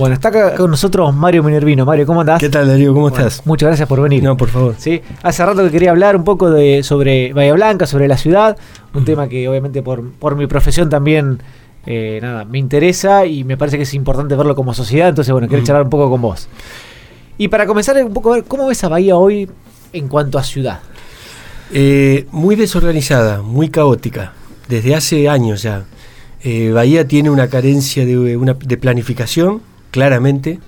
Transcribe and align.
Bueno, 0.00 0.14
está 0.14 0.28
acá 0.28 0.54
con 0.54 0.70
nosotros 0.70 1.14
Mario 1.14 1.42
Minervino. 1.42 1.84
Mario, 1.84 2.06
¿cómo 2.06 2.22
andás? 2.22 2.40
¿Qué 2.40 2.48
tal, 2.48 2.66
Darío? 2.66 2.94
¿Cómo 2.94 3.08
estás? 3.08 3.42
Muchas 3.44 3.66
gracias 3.66 3.86
por 3.86 4.00
venir. 4.00 4.22
No, 4.22 4.34
por 4.34 4.48
favor. 4.48 4.74
Sí, 4.78 5.02
hace 5.22 5.44
rato 5.44 5.62
que 5.62 5.70
quería 5.70 5.90
hablar 5.90 6.16
un 6.16 6.24
poco 6.24 6.50
de 6.50 6.82
sobre 6.82 7.34
Bahía 7.34 7.52
Blanca, 7.52 7.84
sobre 7.84 8.08
la 8.08 8.16
ciudad, 8.16 8.56
un 8.94 9.04
tema 9.04 9.28
que 9.28 9.46
obviamente 9.46 9.82
por, 9.82 10.10
por 10.12 10.36
mi 10.36 10.46
profesión 10.46 10.88
también 10.88 11.42
eh, 11.84 12.18
nada, 12.22 12.46
me 12.46 12.56
interesa 12.56 13.26
y 13.26 13.44
me 13.44 13.58
parece 13.58 13.76
que 13.76 13.82
es 13.82 13.92
importante 13.92 14.34
verlo 14.36 14.54
como 14.54 14.72
sociedad, 14.72 15.10
entonces 15.10 15.32
bueno, 15.32 15.48
quiero 15.48 15.62
charlar 15.64 15.82
un 15.82 15.90
poco 15.90 16.08
con 16.08 16.22
vos. 16.22 16.48
Y 17.36 17.48
para 17.48 17.66
comenzar 17.66 18.02
un 18.02 18.14
poco 18.14 18.32
a 18.32 18.36
ver, 18.36 18.44
¿cómo 18.44 18.68
ves 18.68 18.82
a 18.82 18.88
Bahía 18.88 19.18
hoy 19.18 19.50
en 19.92 20.08
cuanto 20.08 20.38
a 20.38 20.44
ciudad? 20.44 20.80
Eh, 21.74 22.24
muy 22.32 22.56
desorganizada, 22.56 23.42
muy 23.42 23.68
caótica, 23.68 24.32
desde 24.66 24.94
hace 24.94 25.28
años 25.28 25.60
ya. 25.60 25.84
Eh, 26.42 26.70
Bahía 26.72 27.06
tiene 27.06 27.28
una 27.28 27.48
carencia 27.48 28.06
de, 28.06 28.38
una, 28.38 28.54
de 28.54 28.78
planificación, 28.78 29.68
claramente, 29.90 30.58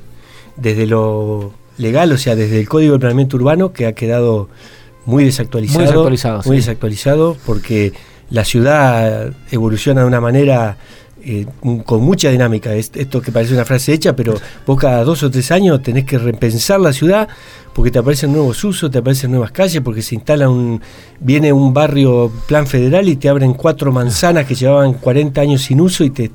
desde 0.56 0.86
lo 0.86 1.52
legal, 1.78 2.12
o 2.12 2.18
sea, 2.18 2.36
desde 2.36 2.60
el 2.60 2.68
Código 2.68 2.94
de 2.94 2.98
Planeamiento 2.98 3.36
Urbano, 3.36 3.72
que 3.72 3.86
ha 3.86 3.92
quedado 3.92 4.48
muy 5.04 5.24
desactualizado. 5.24 5.80
Muy 5.80 5.86
desactualizado, 5.86 6.42
muy 6.44 6.56
desactualizado 6.56 7.36
porque 7.44 7.92
la 8.30 8.44
ciudad 8.44 9.32
evoluciona 9.50 10.02
de 10.02 10.06
una 10.06 10.20
manera 10.20 10.76
eh, 11.24 11.46
con 11.84 12.02
mucha 12.02 12.30
dinámica. 12.30 12.74
Esto 12.74 13.20
que 13.20 13.30
parece 13.30 13.54
una 13.54 13.64
frase 13.64 13.92
hecha, 13.92 14.16
pero 14.16 14.34
vos 14.66 14.78
cada 14.78 15.04
dos 15.04 15.22
o 15.22 15.30
tres 15.30 15.52
años 15.52 15.82
tenés 15.82 16.04
que 16.04 16.18
repensar 16.18 16.80
la 16.80 16.92
ciudad 16.92 17.28
porque 17.72 17.90
te 17.90 17.98
aparecen 17.98 18.32
nuevos 18.32 18.62
usos, 18.64 18.90
te 18.90 18.98
aparecen 18.98 19.30
nuevas 19.30 19.52
calles, 19.52 19.80
porque 19.82 20.02
se 20.02 20.16
instala 20.16 20.48
un. 20.48 20.80
viene 21.20 21.52
un 21.52 21.72
barrio 21.72 22.32
plan 22.48 22.66
federal 22.66 23.08
y 23.08 23.16
te 23.16 23.28
abren 23.28 23.54
cuatro 23.54 23.92
manzanas 23.92 24.46
que 24.46 24.54
llevaban 24.54 24.94
40 24.94 25.40
años 25.40 25.62
sin 25.62 25.80
uso 25.80 26.02
y 26.02 26.10
te 26.10 26.32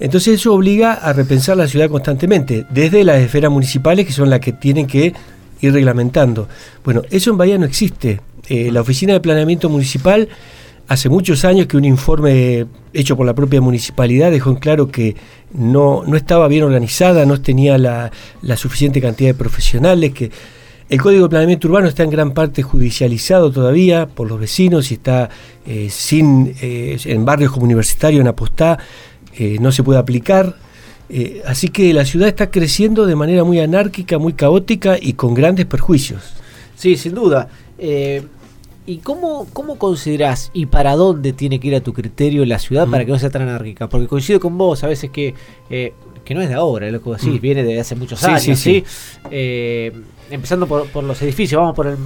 entonces 0.00 0.34
eso 0.40 0.54
obliga 0.54 0.94
a 0.94 1.12
repensar 1.12 1.56
la 1.56 1.68
ciudad 1.68 1.88
constantemente, 1.88 2.66
desde 2.70 3.04
las 3.04 3.20
esferas 3.20 3.50
municipales 3.50 4.06
que 4.06 4.12
son 4.12 4.30
las 4.30 4.40
que 4.40 4.52
tienen 4.52 4.86
que 4.86 5.14
ir 5.60 5.72
reglamentando. 5.72 6.48
Bueno, 6.84 7.02
eso 7.10 7.30
en 7.30 7.38
Bahía 7.38 7.58
no 7.58 7.66
existe. 7.66 8.20
Eh, 8.48 8.70
la 8.70 8.82
Oficina 8.82 9.14
de 9.14 9.20
Planeamiento 9.20 9.68
Municipal 9.68 10.28
hace 10.88 11.08
muchos 11.08 11.44
años 11.44 11.66
que 11.66 11.76
un 11.76 11.84
informe 11.84 12.66
hecho 12.92 13.16
por 13.16 13.26
la 13.26 13.34
propia 13.34 13.60
municipalidad 13.60 14.30
dejó 14.30 14.50
en 14.50 14.56
claro 14.56 14.90
que 14.90 15.16
no, 15.52 16.02
no 16.06 16.16
estaba 16.16 16.48
bien 16.48 16.64
organizada, 16.64 17.24
no 17.24 17.40
tenía 17.40 17.78
la, 17.78 18.10
suficiente 18.56 19.00
cantidad 19.00 19.30
de 19.30 19.34
profesionales, 19.34 20.12
que 20.12 20.30
el 20.90 21.00
Código 21.00 21.24
de 21.24 21.28
Planeamiento 21.30 21.68
Urbano 21.68 21.88
está 21.88 22.02
en 22.02 22.10
gran 22.10 22.32
parte 22.32 22.62
judicializado 22.62 23.50
todavía 23.50 24.06
por 24.06 24.28
los 24.28 24.38
vecinos 24.38 24.90
y 24.90 24.94
está 24.94 25.30
eh, 25.66 25.88
sin 25.90 26.54
eh, 26.60 26.98
en 27.06 27.24
barrios 27.24 27.52
como 27.52 27.64
Universitario, 27.64 28.20
en 28.20 28.28
Apostá, 28.28 28.78
eh, 29.36 29.58
no 29.60 29.72
se 29.72 29.82
puede 29.82 29.98
aplicar. 29.98 30.56
Eh, 31.08 31.42
así 31.46 31.68
que 31.68 31.92
la 31.92 32.04
ciudad 32.04 32.28
está 32.28 32.50
creciendo 32.50 33.06
de 33.06 33.14
manera 33.14 33.44
muy 33.44 33.60
anárquica, 33.60 34.18
muy 34.18 34.32
caótica 34.32 34.96
y 35.00 35.14
con 35.14 35.34
grandes 35.34 35.66
perjuicios. 35.66 36.22
Sí, 36.76 36.96
sin 36.96 37.14
duda. 37.14 37.48
Eh, 37.78 38.22
¿Y 38.86 38.98
cómo, 38.98 39.46
cómo 39.52 39.78
considerás 39.78 40.50
y 40.52 40.66
para 40.66 40.94
dónde 40.94 41.32
tiene 41.32 41.58
que 41.58 41.68
ir 41.68 41.74
a 41.74 41.80
tu 41.80 41.94
criterio 41.94 42.44
la 42.44 42.58
ciudad 42.58 42.86
para 42.86 43.04
que 43.06 43.12
no 43.12 43.18
sea 43.18 43.30
tan 43.30 43.42
anárquica? 43.42 43.88
Porque 43.88 44.06
coincido 44.06 44.40
con 44.40 44.58
vos 44.58 44.84
a 44.84 44.88
veces 44.88 45.10
que, 45.10 45.34
que 45.68 46.34
no 46.34 46.42
es 46.42 46.50
de 46.50 46.54
ahora, 46.54 46.90
lo 46.90 47.02
que 47.02 47.10
decís, 47.10 47.32
mm. 47.32 47.40
viene 47.40 47.64
de 47.64 47.80
hace 47.80 47.94
muchos 47.94 48.22
años. 48.24 48.42
Sí, 48.42 48.54
sí, 48.56 48.84
empezando 50.30 50.66
por, 50.66 50.86
por, 50.88 51.02
los 51.02 51.20
edificios, 51.22 51.58
vamos 51.58 51.74
por 51.74 51.86
el 51.86 51.96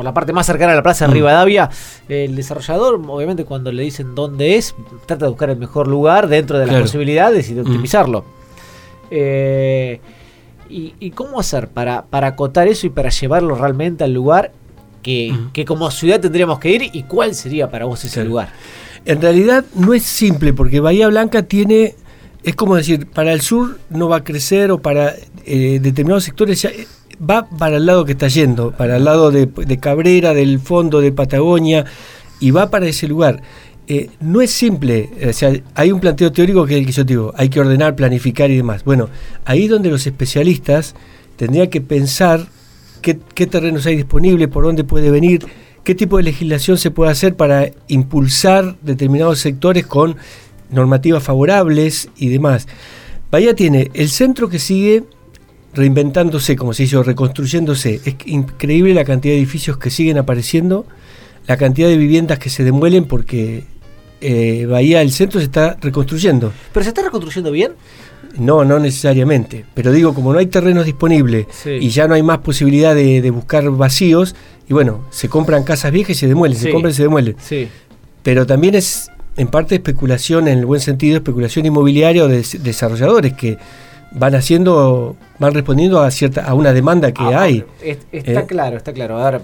por 0.00 0.06
la 0.06 0.14
parte 0.14 0.32
más 0.32 0.46
cercana 0.46 0.72
a 0.72 0.76
la 0.76 0.82
plaza 0.82 1.04
de 1.04 1.10
mm. 1.10 1.14
Rivadavia, 1.14 1.68
el 2.08 2.34
desarrollador, 2.34 2.98
obviamente, 3.06 3.44
cuando 3.44 3.70
le 3.70 3.82
dicen 3.82 4.14
dónde 4.14 4.56
es, 4.56 4.74
trata 5.04 5.26
de 5.26 5.28
buscar 5.28 5.50
el 5.50 5.58
mejor 5.58 5.88
lugar 5.88 6.26
dentro 6.26 6.58
de 6.58 6.64
las 6.64 6.80
posibilidades 6.80 7.50
y 7.50 7.52
de 7.52 7.62
mm. 7.62 7.66
optimizarlo. 7.66 8.24
Eh, 9.10 10.00
y, 10.70 11.10
cómo 11.10 11.38
hacer 11.38 11.68
para, 11.68 12.06
para 12.06 12.28
acotar 12.28 12.66
eso 12.66 12.86
y 12.86 12.88
para 12.88 13.10
llevarlo 13.10 13.54
realmente 13.56 14.02
al 14.02 14.14
lugar 14.14 14.52
que, 15.02 15.32
mm. 15.34 15.52
que, 15.52 15.66
como 15.66 15.90
ciudad 15.90 16.18
tendríamos 16.18 16.58
que 16.60 16.70
ir 16.70 16.88
y 16.94 17.02
cuál 17.02 17.34
sería 17.34 17.70
para 17.70 17.84
vos 17.84 18.02
ese 18.02 18.24
lugar? 18.24 18.54
En 19.04 19.20
realidad 19.20 19.66
no 19.74 19.92
es 19.92 20.04
simple 20.04 20.54
porque 20.54 20.80
Bahía 20.80 21.08
Blanca 21.08 21.42
tiene, 21.42 21.94
es 22.42 22.56
como 22.56 22.74
decir, 22.76 23.06
para 23.06 23.34
el 23.34 23.42
sur 23.42 23.78
no 23.90 24.08
va 24.08 24.16
a 24.16 24.24
crecer 24.24 24.70
o 24.70 24.80
para 24.80 25.14
eh, 25.44 25.78
determinados 25.78 26.24
sectores 26.24 26.62
ya, 26.62 26.70
va 27.20 27.48
para 27.48 27.76
el 27.76 27.86
lado 27.86 28.04
que 28.04 28.12
está 28.12 28.28
yendo, 28.28 28.72
para 28.72 28.96
el 28.96 29.04
lado 29.04 29.30
de, 29.30 29.78
Cabrera, 29.78 30.34
del 30.34 30.58
fondo 30.58 31.00
de 31.00 31.12
Patagonia, 31.12 31.84
y 32.40 32.50
va 32.50 32.70
para 32.70 32.86
ese 32.86 33.06
lugar. 33.06 33.42
Eh, 33.86 34.08
no 34.20 34.40
es 34.40 34.52
simple, 34.52 35.10
o 35.28 35.32
sea, 35.32 35.52
hay 35.74 35.90
un 35.90 36.00
planteo 36.00 36.30
teórico 36.30 36.64
que 36.64 36.74
es 36.74 36.80
el 36.80 36.86
que 36.86 36.92
yo 36.92 37.04
digo, 37.04 37.32
hay 37.36 37.48
que 37.48 37.60
ordenar, 37.60 37.96
planificar 37.96 38.50
y 38.50 38.56
demás. 38.56 38.84
Bueno, 38.84 39.08
ahí 39.44 39.66
donde 39.66 39.90
los 39.90 40.06
especialistas 40.06 40.94
tendrían 41.36 41.68
que 41.68 41.80
pensar 41.80 42.46
qué, 43.02 43.18
qué 43.34 43.46
terrenos 43.46 43.86
hay 43.86 43.96
disponibles, 43.96 44.48
por 44.48 44.64
dónde 44.64 44.84
puede 44.84 45.10
venir, 45.10 45.44
qué 45.82 45.94
tipo 45.94 46.18
de 46.18 46.22
legislación 46.22 46.78
se 46.78 46.90
puede 46.90 47.10
hacer 47.10 47.34
para 47.34 47.70
impulsar 47.88 48.76
determinados 48.82 49.40
sectores 49.40 49.86
con 49.86 50.16
normativas 50.70 51.22
favorables 51.22 52.08
y 52.16 52.28
demás. 52.28 52.68
Bahía 53.30 53.54
tiene 53.54 53.90
el 53.94 54.08
centro 54.08 54.48
que 54.48 54.58
sigue 54.58 55.04
reinventándose, 55.74 56.56
como 56.56 56.72
se 56.72 56.84
hizo, 56.84 57.02
reconstruyéndose. 57.02 58.00
Es 58.04 58.16
increíble 58.26 58.94
la 58.94 59.04
cantidad 59.04 59.34
de 59.34 59.38
edificios 59.38 59.78
que 59.78 59.90
siguen 59.90 60.18
apareciendo, 60.18 60.86
la 61.46 61.56
cantidad 61.56 61.88
de 61.88 61.96
viviendas 61.96 62.38
que 62.38 62.50
se 62.50 62.64
demuelen 62.64 63.04
porque 63.04 63.64
eh, 64.20 64.66
Bahía 64.66 64.98
del 64.98 65.12
Centro 65.12 65.40
se 65.40 65.46
está 65.46 65.76
reconstruyendo. 65.80 66.52
¿Pero 66.72 66.84
se 66.84 66.90
está 66.90 67.02
reconstruyendo 67.02 67.50
bien? 67.50 67.72
No, 68.38 68.64
no 68.64 68.78
necesariamente. 68.78 69.64
Pero 69.74 69.92
digo, 69.92 70.14
como 70.14 70.32
no 70.32 70.38
hay 70.38 70.46
terrenos 70.46 70.86
disponibles 70.86 71.46
y 71.64 71.88
ya 71.90 72.06
no 72.06 72.14
hay 72.14 72.22
más 72.22 72.38
posibilidad 72.38 72.94
de, 72.94 73.30
buscar 73.30 73.68
vacíos, 73.70 74.34
y 74.68 74.72
bueno, 74.72 75.04
se 75.10 75.28
compran 75.28 75.64
casas 75.64 75.90
viejas 75.90 76.16
y 76.16 76.20
se 76.20 76.28
demuelen, 76.28 76.56
se 76.56 76.70
compran 76.70 76.92
y 76.92 76.94
se 76.94 77.02
demuelen. 77.02 77.36
Sí. 77.40 77.68
Pero 78.22 78.46
también 78.46 78.74
es 78.74 79.10
en 79.36 79.48
parte 79.48 79.74
especulación, 79.74 80.48
en 80.48 80.58
el 80.58 80.66
buen 80.66 80.80
sentido, 80.80 81.16
especulación 81.16 81.66
inmobiliaria 81.66 82.24
o 82.24 82.28
de 82.28 82.44
desarrolladores 82.62 83.32
que 83.32 83.58
van 84.12 84.34
haciendo, 84.34 85.16
van 85.38 85.54
respondiendo 85.54 86.00
a 86.00 86.10
cierta, 86.10 86.44
a 86.44 86.54
una 86.54 86.72
demanda 86.72 87.12
que 87.12 87.22
ah, 87.22 87.42
hay. 87.42 87.64
está 87.82 88.40
eh. 88.40 88.46
claro, 88.46 88.76
está 88.76 88.92
claro. 88.92 89.18
A 89.18 89.30
ver, 89.30 89.42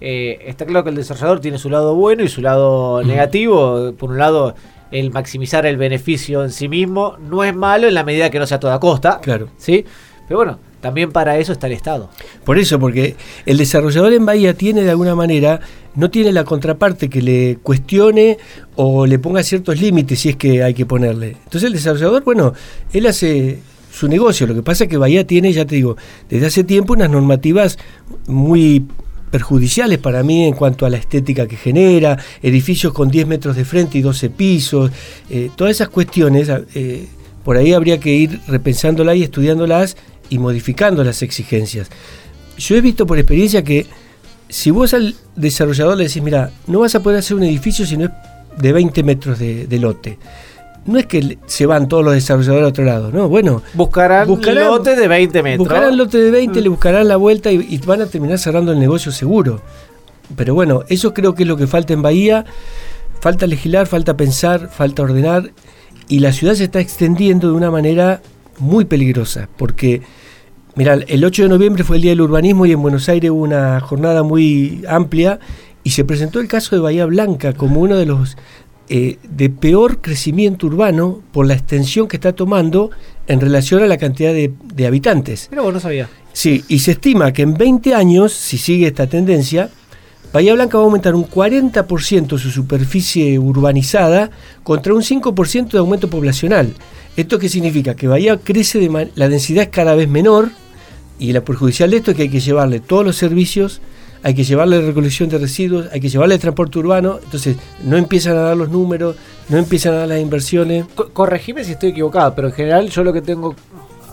eh, 0.00 0.38
está 0.46 0.66
claro 0.66 0.84
que 0.84 0.90
el 0.90 0.96
desarrollador 0.96 1.40
tiene 1.40 1.58
su 1.58 1.70
lado 1.70 1.94
bueno 1.94 2.22
y 2.22 2.28
su 2.28 2.40
lado 2.40 3.02
negativo. 3.02 3.92
Por 3.98 4.10
un 4.10 4.18
lado, 4.18 4.54
el 4.90 5.10
maximizar 5.10 5.66
el 5.66 5.76
beneficio 5.76 6.44
en 6.44 6.50
sí 6.50 6.68
mismo 6.68 7.16
no 7.18 7.44
es 7.44 7.54
malo 7.54 7.88
en 7.88 7.94
la 7.94 8.04
medida 8.04 8.30
que 8.30 8.38
no 8.38 8.46
sea 8.46 8.58
a 8.58 8.60
toda 8.60 8.78
costa. 8.80 9.20
Claro. 9.20 9.48
¿sí? 9.56 9.84
Pero 10.28 10.38
bueno, 10.38 10.58
también 10.80 11.12
para 11.12 11.38
eso 11.38 11.52
está 11.52 11.66
el 11.66 11.72
Estado. 11.72 12.10
Por 12.44 12.58
eso, 12.58 12.78
porque 12.78 13.16
el 13.46 13.56
desarrollador 13.56 14.12
en 14.12 14.26
Bahía 14.26 14.54
tiene 14.54 14.82
de 14.82 14.90
alguna 14.90 15.14
manera, 15.14 15.60
no 15.94 16.10
tiene 16.10 16.32
la 16.32 16.44
contraparte 16.44 17.08
que 17.08 17.22
le 17.22 17.58
cuestione 17.62 18.38
o 18.76 19.06
le 19.06 19.18
ponga 19.18 19.42
ciertos 19.42 19.80
límites 19.80 20.20
si 20.20 20.30
es 20.30 20.36
que 20.36 20.62
hay 20.62 20.74
que 20.74 20.86
ponerle. 20.86 21.36
Entonces 21.44 21.64
el 21.64 21.72
desarrollador, 21.72 22.24
bueno, 22.24 22.52
él 22.92 23.06
hace 23.06 23.60
su 23.94 24.08
negocio. 24.08 24.46
Lo 24.46 24.54
que 24.54 24.62
pasa 24.62 24.84
es 24.84 24.90
que 24.90 24.96
Bahía 24.96 25.26
tiene, 25.26 25.52
ya 25.52 25.64
te 25.64 25.76
digo, 25.76 25.96
desde 26.28 26.46
hace 26.46 26.64
tiempo 26.64 26.94
unas 26.94 27.10
normativas 27.10 27.78
muy 28.26 28.84
perjudiciales 29.30 29.98
para 29.98 30.22
mí 30.22 30.44
en 30.44 30.54
cuanto 30.54 30.84
a 30.84 30.90
la 30.90 30.96
estética 30.96 31.46
que 31.46 31.56
genera, 31.56 32.18
edificios 32.42 32.92
con 32.92 33.08
10 33.08 33.26
metros 33.26 33.56
de 33.56 33.64
frente 33.64 33.98
y 33.98 34.02
12 34.02 34.30
pisos, 34.30 34.90
eh, 35.30 35.50
todas 35.54 35.72
esas 35.72 35.88
cuestiones, 35.88 36.50
eh, 36.74 37.06
por 37.44 37.56
ahí 37.56 37.72
habría 37.72 37.98
que 37.98 38.12
ir 38.14 38.40
repensándolas 38.48 39.16
y 39.16 39.22
estudiándolas 39.22 39.96
y 40.28 40.38
modificando 40.38 41.04
las 41.04 41.22
exigencias. 41.22 41.88
Yo 42.58 42.76
he 42.76 42.80
visto 42.80 43.06
por 43.06 43.18
experiencia 43.18 43.62
que 43.62 43.86
si 44.48 44.70
vos 44.70 44.94
al 44.94 45.14
desarrollador 45.36 45.96
le 45.96 46.04
decís, 46.04 46.22
mira, 46.22 46.50
no 46.66 46.80
vas 46.80 46.94
a 46.94 47.02
poder 47.02 47.18
hacer 47.18 47.36
un 47.36 47.44
edificio 47.44 47.86
si 47.86 47.96
no 47.96 48.06
es 48.06 48.10
de 48.58 48.72
20 48.72 49.02
metros 49.02 49.38
de 49.38 49.78
lote 49.80 50.18
no 50.86 50.98
es 50.98 51.06
que 51.06 51.38
se 51.46 51.66
van 51.66 51.88
todos 51.88 52.04
los 52.04 52.14
desarrolladores 52.14 52.66
a 52.66 52.68
otro 52.68 52.84
lado, 52.84 53.10
no, 53.10 53.28
bueno. 53.28 53.62
Buscarán, 53.74 54.28
buscarán 54.28 54.68
lote 54.68 54.96
de 54.96 55.08
20 55.08 55.42
metros. 55.42 55.58
Buscarán 55.66 55.96
lote 55.96 56.18
de 56.18 56.30
20, 56.30 56.60
le 56.60 56.68
buscarán 56.68 57.08
la 57.08 57.16
vuelta 57.16 57.50
y, 57.50 57.78
van 57.78 58.02
a 58.02 58.06
terminar 58.06 58.38
cerrando 58.38 58.72
el 58.72 58.78
negocio 58.78 59.10
seguro. 59.10 59.62
Pero 60.36 60.54
bueno, 60.54 60.82
eso 60.88 61.14
creo 61.14 61.34
que 61.34 61.44
es 61.44 61.48
lo 61.48 61.56
que 61.56 61.66
falta 61.66 61.92
en 61.92 62.02
Bahía. 62.02 62.44
Falta 63.20 63.46
legislar, 63.46 63.86
falta 63.86 64.16
pensar, 64.16 64.68
falta 64.68 65.02
ordenar. 65.02 65.52
Y 66.08 66.18
la 66.18 66.32
ciudad 66.32 66.54
se 66.54 66.64
está 66.64 66.80
extendiendo 66.80 67.48
de 67.48 67.54
una 67.54 67.70
manera 67.70 68.20
muy 68.58 68.84
peligrosa. 68.84 69.48
Porque, 69.56 70.02
mira, 70.76 70.94
el 70.94 71.24
8 71.24 71.44
de 71.44 71.48
noviembre 71.48 71.84
fue 71.84 71.96
el 71.96 72.02
Día 72.02 72.12
del 72.12 72.20
Urbanismo 72.20 72.66
y 72.66 72.72
en 72.72 72.82
Buenos 72.82 73.08
Aires 73.08 73.30
hubo 73.30 73.42
una 73.42 73.80
jornada 73.80 74.22
muy 74.22 74.84
amplia 74.88 75.40
y 75.82 75.90
se 75.90 76.04
presentó 76.04 76.40
el 76.40 76.48
caso 76.48 76.74
de 76.74 76.82
Bahía 76.82 77.06
Blanca 77.06 77.52
como 77.52 77.80
uno 77.80 77.96
de 77.96 78.06
los 78.06 78.36
eh, 78.88 79.18
de 79.22 79.50
peor 79.50 80.00
crecimiento 80.00 80.66
urbano 80.66 81.22
por 81.32 81.46
la 81.46 81.54
extensión 81.54 82.06
que 82.06 82.16
está 82.16 82.34
tomando 82.34 82.90
en 83.26 83.40
relación 83.40 83.82
a 83.82 83.86
la 83.86 83.96
cantidad 83.96 84.32
de, 84.32 84.86
habitantes. 84.86 85.46
Pero 85.50 85.62
vos 85.62 85.72
no 85.72 85.80
sabía. 85.80 86.08
Sí, 86.32 86.64
y 86.68 86.80
se 86.80 86.92
estima 86.92 87.32
que 87.32 87.42
en 87.42 87.54
20 87.54 87.94
años, 87.94 88.32
si 88.32 88.58
sigue 88.58 88.86
esta 88.86 89.06
tendencia, 89.06 89.70
Bahía 90.32 90.52
Blanca 90.54 90.78
va 90.78 90.84
a 90.84 90.86
aumentar 90.86 91.14
un 91.14 91.26
40% 91.28 92.38
su 92.38 92.50
superficie 92.50 93.38
urbanizada 93.38 94.30
contra 94.64 94.92
un 94.92 95.02
5% 95.02 95.70
de 95.70 95.78
aumento 95.78 96.10
poblacional. 96.10 96.74
¿Esto 97.16 97.38
qué 97.38 97.48
significa? 97.48 97.94
Que 97.94 98.08
Bahía 98.08 98.36
crece, 98.36 98.80
de 98.80 99.10
la 99.14 99.28
densidad 99.28 99.64
es 99.64 99.70
cada 99.70 99.94
vez 99.94 100.08
menor 100.08 100.50
y 101.18 101.32
la 101.32 101.44
perjudicial 101.44 101.90
de 101.90 101.98
esto 101.98 102.10
es 102.10 102.16
que 102.16 102.24
hay 102.24 102.28
que 102.28 102.40
llevarle 102.40 102.80
todos 102.80 103.04
los 103.04 103.16
servicios, 103.16 103.80
hay 104.24 104.34
que 104.34 104.42
llevarle 104.42 104.80
recolección 104.80 105.28
de 105.28 105.36
residuos, 105.36 105.86
hay 105.92 106.00
que 106.00 106.08
llevarle 106.08 106.38
transporte 106.38 106.78
urbano, 106.78 107.20
entonces 107.22 107.58
no 107.82 107.98
empiezan 107.98 108.38
a 108.38 108.40
dar 108.40 108.56
los 108.56 108.70
números, 108.70 109.16
no 109.50 109.58
empiezan 109.58 109.92
a 109.92 109.98
dar 109.98 110.08
las 110.08 110.18
inversiones. 110.18 110.86
corregime 111.12 111.62
si 111.62 111.72
estoy 111.72 111.90
equivocado, 111.90 112.34
pero 112.34 112.48
en 112.48 112.54
general 112.54 112.88
yo 112.88 113.04
lo 113.04 113.12
que 113.12 113.20
tengo, 113.20 113.54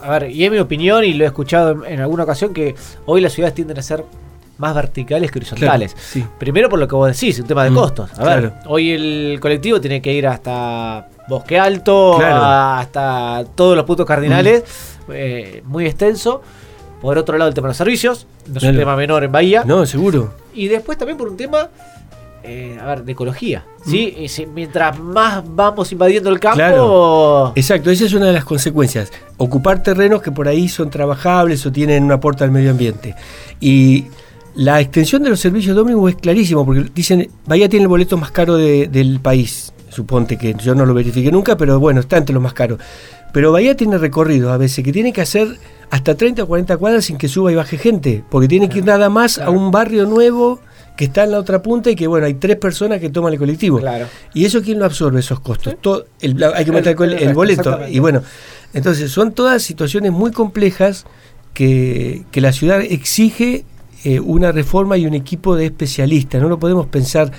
a 0.02 0.10
ver, 0.10 0.30
y 0.30 0.44
es 0.44 0.50
mi 0.50 0.58
opinión 0.58 1.02
y 1.02 1.14
lo 1.14 1.24
he 1.24 1.26
escuchado 1.26 1.86
en, 1.86 1.98
alguna 1.98 2.24
ocasión, 2.24 2.52
que 2.52 2.74
hoy 3.06 3.22
las 3.22 3.32
ciudades 3.32 3.54
tienden 3.54 3.78
a 3.78 3.82
ser 3.82 4.04
más 4.58 4.74
verticales 4.74 5.30
que 5.30 5.38
horizontales. 5.38 5.96
Primero 6.38 6.68
por 6.68 6.78
lo 6.78 6.86
que 6.86 6.94
vos 6.94 7.08
decís, 7.10 7.40
un 7.40 7.46
tema 7.46 7.64
de 7.64 7.70
mm, 7.70 7.74
costos. 7.74 8.10
A 8.18 8.24
ver, 8.24 8.52
hoy 8.66 8.90
el 8.90 9.38
colectivo 9.40 9.80
tiene 9.80 10.02
que 10.02 10.12
ir 10.12 10.26
hasta 10.26 11.08
Bosque 11.26 11.58
Alto, 11.58 12.20
hasta 12.20 13.46
todos 13.54 13.74
los 13.74 13.86
puntos 13.86 14.04
cardinales, 14.04 14.62
mm. 15.08 15.12
eh, 15.14 15.62
muy 15.64 15.86
extenso. 15.86 16.42
Por 17.02 17.18
otro 17.18 17.36
lado, 17.36 17.48
el 17.48 17.54
tema 17.54 17.66
de 17.66 17.70
los 17.70 17.76
servicios, 17.76 18.28
no 18.46 18.58
es 18.58 18.62
un 18.62 18.76
tema 18.76 18.94
menor 18.94 19.24
en 19.24 19.32
Bahía. 19.32 19.64
No, 19.66 19.84
seguro. 19.86 20.34
Y 20.54 20.68
después 20.68 20.96
también 20.96 21.18
por 21.18 21.28
un 21.28 21.36
tema, 21.36 21.68
eh, 22.44 22.78
a 22.80 22.86
ver, 22.86 23.02
de 23.02 23.10
ecología. 23.10 23.64
¿sí? 23.84 24.14
Mm. 24.16 24.54
mientras 24.54 25.00
más 25.00 25.42
vamos 25.44 25.90
invadiendo 25.90 26.30
el 26.30 26.38
campo. 26.38 26.58
Claro. 26.58 27.52
Exacto, 27.56 27.90
esa 27.90 28.04
es 28.04 28.14
una 28.14 28.26
de 28.26 28.32
las 28.32 28.44
consecuencias. 28.44 29.10
Ocupar 29.36 29.82
terrenos 29.82 30.22
que 30.22 30.30
por 30.30 30.46
ahí 30.46 30.68
son 30.68 30.90
trabajables 30.90 31.66
o 31.66 31.72
tienen 31.72 32.04
un 32.04 32.12
aporte 32.12 32.44
al 32.44 32.52
medio 32.52 32.70
ambiente. 32.70 33.16
Y 33.58 34.06
la 34.54 34.80
extensión 34.80 35.24
de 35.24 35.30
los 35.30 35.40
servicios 35.40 35.74
de 35.74 35.82
ómnibus 35.82 36.12
es 36.12 36.16
clarísimo, 36.18 36.64
porque 36.64 36.88
dicen, 36.94 37.28
Bahía 37.46 37.68
tiene 37.68 37.82
el 37.82 37.88
boleto 37.88 38.16
más 38.16 38.30
caro 38.30 38.56
del 38.56 39.18
país. 39.20 39.72
Suponte 39.92 40.38
que 40.38 40.54
yo 40.54 40.74
no 40.74 40.86
lo 40.86 40.94
verifique 40.94 41.30
nunca, 41.30 41.56
pero 41.56 41.78
bueno, 41.78 42.00
está 42.00 42.16
entre 42.16 42.32
los 42.32 42.42
más 42.42 42.54
caros. 42.54 42.78
Pero 43.32 43.52
Bahía 43.52 43.76
tiene 43.76 43.98
recorrido 43.98 44.50
a 44.50 44.56
veces 44.56 44.82
que 44.82 44.90
tiene 44.90 45.12
que 45.12 45.20
hacer 45.20 45.48
hasta 45.90 46.14
30 46.14 46.44
o 46.44 46.46
40 46.46 46.78
cuadras 46.78 47.04
sin 47.04 47.18
que 47.18 47.28
suba 47.28 47.52
y 47.52 47.54
baje 47.54 47.76
gente, 47.76 48.24
porque 48.30 48.48
tiene 48.48 48.70
que 48.70 48.78
ir 48.78 48.86
nada 48.86 49.10
más 49.10 49.38
a 49.38 49.50
un 49.50 49.70
barrio 49.70 50.06
nuevo 50.06 50.60
que 50.96 51.04
está 51.04 51.24
en 51.24 51.32
la 51.32 51.38
otra 51.38 51.62
punta 51.62 51.90
y 51.90 51.94
que 51.94 52.06
bueno, 52.06 52.24
hay 52.24 52.34
tres 52.34 52.56
personas 52.56 53.00
que 53.00 53.10
toman 53.10 53.34
el 53.34 53.38
colectivo. 53.38 53.80
¿Y 54.32 54.46
eso 54.46 54.62
quién 54.62 54.78
lo 54.78 54.86
absorbe 54.86 55.20
esos 55.20 55.40
costos? 55.40 55.76
Todo, 55.80 56.06
hay 56.22 56.64
que 56.64 56.72
meter 56.72 56.96
el, 56.98 57.34
boleto. 57.34 57.80
Y 57.88 57.98
bueno, 57.98 58.22
entonces 58.72 59.10
son 59.10 59.32
todas 59.32 59.62
situaciones 59.62 60.10
muy 60.10 60.30
complejas 60.30 61.04
que, 61.52 62.24
la 62.32 62.52
ciudad 62.52 62.80
exige 62.80 63.66
eh, 64.04 64.20
una 64.20 64.52
reforma 64.52 64.96
y 64.96 65.06
un 65.06 65.14
equipo 65.14 65.54
de 65.54 65.66
especialistas. 65.66 66.40
No 66.40 66.48
lo 66.48 66.58
podemos 66.58 66.86
pensar 66.86 67.30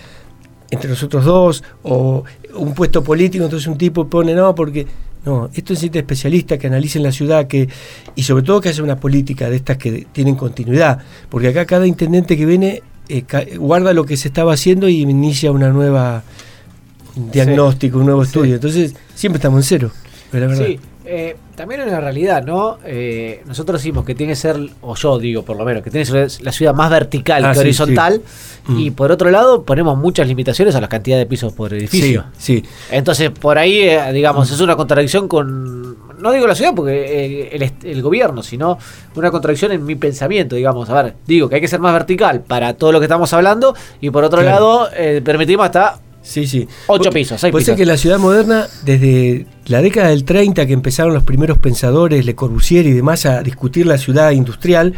entre 0.74 0.90
nosotros 0.90 1.24
dos 1.26 1.64
o 1.84 2.24
un 2.56 2.74
puesto 2.74 3.04
político, 3.04 3.44
entonces 3.44 3.68
un 3.68 3.78
tipo 3.78 4.08
pone 4.08 4.34
no, 4.34 4.54
porque 4.54 4.86
no, 5.26 5.50
esto 5.54 5.74
necesita 5.74 6.00
especialistas 6.00 6.60
que 6.60 6.68
analicen 6.68 7.02
la 7.02 7.12
ciudad 7.12 7.48
que 7.48 7.70
y 8.16 8.24
sobre 8.24 8.44
todo 8.44 8.60
que 8.60 8.70
haya 8.70 8.84
una 8.84 8.98
política 8.98 9.50
de 9.50 9.56
estas 9.56 9.78
que 9.78 10.06
tienen 10.12 10.36
continuidad, 10.36 11.00
porque 11.30 11.48
acá 11.48 11.66
cada 11.66 11.88
intendente 11.88 12.36
que 12.36 12.46
viene 12.46 12.84
eh, 13.10 13.24
guarda 13.58 13.94
lo 13.94 14.06
que 14.06 14.18
se 14.18 14.28
estaba 14.28 14.54
haciendo 14.54 14.88
y 14.88 15.02
inicia 15.02 15.52
una 15.52 15.70
nueva 15.70 16.24
diagnóstico, 17.32 18.00
un 18.00 18.06
nuevo 18.06 18.24
estudio. 18.24 18.56
Entonces, 18.56 18.96
siempre 19.14 19.38
estamos 19.38 19.60
en 19.60 19.64
cero. 19.64 19.92
La 20.32 20.40
verdad. 20.40 20.66
Sí, 20.66 20.80
eh, 21.06 21.36
también 21.56 21.82
es 21.82 21.88
una 21.88 22.00
realidad, 22.00 22.44
¿no? 22.44 22.78
Eh, 22.86 23.44
nosotros 23.46 23.82
decimos 23.82 24.06
que 24.06 24.16
tiene 24.16 24.32
que 24.32 24.38
ser, 24.38 24.58
o 24.82 24.96
yo 24.96 25.20
digo 25.20 25.44
por 25.44 25.58
lo 25.58 25.66
menos, 25.66 25.84
que 25.84 25.92
tiene 25.92 26.06
que 26.06 26.30
ser 26.30 26.44
la 26.44 26.52
ciudad 26.52 26.74
más 26.74 26.90
vertical 26.90 27.44
ah, 27.44 27.54
que 27.54 27.60
horizontal. 27.60 28.22
Mm. 28.68 28.80
Y 28.80 28.92
por 28.92 29.12
otro 29.12 29.30
lado, 29.30 29.64
ponemos 29.64 29.98
muchas 29.98 30.28
limitaciones 30.28 30.76
a 30.76 30.82
la 30.82 30.88
cantidad 30.88 31.18
de 31.18 31.26
pisos 31.26 31.52
por 31.52 31.74
edificio. 31.74 32.26
Sí, 32.38 32.64
Entonces, 32.90 33.32
por 33.32 33.58
ahí, 33.58 33.82
eh, 33.82 34.14
digamos, 34.14 34.50
es 34.50 34.60
una 34.62 34.76
contradicción 34.76 35.28
con. 35.28 35.84
No 36.22 36.32
digo 36.32 36.48
la 36.48 36.56
ciudad 36.56 36.74
porque 36.74 37.50
el, 37.84 38.02
gobierno, 38.02 38.42
sino 38.44 38.78
una 39.16 39.30
contradicción 39.30 39.74
en 39.74 39.86
mi 39.86 39.96
pensamiento, 39.96 40.56
digamos. 40.56 40.90
A 40.90 41.02
ver, 41.04 41.16
digo 41.28 41.50
que 41.50 41.56
hay 41.56 41.62
que 41.62 41.68
ser 41.68 41.82
más 41.82 41.92
vertical 41.92 42.42
para 42.42 42.76
todo 42.76 42.94
lo 42.94 43.00
que 43.00 43.06
estamos 43.06 43.34
hablando, 43.34 43.76
y 44.00 44.10
por 44.10 44.24
otro 44.24 44.42
lado, 44.42 44.88
permitimos 45.24 45.66
hasta 45.66 46.00
Sí, 46.24 46.48
sí. 46.48 46.68
Ocho 46.88 47.12
pisos, 47.12 47.40
seis 47.40 47.52
Puede 47.52 47.66
ser 47.66 47.76
que 47.76 47.86
la 47.86 47.98
ciudad 47.98 48.18
moderna, 48.18 48.68
desde 48.86 49.46
la 49.66 49.82
década 49.82 50.10
del 50.10 50.24
30, 50.24 50.66
que 50.66 50.74
empezaron 50.74 51.14
los 51.14 51.24
primeros 51.24 51.58
pensadores, 51.58 52.26
Le 52.26 52.34
Corbusier 52.34 52.86
y 52.88 52.94
demás, 52.94 53.26
a 53.26 53.44
discutir 53.44 53.86
la 53.86 53.98
ciudad 53.98 54.32
industrial, 54.32 54.94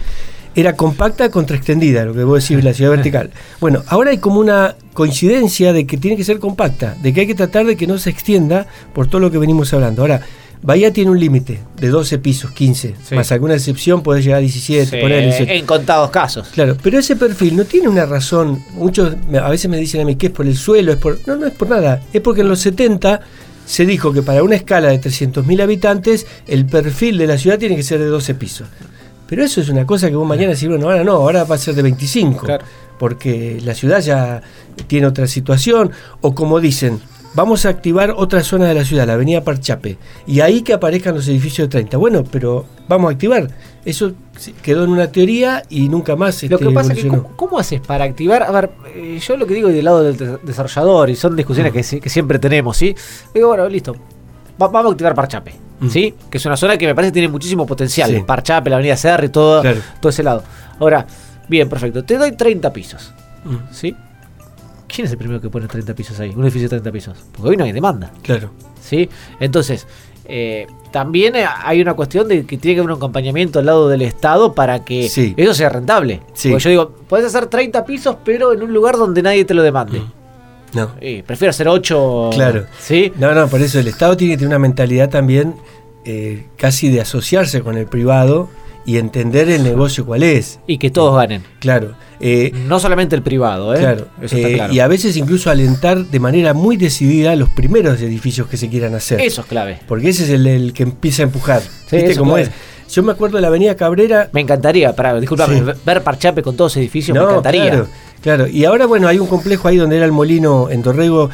era 0.55 0.75
compacta 0.75 1.29
contra 1.29 1.57
extendida, 1.57 2.05
lo 2.05 2.13
que 2.13 2.23
vos 2.23 2.47
decís, 2.47 2.63
la 2.63 2.73
ciudad 2.73 2.91
vertical. 2.91 3.31
Bueno, 3.59 3.83
ahora 3.87 4.11
hay 4.11 4.19
como 4.19 4.39
una 4.39 4.75
coincidencia 4.93 5.73
de 5.73 5.85
que 5.85 5.97
tiene 5.97 6.15
que 6.15 6.23
ser 6.23 6.39
compacta, 6.39 6.95
de 7.01 7.13
que 7.13 7.21
hay 7.21 7.27
que 7.27 7.35
tratar 7.35 7.65
de 7.65 7.75
que 7.75 7.87
no 7.87 7.97
se 7.97 8.09
extienda 8.09 8.67
por 8.93 9.07
todo 9.07 9.19
lo 9.19 9.31
que 9.31 9.37
venimos 9.37 9.73
hablando. 9.73 10.03
Ahora, 10.03 10.21
Bahía 10.65 10.91
tiene 10.91 11.11
un 11.11 11.19
límite 11.19 11.59
de 11.79 11.89
12 11.89 12.17
pisos, 12.17 12.51
15, 12.51 12.95
más 13.11 13.31
alguna 13.31 13.53
excepción 13.53 14.01
puede 14.01 14.23
llegar 14.23 14.39
a 14.39 14.41
17, 14.41 14.99
En 15.57 15.65
contados 15.67 16.09
casos. 16.09 16.47
Claro, 16.47 16.75
pero 16.81 16.97
ese 16.97 17.15
perfil 17.15 17.55
no 17.55 17.65
tiene 17.65 17.87
una 17.87 18.07
razón. 18.07 18.63
Muchos 18.73 19.15
a 19.39 19.49
veces 19.49 19.69
me 19.69 19.77
dicen 19.77 20.01
a 20.01 20.05
mí 20.05 20.15
que 20.15 20.27
es 20.27 20.31
por 20.31 20.47
el 20.47 20.57
suelo, 20.57 20.91
es 20.91 20.97
por. 20.97 21.19
No, 21.27 21.35
no 21.35 21.45
es 21.45 21.53
por 21.53 21.69
nada. 21.69 22.01
Es 22.11 22.19
porque 22.21 22.41
en 22.41 22.49
los 22.49 22.59
70 22.61 23.21
se 23.63 23.85
dijo 23.85 24.11
que 24.11 24.23
para 24.23 24.41
una 24.41 24.55
escala 24.55 24.89
de 24.89 24.99
300.000 24.99 25.61
habitantes 25.61 26.25
el 26.47 26.65
perfil 26.65 27.19
de 27.19 27.27
la 27.27 27.37
ciudad 27.37 27.59
tiene 27.59 27.75
que 27.75 27.83
ser 27.83 27.99
de 27.99 28.07
12 28.07 28.33
pisos. 28.33 28.67
Pero 29.27 29.43
eso 29.43 29.61
es 29.61 29.69
una 29.69 29.85
cosa 29.85 30.09
que 30.09 30.15
vos 30.15 30.27
mañana 30.27 30.53
decís, 30.53 30.67
bueno, 30.67 30.87
ahora 30.87 31.03
no, 31.03 31.13
ahora 31.13 31.43
va 31.43 31.55
a 31.55 31.59
ser 31.59 31.75
de 31.75 31.83
25. 31.83 32.47
Porque 32.97 33.59
la 33.63 33.75
ciudad 33.75 33.99
ya 34.01 34.41
tiene 34.87 35.05
otra 35.05 35.27
situación. 35.27 35.91
O 36.21 36.33
como 36.33 36.59
dicen, 36.59 37.01
vamos 37.35 37.65
a 37.65 37.69
activar 37.69 38.13
otra 38.17 38.43
zona 38.43 38.65
de 38.65 38.73
la 38.73 38.85
ciudad, 38.85 39.05
la 39.05 39.13
avenida 39.13 39.43
Parchape, 39.43 39.97
y 40.25 40.39
ahí 40.39 40.61
que 40.61 40.73
aparezcan 40.73 41.13
los 41.13 41.27
edificios 41.27 41.67
de 41.67 41.71
30. 41.71 41.97
Bueno, 41.97 42.23
pero 42.23 42.65
vamos 42.87 43.09
a 43.09 43.13
activar. 43.13 43.49
Eso 43.83 44.13
quedó 44.63 44.85
en 44.85 44.89
una 44.89 45.11
teoría 45.11 45.63
y 45.69 45.87
nunca 45.89 46.15
más 46.15 46.41
Lo 46.43 46.57
que 46.57 46.71
pasa 46.71 46.93
es 46.93 47.03
que, 47.03 47.21
¿cómo, 47.35 47.59
haces 47.59 47.81
para 47.81 48.05
activar? 48.05 48.43
A 48.43 48.51
ver, 48.51 48.71
eh, 48.95 49.19
yo 49.19 49.37
lo 49.37 49.45
que 49.45 49.53
digo 49.53 49.69
del 49.69 49.85
lado 49.85 50.01
del 50.01 50.39
desarrollador, 50.43 51.09
y 51.09 51.15
son 51.15 51.35
discusiones 51.35 51.71
mm. 51.73 51.99
que, 51.99 52.09
siempre 52.09 52.39
tenemos, 52.39 52.77
¿sí? 52.77 52.95
Digo, 53.33 53.49
bueno, 53.49 53.67
listo, 53.67 53.95
vamos 54.57 54.85
a 54.85 54.91
activar 54.91 55.13
Parchape, 55.13 55.53
mm. 55.81 55.89
¿sí? 55.89 56.15
Que 56.29 56.37
es 56.37 56.45
una 56.45 56.57
zona 56.57 56.77
que 56.77 56.87
me 56.87 56.95
parece 56.95 57.11
que 57.11 57.15
tiene 57.15 57.27
muchísimo 57.27 57.65
potencial. 57.65 58.23
Parchape, 58.25 58.69
la 58.69 58.77
avenida 58.77 58.97
Serra 58.97 59.25
y 59.25 59.29
todo, 59.29 59.61
todo 59.99 60.09
ese 60.09 60.23
lado. 60.23 60.43
Ahora, 60.79 61.05
bien, 61.47 61.69
perfecto, 61.69 62.03
te 62.03 62.17
doy 62.17 62.31
30 62.31 62.73
pisos, 62.73 63.13
mm. 63.43 63.55
¿sí? 63.71 63.95
¿Quién 64.95 65.07
es 65.07 65.11
el 65.11 65.17
primero 65.17 65.41
que 65.41 65.49
pone 65.49 65.67
30 65.67 65.93
pisos 65.93 66.17
ahí? 66.21 66.31
Un 66.33 66.43
edificio 66.43 66.69
de 66.69 66.79
30 66.79 66.91
pisos. 66.93 67.17
Porque 67.33 67.49
hoy 67.49 67.57
no 67.57 67.65
hay 67.65 67.73
demanda. 67.73 68.13
Claro. 68.21 68.51
¿Sí? 68.81 69.09
Entonces, 69.41 69.85
eh, 70.23 70.67
también 70.91 71.33
hay 71.35 71.81
una 71.81 71.95
cuestión 71.95 72.29
de 72.29 72.45
que 72.45 72.57
tiene 72.57 72.75
que 72.75 72.79
haber 72.79 72.91
un 72.91 72.97
acompañamiento 72.97 73.59
al 73.59 73.65
lado 73.65 73.89
del 73.89 74.03
Estado 74.03 74.53
para 74.53 74.85
que 74.85 75.05
eso 75.05 75.53
sea 75.53 75.67
rentable. 75.67 76.21
Sí. 76.33 76.49
Porque 76.49 76.63
yo 76.63 76.69
digo, 76.69 76.95
puedes 77.09 77.25
hacer 77.25 77.47
30 77.47 77.83
pisos, 77.83 78.15
pero 78.23 78.53
en 78.53 78.63
un 78.63 78.73
lugar 78.73 78.95
donde 78.95 79.21
nadie 79.21 79.43
te 79.43 79.53
lo 79.53 79.63
demande. 79.63 79.99
Mm. 79.99 80.11
No. 80.75 80.91
prefiero 81.25 81.49
hacer 81.49 81.67
8. 81.67 82.29
Claro. 82.33 82.65
¿Sí? 82.79 83.11
No, 83.17 83.33
no, 83.33 83.49
por 83.49 83.61
eso 83.61 83.79
el 83.79 83.89
Estado 83.89 84.15
tiene 84.15 84.35
que 84.35 84.37
tener 84.37 84.49
una 84.49 84.59
mentalidad 84.59 85.09
también 85.09 85.55
eh, 86.05 86.45
casi 86.55 86.89
de 86.89 87.01
asociarse 87.01 87.61
con 87.61 87.77
el 87.77 87.87
privado 87.87 88.47
y 88.85 88.97
entender 88.97 89.49
el 89.49 89.63
negocio 89.63 90.05
cuál 90.05 90.23
es. 90.23 90.59
Y 90.67 90.77
que 90.77 90.91
todos 90.91 91.15
ganen. 91.15 91.43
Claro. 91.59 91.95
Eh, 92.19 92.51
no 92.67 92.79
solamente 92.79 93.15
el 93.15 93.21
privado, 93.21 93.75
¿eh? 93.75 93.79
Claro. 93.79 94.07
Eh, 94.21 94.67
y 94.71 94.79
a 94.79 94.87
veces 94.87 95.17
incluso 95.17 95.49
alentar 95.49 96.05
de 96.05 96.19
manera 96.19 96.53
muy 96.53 96.77
decidida 96.77 97.35
los 97.35 97.49
primeros 97.49 98.01
edificios 98.01 98.47
que 98.47 98.57
se 98.57 98.69
quieran 98.69 98.93
hacer. 98.93 99.19
Eso 99.21 99.41
es 99.41 99.47
clave. 99.47 99.79
Porque 99.87 100.09
ese 100.09 100.23
es 100.23 100.29
el, 100.29 100.73
que 100.73 100.83
empieza 100.83 101.23
a 101.23 101.25
empujar. 101.25 101.61
¿Viste 101.91 102.15
cómo 102.15 102.37
es? 102.37 102.49
Yo 102.91 103.01
me 103.03 103.11
acuerdo 103.11 103.37
de 103.37 103.41
la 103.41 103.47
Avenida 103.47 103.75
Cabrera. 103.75 104.29
Me 104.31 104.41
encantaría, 104.41 104.95
para, 104.95 105.19
disculpame, 105.19 105.61
ver 105.83 106.03
Parchape 106.03 106.43
con 106.43 106.55
todos 106.55 106.71
los 106.71 106.77
edificios, 106.77 107.17
me 107.17 107.23
encantaría. 107.23 107.69
Claro, 107.69 107.87
claro. 108.21 108.47
Y 108.47 108.65
ahora, 108.65 108.85
bueno, 108.85 109.07
hay 109.07 109.17
un 109.17 109.27
complejo 109.27 109.67
ahí 109.67 109.77
donde 109.77 109.97
era 109.97 110.05
el 110.05 110.11
molino 110.11 110.69
en 110.69 110.83
Dorrego 110.83 111.31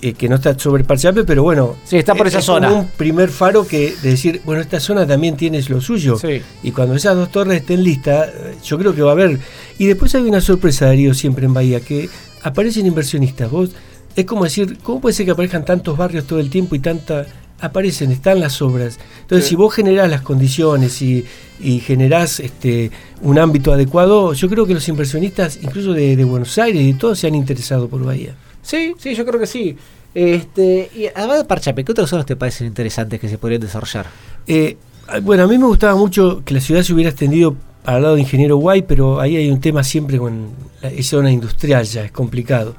eh, 0.00 0.12
que 0.12 0.28
no 0.28 0.36
está 0.36 0.56
sobre 0.56 0.84
Parchape, 0.84 1.24
pero 1.24 1.42
bueno. 1.42 1.76
Sí, 1.84 1.96
está 1.96 2.14
por 2.14 2.28
esa 2.28 2.40
zona. 2.40 2.72
un 2.72 2.86
primer 2.86 3.30
faro 3.30 3.66
que 3.66 3.94
de 4.00 4.10
decir, 4.10 4.40
bueno, 4.44 4.60
esta 4.60 4.78
zona 4.78 5.06
también 5.06 5.36
tiene 5.36 5.60
lo 5.68 5.80
suyo. 5.80 6.16
Y 6.62 6.70
cuando 6.70 6.94
esas 6.94 7.16
dos 7.16 7.32
torres 7.32 7.60
estén 7.62 7.82
listas, 7.82 8.30
yo 8.62 8.78
creo 8.78 8.94
que 8.94 9.02
va 9.02 9.10
a 9.10 9.12
haber. 9.14 9.40
Y 9.76 9.86
después 9.86 10.14
hay 10.14 10.22
una 10.22 10.40
sorpresa, 10.40 10.86
Darío, 10.86 11.14
siempre 11.14 11.46
en 11.46 11.54
Bahía, 11.54 11.80
que 11.80 12.08
aparecen 12.42 12.86
inversionistas. 12.86 13.50
Vos, 13.50 13.70
es 14.14 14.24
como 14.24 14.44
decir, 14.44 14.78
¿cómo 14.84 15.00
puede 15.00 15.14
ser 15.14 15.26
que 15.26 15.32
aparezcan 15.32 15.64
tantos 15.64 15.96
barrios 15.96 16.26
todo 16.26 16.38
el 16.38 16.50
tiempo 16.50 16.74
y 16.76 16.78
tanta. 16.78 17.26
Aparecen, 17.60 18.12
están 18.12 18.38
las 18.38 18.62
obras. 18.62 19.00
Entonces, 19.22 19.48
si 19.48 19.56
vos 19.56 19.74
generás 19.74 20.08
las 20.08 20.22
condiciones 20.22 21.02
y, 21.02 21.24
y 21.58 21.80
generás 21.80 22.38
este, 22.38 22.92
un 23.20 23.36
ámbito 23.36 23.72
adecuado, 23.72 24.32
yo 24.32 24.48
creo 24.48 24.64
que 24.64 24.74
los 24.74 24.88
inversionistas, 24.88 25.58
incluso 25.60 25.92
de, 25.92 26.14
de 26.14 26.22
Buenos 26.22 26.56
Aires 26.56 26.80
y 26.80 26.94
todos, 26.94 27.18
se 27.18 27.26
han 27.26 27.34
interesado 27.34 27.88
por 27.88 28.04
Bahía. 28.04 28.36
Sí, 28.62 28.94
sí, 28.98 29.14
yo 29.14 29.24
creo 29.24 29.40
que 29.40 29.46
sí. 29.46 29.76
Este, 30.14 30.90
y 30.94 31.06
además 31.14 31.38
de 31.38 31.44
Parchape, 31.44 31.84
¿qué 31.84 31.92
otras 31.92 32.10
zonas 32.10 32.26
te 32.26 32.36
parecen 32.36 32.66
interesantes 32.66 33.20
que 33.20 33.28
se 33.28 33.38
podrían 33.38 33.60
desarrollar? 33.60 34.06
Eh, 34.46 34.76
bueno, 35.22 35.44
a 35.44 35.46
mí 35.46 35.58
me 35.58 35.66
gustaba 35.66 35.94
mucho 35.94 36.42
que 36.44 36.54
la 36.54 36.60
ciudad 36.60 36.82
se 36.82 36.92
hubiera 36.92 37.10
extendido 37.10 37.56
al 37.84 38.02
lado 38.02 38.14
de 38.16 38.20
Ingeniero 38.20 38.56
Guay, 38.56 38.82
pero 38.82 39.20
ahí 39.20 39.36
hay 39.36 39.50
un 39.50 39.60
tema 39.60 39.82
siempre 39.82 40.18
con 40.18 40.50
la 40.82 40.90
esa 40.90 41.10
zona 41.10 41.30
industrial 41.30 41.84
ya, 41.84 42.04
es 42.04 42.12
complicado. 42.12 42.74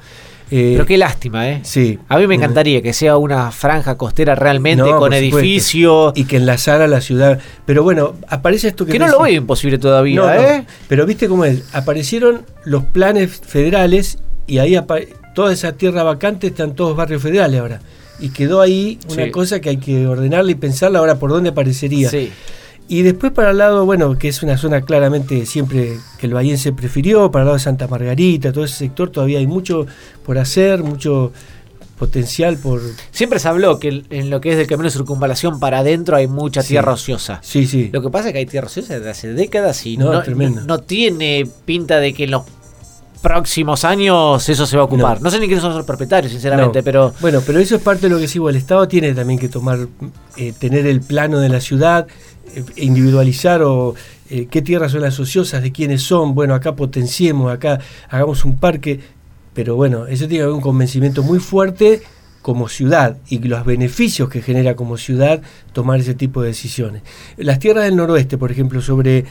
Eh, 0.51 0.73
pero 0.73 0.85
qué 0.85 0.97
lástima, 0.97 1.47
¿eh? 1.47 1.59
Sí. 1.63 1.99
A 2.07 2.17
mí 2.17 2.25
me 2.25 2.35
encantaría 2.35 2.81
que 2.81 2.91
sea 2.91 3.17
una 3.17 3.51
franja 3.51 3.97
costera 3.97 4.33
realmente 4.33 4.83
con 4.83 5.13
edificio. 5.13 6.11
Y 6.15 6.25
que 6.25 6.37
enlazara 6.37 6.87
la 6.87 7.01
ciudad. 7.01 7.39
Pero 7.65 7.83
bueno, 7.83 8.15
aparece 8.27 8.69
esto 8.69 8.85
que. 8.85 8.93
Que 8.93 8.99
no 8.99 9.07
lo 9.07 9.21
veo 9.21 9.35
imposible 9.35 9.77
todavía, 9.77 10.55
¿eh? 10.57 10.65
Pero 10.87 11.05
viste 11.05 11.27
cómo 11.27 11.45
es. 11.45 11.63
Aparecieron 11.73 12.41
los 12.65 12.83
planes 12.83 13.41
federales 13.45 14.17
y 14.47 14.57
ahí 14.57 14.75
toda 15.33 15.53
esa 15.53 15.73
tierra 15.73 16.03
vacante 16.03 16.47
están 16.47 16.75
todos 16.75 16.95
barrios 16.95 17.21
federales 17.21 17.59
ahora. 17.59 17.81
Y 18.19 18.29
quedó 18.29 18.61
ahí 18.61 18.99
una 19.09 19.31
cosa 19.31 19.61
que 19.61 19.69
hay 19.69 19.77
que 19.77 20.05
ordenarla 20.05 20.51
y 20.51 20.55
pensarla 20.55 20.99
ahora 20.99 21.19
por 21.19 21.29
dónde 21.29 21.49
aparecería. 21.49 22.09
Sí. 22.09 22.31
Y 22.89 23.03
después 23.03 23.31
para 23.31 23.51
el 23.51 23.59
lado, 23.59 23.85
bueno, 23.85 24.17
que 24.17 24.27
es 24.27 24.41
una 24.41 24.57
zona 24.57 24.81
claramente 24.81 25.45
siempre 25.45 25.97
que 26.17 26.25
el 26.25 26.33
Bahiense 26.33 26.73
prefirió, 26.73 27.29
para 27.31 27.43
el 27.43 27.45
lado 27.45 27.57
de 27.57 27.63
Santa 27.63 27.87
Margarita, 27.87 28.51
todo 28.51 28.63
ese 28.63 28.77
sector, 28.77 29.11
todavía 29.11 29.37
hay 29.37 29.45
mucho 29.45 29.85
por 30.25 30.39
hacer, 30.39 30.81
mucho 30.81 31.31
potencial 31.99 32.57
por... 32.57 32.81
Siempre 33.11 33.37
se 33.37 33.47
habló 33.47 33.77
que 33.77 34.03
en 34.09 34.29
lo 34.31 34.41
que 34.41 34.51
es 34.51 34.57
del 34.57 34.65
camino 34.65 34.85
de 34.85 34.91
circunvalación 34.91 35.59
para 35.59 35.79
adentro 35.79 36.15
hay 36.15 36.27
mucha 36.27 36.63
tierra 36.63 36.93
ociosa. 36.93 37.39
Sí, 37.43 37.67
sí. 37.67 37.91
Lo 37.93 38.01
que 38.01 38.09
pasa 38.09 38.29
es 38.29 38.33
que 38.33 38.39
hay 38.39 38.45
tierra 38.47 38.65
ociosa 38.65 38.95
desde 38.95 39.09
hace 39.11 39.33
décadas 39.33 39.85
y 39.85 39.97
no, 39.97 40.23
no, 40.23 40.79
tiene 40.79 41.47
pinta 41.65 41.99
de 41.99 42.13
que 42.13 42.23
en 42.23 42.31
los 42.31 42.43
próximos 43.21 43.83
años 43.85 44.47
eso 44.47 44.65
se 44.65 44.77
va 44.77 44.83
a 44.83 44.85
ocupar. 44.85 45.21
No, 45.21 45.29
sé 45.29 45.39
ni 45.39 45.47
quiénes 45.47 45.61
son 45.61 45.75
los 45.75 45.85
propietarios, 45.85 46.31
sinceramente, 46.31 46.83
pero... 46.83 47.13
Bueno, 47.19 47.41
pero 47.45 47.59
eso 47.59 47.75
es 47.75 47.81
parte 47.81 48.03
de 48.03 48.09
lo 48.09 48.19
que 48.19 48.27
sigo. 48.27 48.49
El 48.49 48.55
Estado 48.55 48.87
tiene 48.87 49.13
también 49.13 49.39
que 49.39 49.49
tomar, 49.49 49.87
eh, 50.37 50.53
tener 50.57 50.87
el 50.87 51.01
plano 51.01 51.39
de 51.39 51.49
la 51.49 51.59
ciudad, 51.61 52.07
eh, 52.55 52.63
individualizar 52.77 53.61
o 53.61 53.95
eh, 54.29 54.47
qué 54.49 54.61
tierras 54.61 54.91
son 54.91 55.01
las 55.01 55.19
ociosas, 55.19 55.61
de 55.61 55.71
quiénes 55.71 56.01
son, 56.01 56.33
bueno, 56.33 56.53
acá 56.53 56.75
potenciemos, 56.75 57.51
acá 57.51 57.79
hagamos 58.09 58.45
un 58.45 58.57
parque, 58.57 58.99
pero 59.53 59.75
bueno, 59.75 60.07
eso 60.07 60.27
tiene 60.27 60.37
que 60.37 60.43
haber 60.43 60.55
un 60.55 60.61
convencimiento 60.61 61.23
muy 61.23 61.39
fuerte 61.39 62.01
como 62.41 62.69
ciudad 62.69 63.17
y 63.27 63.39
los 63.39 63.65
beneficios 63.65 64.29
que 64.29 64.41
genera 64.41 64.75
como 64.75 64.97
ciudad 64.97 65.41
tomar 65.73 65.99
ese 65.99 66.13
tipo 66.13 66.41
de 66.41 66.47
decisiones. 66.47 67.01
Las 67.35 67.59
tierras 67.59 67.83
del 67.83 67.97
noroeste, 67.97 68.37
por 68.37 68.49
ejemplo, 68.49 68.81
sobre 68.81 69.25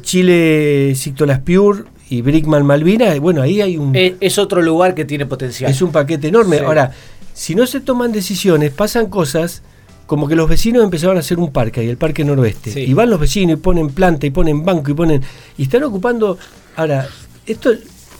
Chile, 0.00 0.94
Cictolas 0.94 1.40
Pure 1.40 1.95
y 2.08 2.22
Brickman 2.22 2.64
Malvinas, 2.64 3.18
bueno, 3.18 3.42
ahí 3.42 3.60
hay 3.60 3.76
un... 3.76 3.92
Es 3.94 4.38
otro 4.38 4.62
lugar 4.62 4.94
que 4.94 5.04
tiene 5.04 5.26
potencial. 5.26 5.70
Es 5.70 5.82
un 5.82 5.90
paquete 5.90 6.28
enorme. 6.28 6.58
Ahora, 6.60 6.92
si 7.34 7.54
no 7.54 7.66
se 7.66 7.80
toman 7.80 8.12
decisiones, 8.12 8.72
pasan 8.72 9.06
cosas 9.06 9.62
como 10.06 10.28
que 10.28 10.36
los 10.36 10.48
vecinos 10.48 10.84
empezaron 10.84 11.16
a 11.16 11.20
hacer 11.20 11.38
un 11.38 11.52
parque 11.52 11.80
ahí, 11.80 11.88
el 11.88 11.96
Parque 11.96 12.24
Noroeste. 12.24 12.80
Y 12.80 12.94
van 12.94 13.10
los 13.10 13.18
vecinos 13.18 13.58
y 13.58 13.60
ponen 13.60 13.90
planta 13.90 14.26
y 14.26 14.30
ponen 14.30 14.64
banco 14.64 14.90
y 14.90 14.94
ponen. 14.94 15.22
Y 15.58 15.64
están 15.64 15.82
ocupando. 15.82 16.38
Ahora, 16.76 17.08
esto 17.44 17.70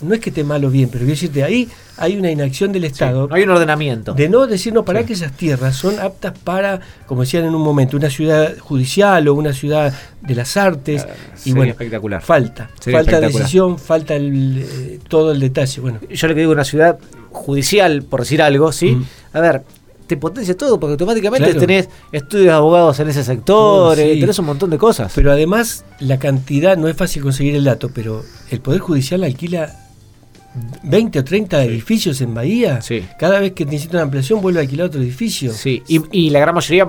no 0.03 0.15
es 0.15 0.21
que 0.21 0.31
esté 0.31 0.45
malo 0.45 0.71
bien, 0.71 0.89
pero 0.89 1.01
quiero 1.01 1.13
decirte, 1.13 1.43
ahí 1.43 1.69
hay 1.97 2.17
una 2.17 2.31
inacción 2.31 2.73
del 2.73 2.85
Estado. 2.85 3.29
hay 3.31 3.43
un 3.45 3.51
ordenamiento. 3.51 4.13
De 4.13 4.29
no 4.29 4.47
decirnos 4.47 4.85
para 4.85 5.05
que 5.05 5.15
esas 5.15 5.33
tierras 5.33 5.77
son 5.77 5.99
aptas 5.99 6.39
para, 6.39 6.81
como 7.07 7.23
decían 7.23 7.45
en 7.45 7.55
un 7.55 7.63
momento, 7.63 7.97
una 7.97 8.11
ciudad 8.11 8.57
judicial 8.59 9.27
o 9.29 9.35
una 9.35 9.53
ciudad 9.53 9.93
de 10.21 10.35
las 10.35 10.57
artes. 10.57 11.07
Y 11.45 11.53
bueno, 11.53 11.73
espectacular. 11.73 12.23
Falta. 12.23 12.71
falta 12.81 13.21
decisión, 13.21 13.79
falta 13.79 14.15
el, 14.15 14.65
eh, 14.69 15.01
todo 15.09 15.33
el 15.33 15.41
detalle. 15.41 15.81
Bueno. 15.81 16.01
Yo 16.11 16.29
le 16.29 16.35
digo 16.35 16.53
una 16.53 16.65
ciudad 16.65 16.99
judicial, 17.31 18.03
por 18.03 18.21
decir 18.21 18.43
algo, 18.43 18.73
¿sí? 18.73 18.99
A 19.33 19.41
ver, 19.41 19.63
te 20.07 20.17
potencia 20.17 20.57
todo, 20.57 20.79
porque 20.79 20.93
automáticamente 20.93 21.55
tenés 21.55 21.89
estudios 22.13 22.47
de 22.47 22.53
abogados 22.53 22.99
en 23.01 23.09
ese 23.09 23.25
sector, 23.25 23.99
eh, 23.99 24.19
tenés 24.21 24.39
un 24.39 24.47
montón 24.47 24.71
de 24.71 24.79
cosas. 24.79 25.13
Pero 25.15 25.33
además, 25.33 25.85
la 25.99 26.19
cantidad, 26.19 26.77
no 26.77 26.89
es 26.89 26.97
fácil 26.97 27.23
conseguir 27.23 27.57
el 27.57 27.65
dato, 27.65 27.91
pero 27.93 28.23
el 28.51 28.61
Poder 28.61 28.81
Judicial 28.81 29.25
alquila 29.25 29.86
20 30.83 31.19
o 31.19 31.25
30 31.25 31.65
edificios 31.65 32.21
en 32.21 32.35
Bahía. 32.35 32.81
Cada 33.19 33.41
vez 33.41 33.53
que 33.53 33.65
necesita 33.65 33.97
una 33.97 34.05
ampliación 34.05 34.41
vuelve 34.41 34.61
a 34.61 34.63
alquilar 34.63 34.87
otro 34.87 35.01
edificio. 35.01 35.53
Sí, 35.53 35.83
y, 35.87 36.31
la 36.31 36.41
gran 36.41 36.55
mayoría 36.55 36.89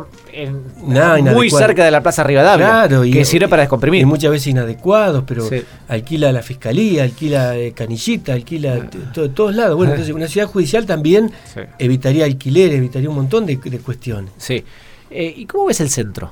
muy 1.21 1.49
cerca 1.49 1.83
de 1.85 1.91
la 1.91 2.01
Plaza 2.01 2.23
Rivadavia, 2.23 2.65
claro, 2.65 3.01
que 3.03 3.25
sirve 3.25 3.47
para 3.47 3.63
descomprimir. 3.63 4.01
Y 4.01 4.05
muchas 4.05 4.31
veces 4.31 4.47
inadecuados, 4.47 5.23
pero 5.27 5.47
alquila 5.87 6.31
la 6.31 6.41
fiscalía, 6.41 7.03
alquila 7.03 7.57
eh, 7.57 7.73
canillita, 7.73 8.33
alquila 8.33 8.75
de 8.75 9.29
todos 9.29 9.55
lados. 9.55 9.75
Bueno, 9.75 9.93
entonces 9.93 10.13
una 10.13 10.27
ciudad 10.27 10.47
judicial 10.47 10.85
también 10.85 11.31
evitaría 11.79 12.25
alquiler, 12.25 12.71
evitaría 12.73 13.09
un 13.09 13.15
montón 13.15 13.45
de, 13.45 13.57
cuestiones. 13.59 14.31
Sí. 14.37 14.63
Eh, 15.09 15.33
¿Y 15.37 15.45
cómo 15.45 15.65
ves 15.67 15.79
el 15.79 15.89
centro? 15.89 16.31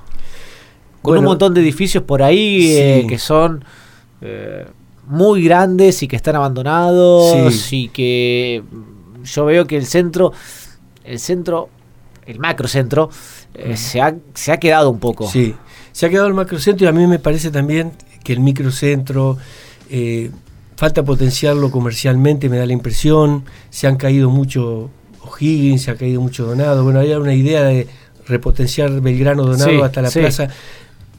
Con 1.01 1.17
un 1.19 1.23
montón 1.23 1.53
de 1.53 1.61
edificios 1.61 2.03
por 2.03 2.23
ahí 2.23 2.75
eh, 2.77 3.05
que 3.07 3.17
son 3.19 3.63
muy 5.07 5.43
grandes 5.43 6.01
y 6.03 6.07
que 6.07 6.15
están 6.15 6.35
abandonados 6.35 7.71
y 7.71 7.89
que 7.89 8.63
yo 9.23 9.45
veo 9.45 9.65
que 9.65 9.77
el 9.77 9.85
centro, 9.85 10.33
el 11.03 11.19
centro, 11.19 11.69
el 12.25 12.39
macrocentro, 12.39 13.09
eh, 13.53 13.77
se, 13.77 14.01
ha, 14.01 14.15
se 14.33 14.51
ha 14.51 14.57
quedado 14.57 14.89
un 14.89 14.99
poco. 14.99 15.27
Sí, 15.29 15.55
se 15.91 16.05
ha 16.05 16.09
quedado 16.09 16.27
el 16.27 16.33
macrocentro 16.33 16.85
y 16.85 16.89
a 16.89 16.91
mí 16.91 17.07
me 17.07 17.19
parece 17.19 17.51
también 17.51 17.91
que 18.23 18.33
el 18.33 18.39
microcentro 18.39 19.37
eh, 19.89 20.31
falta 20.75 21.03
potenciarlo 21.03 21.71
comercialmente, 21.71 22.49
me 22.49 22.57
da 22.57 22.65
la 22.65 22.73
impresión, 22.73 23.45
se 23.69 23.87
han 23.87 23.95
caído 23.95 24.29
mucho 24.29 24.89
O'Higgins, 25.21 25.83
se 25.83 25.91
ha 25.91 25.95
caído 25.95 26.21
mucho 26.21 26.45
Donado, 26.45 26.83
bueno, 26.83 26.99
había 26.99 27.19
una 27.19 27.33
idea 27.33 27.63
de 27.63 27.87
repotenciar 28.27 29.01
Belgrano 29.01 29.43
Donado 29.43 29.83
hasta 29.83 30.01
la 30.01 30.09
plaza 30.09 30.49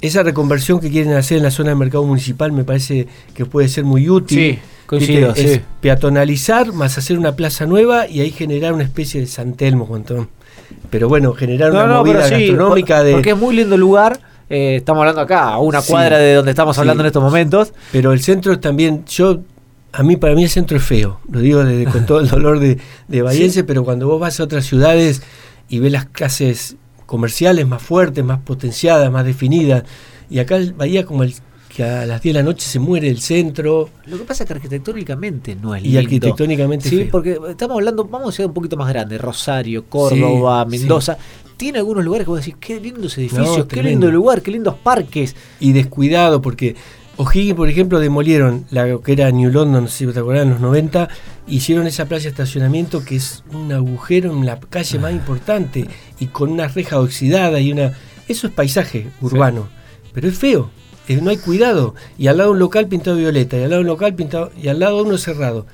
esa 0.01 0.23
reconversión 0.23 0.81
que 0.81 0.91
quieren 0.91 1.15
hacer 1.15 1.39
en 1.39 1.45
la 1.45 1.51
zona 1.51 1.71
del 1.71 1.79
mercado 1.79 2.05
municipal 2.05 2.53
me 2.53 2.65
parece 2.65 3.07
que 3.35 3.47
puede 3.47 3.69
ser 3.69 3.85
muy 3.85 4.09
útil. 4.09 4.39
Sí, 4.39 4.59
coincido, 4.87 5.35
Es 5.35 5.61
peatonalizar 5.81 6.73
más 6.73 6.99
hacer 6.99 7.19
una 7.19 7.35
plaza 7.37 7.67
nueva 7.67 8.09
y 8.09 8.21
ahí 8.21 8.31
generar 8.31 8.73
una 8.73 8.85
especie 8.85 9.21
de 9.21 9.27
San 9.27 9.55
Telmo, 9.55 9.89
Pero 10.91 11.09
bueno, 11.09 11.33
generar 11.33 11.71
una 11.71 11.87
movida 11.87 12.29
gastronómica 12.29 13.03
de. 13.03 13.13
Porque 13.13 13.31
es 13.31 13.37
muy 13.37 13.57
lindo 13.57 13.77
lugar. 13.77 14.21
Eh, 14.49 14.77
estamos 14.77 15.01
hablando 15.01 15.23
acá, 15.23 15.49
a 15.49 15.59
una 15.59 15.83
cuadra 15.83 16.19
de 16.19 16.35
donde 16.35 16.53
estamos 16.53 16.79
hablando 16.79 17.03
en 17.03 17.09
estos 17.09 17.23
momentos. 17.23 17.73
Pero 17.91 18.13
el 18.13 18.21
centro 18.23 18.61
también, 18.61 19.05
yo 19.07 19.41
a 19.93 20.03
mí 20.03 20.17
para 20.17 20.35
mí 20.35 20.45
el 20.45 20.51
centro 20.51 20.77
es 20.77 20.85
feo, 20.85 21.21
lo 21.31 21.41
digo 21.41 21.65
con 21.91 22.07
todo 22.07 22.21
el 22.21 22.29
dolor 22.29 22.61
de, 22.61 22.79
de 23.09 23.23
Bahiense, 23.23 23.65
pero 23.65 23.83
cuando 23.83 24.07
vos 24.07 24.21
vas 24.21 24.39
a 24.39 24.45
otras 24.45 24.65
ciudades 24.65 25.23
y 25.69 25.81
ves 25.81 25.91
las 25.91 26.05
clases 26.05 26.77
comerciales 27.07 27.67
más 27.67 27.83
fuertes, 27.83 28.25
más 28.25 28.41
potenciadas, 28.41 29.11
más 29.11 29.25
definidas. 29.25 29.85
Y 30.29 30.41
acá 30.41 30.59
Bahía 30.77 31.07
como 31.07 31.23
el 31.23 31.35
que 31.77 31.85
a 31.85 32.07
las 32.07 32.23
10 32.23 32.35
de 32.35 32.41
la 32.41 32.45
noche 32.45 32.67
se 32.67 32.79
muere 32.79 33.09
el 33.09 33.21
centro. 33.21 33.91
Lo 34.07 34.17
que 34.17 34.25
pasa 34.25 34.45
es 34.45 34.49
que 34.49 34.55
arquitectónicamente 34.55 35.55
no 35.55 35.75
es 35.75 35.83
lindo. 35.83 35.99
Y 35.99 36.03
arquitectónicamente 36.03 36.89
Sí, 36.89 37.09
porque 37.11 37.39
estamos 37.51 37.77
hablando, 37.77 38.05
vamos 38.05 38.31
a 38.31 38.33
ciudad 38.33 38.49
un 38.49 38.55
poquito 38.55 38.77
más 38.79 38.89
grande, 38.89 39.19
Rosario, 39.19 39.85
Córdoba, 39.85 40.65
Mendoza. 40.65 41.19
Tiene 41.59 41.79
algunos 41.79 42.05
lugares 42.05 42.25
que 42.25 42.31
vos 42.31 42.41
decís, 42.41 42.57
qué 42.59 42.81
lindos 42.81 43.17
edificios, 43.19 43.67
qué 43.67 43.83
lindo 43.83 44.11
lugar, 44.11 44.43
qué 44.43 44.51
lindos 44.51 44.75
parques. 44.83 45.37
Y 45.61 45.73
descuidado, 45.73 46.41
porque 46.41 46.77
O'Higgins, 47.19 47.57
por 47.57 47.69
ejemplo, 47.69 47.99
demolieron 47.99 48.67
la 48.71 48.99
que 48.99 49.13
era 49.13 49.31
New 49.31 49.51
London, 49.51 49.85
no 49.85 49.89
sé 49.89 50.07
si 50.07 50.13
te 50.13 50.21
acordás, 50.21 50.43
en 50.43 50.51
los 50.51 50.61
90, 50.61 51.09
hicieron 51.47 51.87
esa 51.87 52.05
playa 52.05 52.25
de 52.25 52.29
estacionamiento 52.31 53.05
que 53.05 53.17
es 53.17 53.43
un 53.53 53.73
agujero 53.73 54.33
en 54.33 54.45
la 54.45 54.61
calle 54.61 54.99
más 54.99 55.13
importante 55.13 55.89
y 56.19 56.27
con 56.27 56.51
una 56.51 56.69
reja 56.69 57.01
oxidada 57.01 57.59
y 57.61 57.73
una... 57.73 57.93
Eso 58.29 58.49
es 58.49 58.53
paisaje 58.53 59.09
urbano, 59.23 59.69
pero 60.13 60.29
es 60.29 60.39
feo, 60.39 60.71
no 61.09 61.31
hay 61.31 61.37
cuidado. 61.39 61.95
Y 62.19 62.27
al 62.27 62.39
lado 62.39 62.53
un 62.53 62.59
local 62.59 62.89
pintado 62.89 63.17
violeta, 63.17 63.57
y 63.57 63.63
al 63.63 63.71
lado 63.71 63.83
un 63.83 63.87
local 63.87 64.15
pintado, 64.15 64.51
y 64.61 64.69
al 64.69 64.81
lado 64.81 65.03
uno 65.03 65.17
cerrado. 65.17 65.67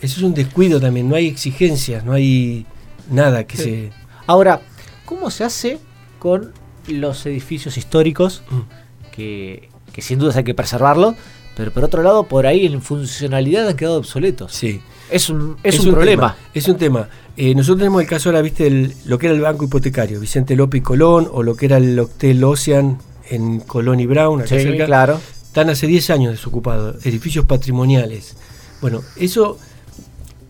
Eso 0.00 0.18
es 0.18 0.22
un 0.22 0.34
descuido 0.34 0.80
también, 0.80 1.08
no 1.08 1.16
hay 1.16 1.26
exigencias, 1.26 2.04
no 2.04 2.12
hay 2.12 2.66
nada 3.10 3.44
que 3.44 3.56
se... 3.56 3.90
Ahora, 4.26 4.60
¿cómo 5.06 5.30
se 5.30 5.44
hace 5.44 5.78
con 6.18 6.52
los 6.86 7.24
edificios 7.26 7.76
históricos 7.78 8.42
mm. 8.50 9.10
que 9.12 9.70
que 9.94 10.02
sin 10.02 10.18
dudas 10.18 10.36
hay 10.36 10.42
que 10.42 10.54
preservarlo, 10.54 11.14
pero 11.56 11.70
por 11.70 11.84
otro 11.84 12.02
lado, 12.02 12.24
por 12.24 12.46
ahí 12.46 12.66
en 12.66 12.82
funcionalidad 12.82 13.68
han 13.68 13.76
quedado 13.76 13.98
obsoletos. 13.98 14.52
Sí. 14.52 14.82
Es 15.08 15.28
un, 15.30 15.56
es, 15.62 15.78
un, 15.78 15.92
problema. 15.94 16.36
es 16.52 16.66
un 16.66 16.76
tema. 16.76 17.08
Eh, 17.36 17.54
nosotros 17.54 17.78
tenemos 17.78 18.02
el 18.02 18.08
caso 18.08 18.30
ahora, 18.30 18.42
viste, 18.42 18.92
lo 19.04 19.18
que 19.18 19.26
era 19.26 19.34
el 19.36 19.40
banco 19.40 19.66
hipotecario, 19.66 20.18
Vicente 20.18 20.56
López 20.56 20.80
y 20.80 20.82
Colón, 20.82 21.28
o 21.30 21.44
lo 21.44 21.54
que 21.54 21.66
era 21.66 21.76
el 21.76 21.96
Hotel 21.98 22.42
Ocean 22.42 22.98
en 23.30 23.60
Colón 23.60 24.00
y 24.00 24.06
Brown, 24.06 24.40
acá 24.40 24.58
sí, 24.58 24.76
claro. 24.84 25.20
Están 25.46 25.70
hace 25.70 25.86
10 25.86 26.10
años 26.10 26.32
desocupados, 26.32 27.06
edificios 27.06 27.44
patrimoniales. 27.44 28.36
Bueno, 28.80 29.02
eso 29.14 29.58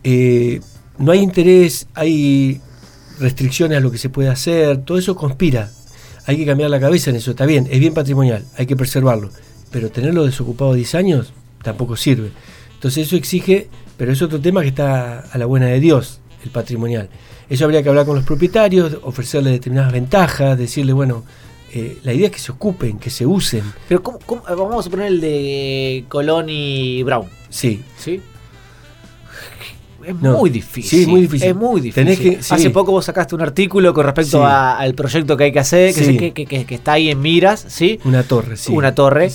eh, 0.02 0.60
no 0.96 1.12
hay 1.12 1.18
interés, 1.18 1.86
hay 1.94 2.62
restricciones 3.20 3.76
a 3.76 3.80
lo 3.82 3.90
que 3.90 3.98
se 3.98 4.08
puede 4.08 4.30
hacer, 4.30 4.78
todo 4.78 4.96
eso 4.96 5.14
conspira 5.14 5.70
hay 6.26 6.36
que 6.36 6.46
cambiar 6.46 6.70
la 6.70 6.80
cabeza 6.80 7.10
en 7.10 7.16
eso, 7.16 7.32
está 7.32 7.46
bien, 7.46 7.66
es 7.70 7.80
bien 7.80 7.94
patrimonial, 7.94 8.44
hay 8.56 8.66
que 8.66 8.76
preservarlo, 8.76 9.30
pero 9.70 9.90
tenerlo 9.90 10.24
desocupado 10.24 10.74
10 10.74 10.94
años 10.94 11.32
tampoco 11.62 11.96
sirve. 11.96 12.30
Entonces 12.74 13.06
eso 13.06 13.16
exige, 13.16 13.68
pero 13.96 14.12
es 14.12 14.20
otro 14.22 14.40
tema 14.40 14.62
que 14.62 14.68
está 14.68 15.20
a 15.20 15.38
la 15.38 15.46
buena 15.46 15.66
de 15.66 15.80
Dios, 15.80 16.20
el 16.44 16.50
patrimonial. 16.50 17.08
Eso 17.48 17.64
habría 17.64 17.82
que 17.82 17.88
hablar 17.88 18.06
con 18.06 18.16
los 18.16 18.24
propietarios, 18.24 18.98
ofrecerles 19.02 19.52
determinadas 19.54 19.92
ventajas, 19.92 20.58
decirle, 20.58 20.92
bueno, 20.92 21.24
eh, 21.72 21.98
la 22.04 22.12
idea 22.12 22.26
es 22.26 22.32
que 22.32 22.38
se 22.38 22.52
ocupen, 22.52 22.98
que 22.98 23.10
se 23.10 23.26
usen. 23.26 23.62
Pero 23.88 24.02
¿cómo, 24.02 24.18
cómo- 24.24 24.42
vamos 24.48 24.86
a 24.86 24.90
poner 24.90 25.06
el 25.08 25.20
de 25.20 26.04
Colón 26.08 26.46
y 26.48 27.02
Brown. 27.02 27.26
Sí, 27.50 27.82
¿Sí? 27.98 28.20
Es 30.06 30.14
No. 30.20 30.38
muy 30.38 30.50
difícil. 30.50 31.00
Sí, 31.00 31.06
muy 31.06 31.22
difícil. 31.22 31.48
Es 31.48 31.56
muy 31.56 31.80
difícil. 31.80 32.04
Tenés 32.04 32.18
que- 32.20 32.42
sí. 32.42 32.54
Hace 32.54 32.70
poco 32.70 32.92
vos 32.92 33.04
sacaste 33.04 33.34
un 33.34 33.40
artículo 33.40 33.92
con 33.94 34.04
respecto 34.04 34.38
Sí. 34.38 34.44
a- 34.46 34.76
al 34.78 34.94
proyecto 34.94 35.36
que 35.36 35.44
hay 35.44 35.52
que 35.52 35.58
hacer, 35.60 35.94
que, 35.94 36.04
sé 36.04 36.16
que, 36.16 36.32
que- 36.32 36.46
que- 36.66 36.74
está 36.74 36.92
ahí 36.92 37.10
en 37.10 37.20
miras, 37.20 37.64
¿sí? 37.68 37.98
una 38.04 38.22
torre, 38.22 38.56
sí. 38.56 38.72
Una 38.72 38.94
torre. 38.94 39.30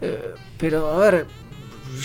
Eh, 0.00 0.18
pero, 0.58 0.88
a 0.92 0.98
ver, 0.98 1.26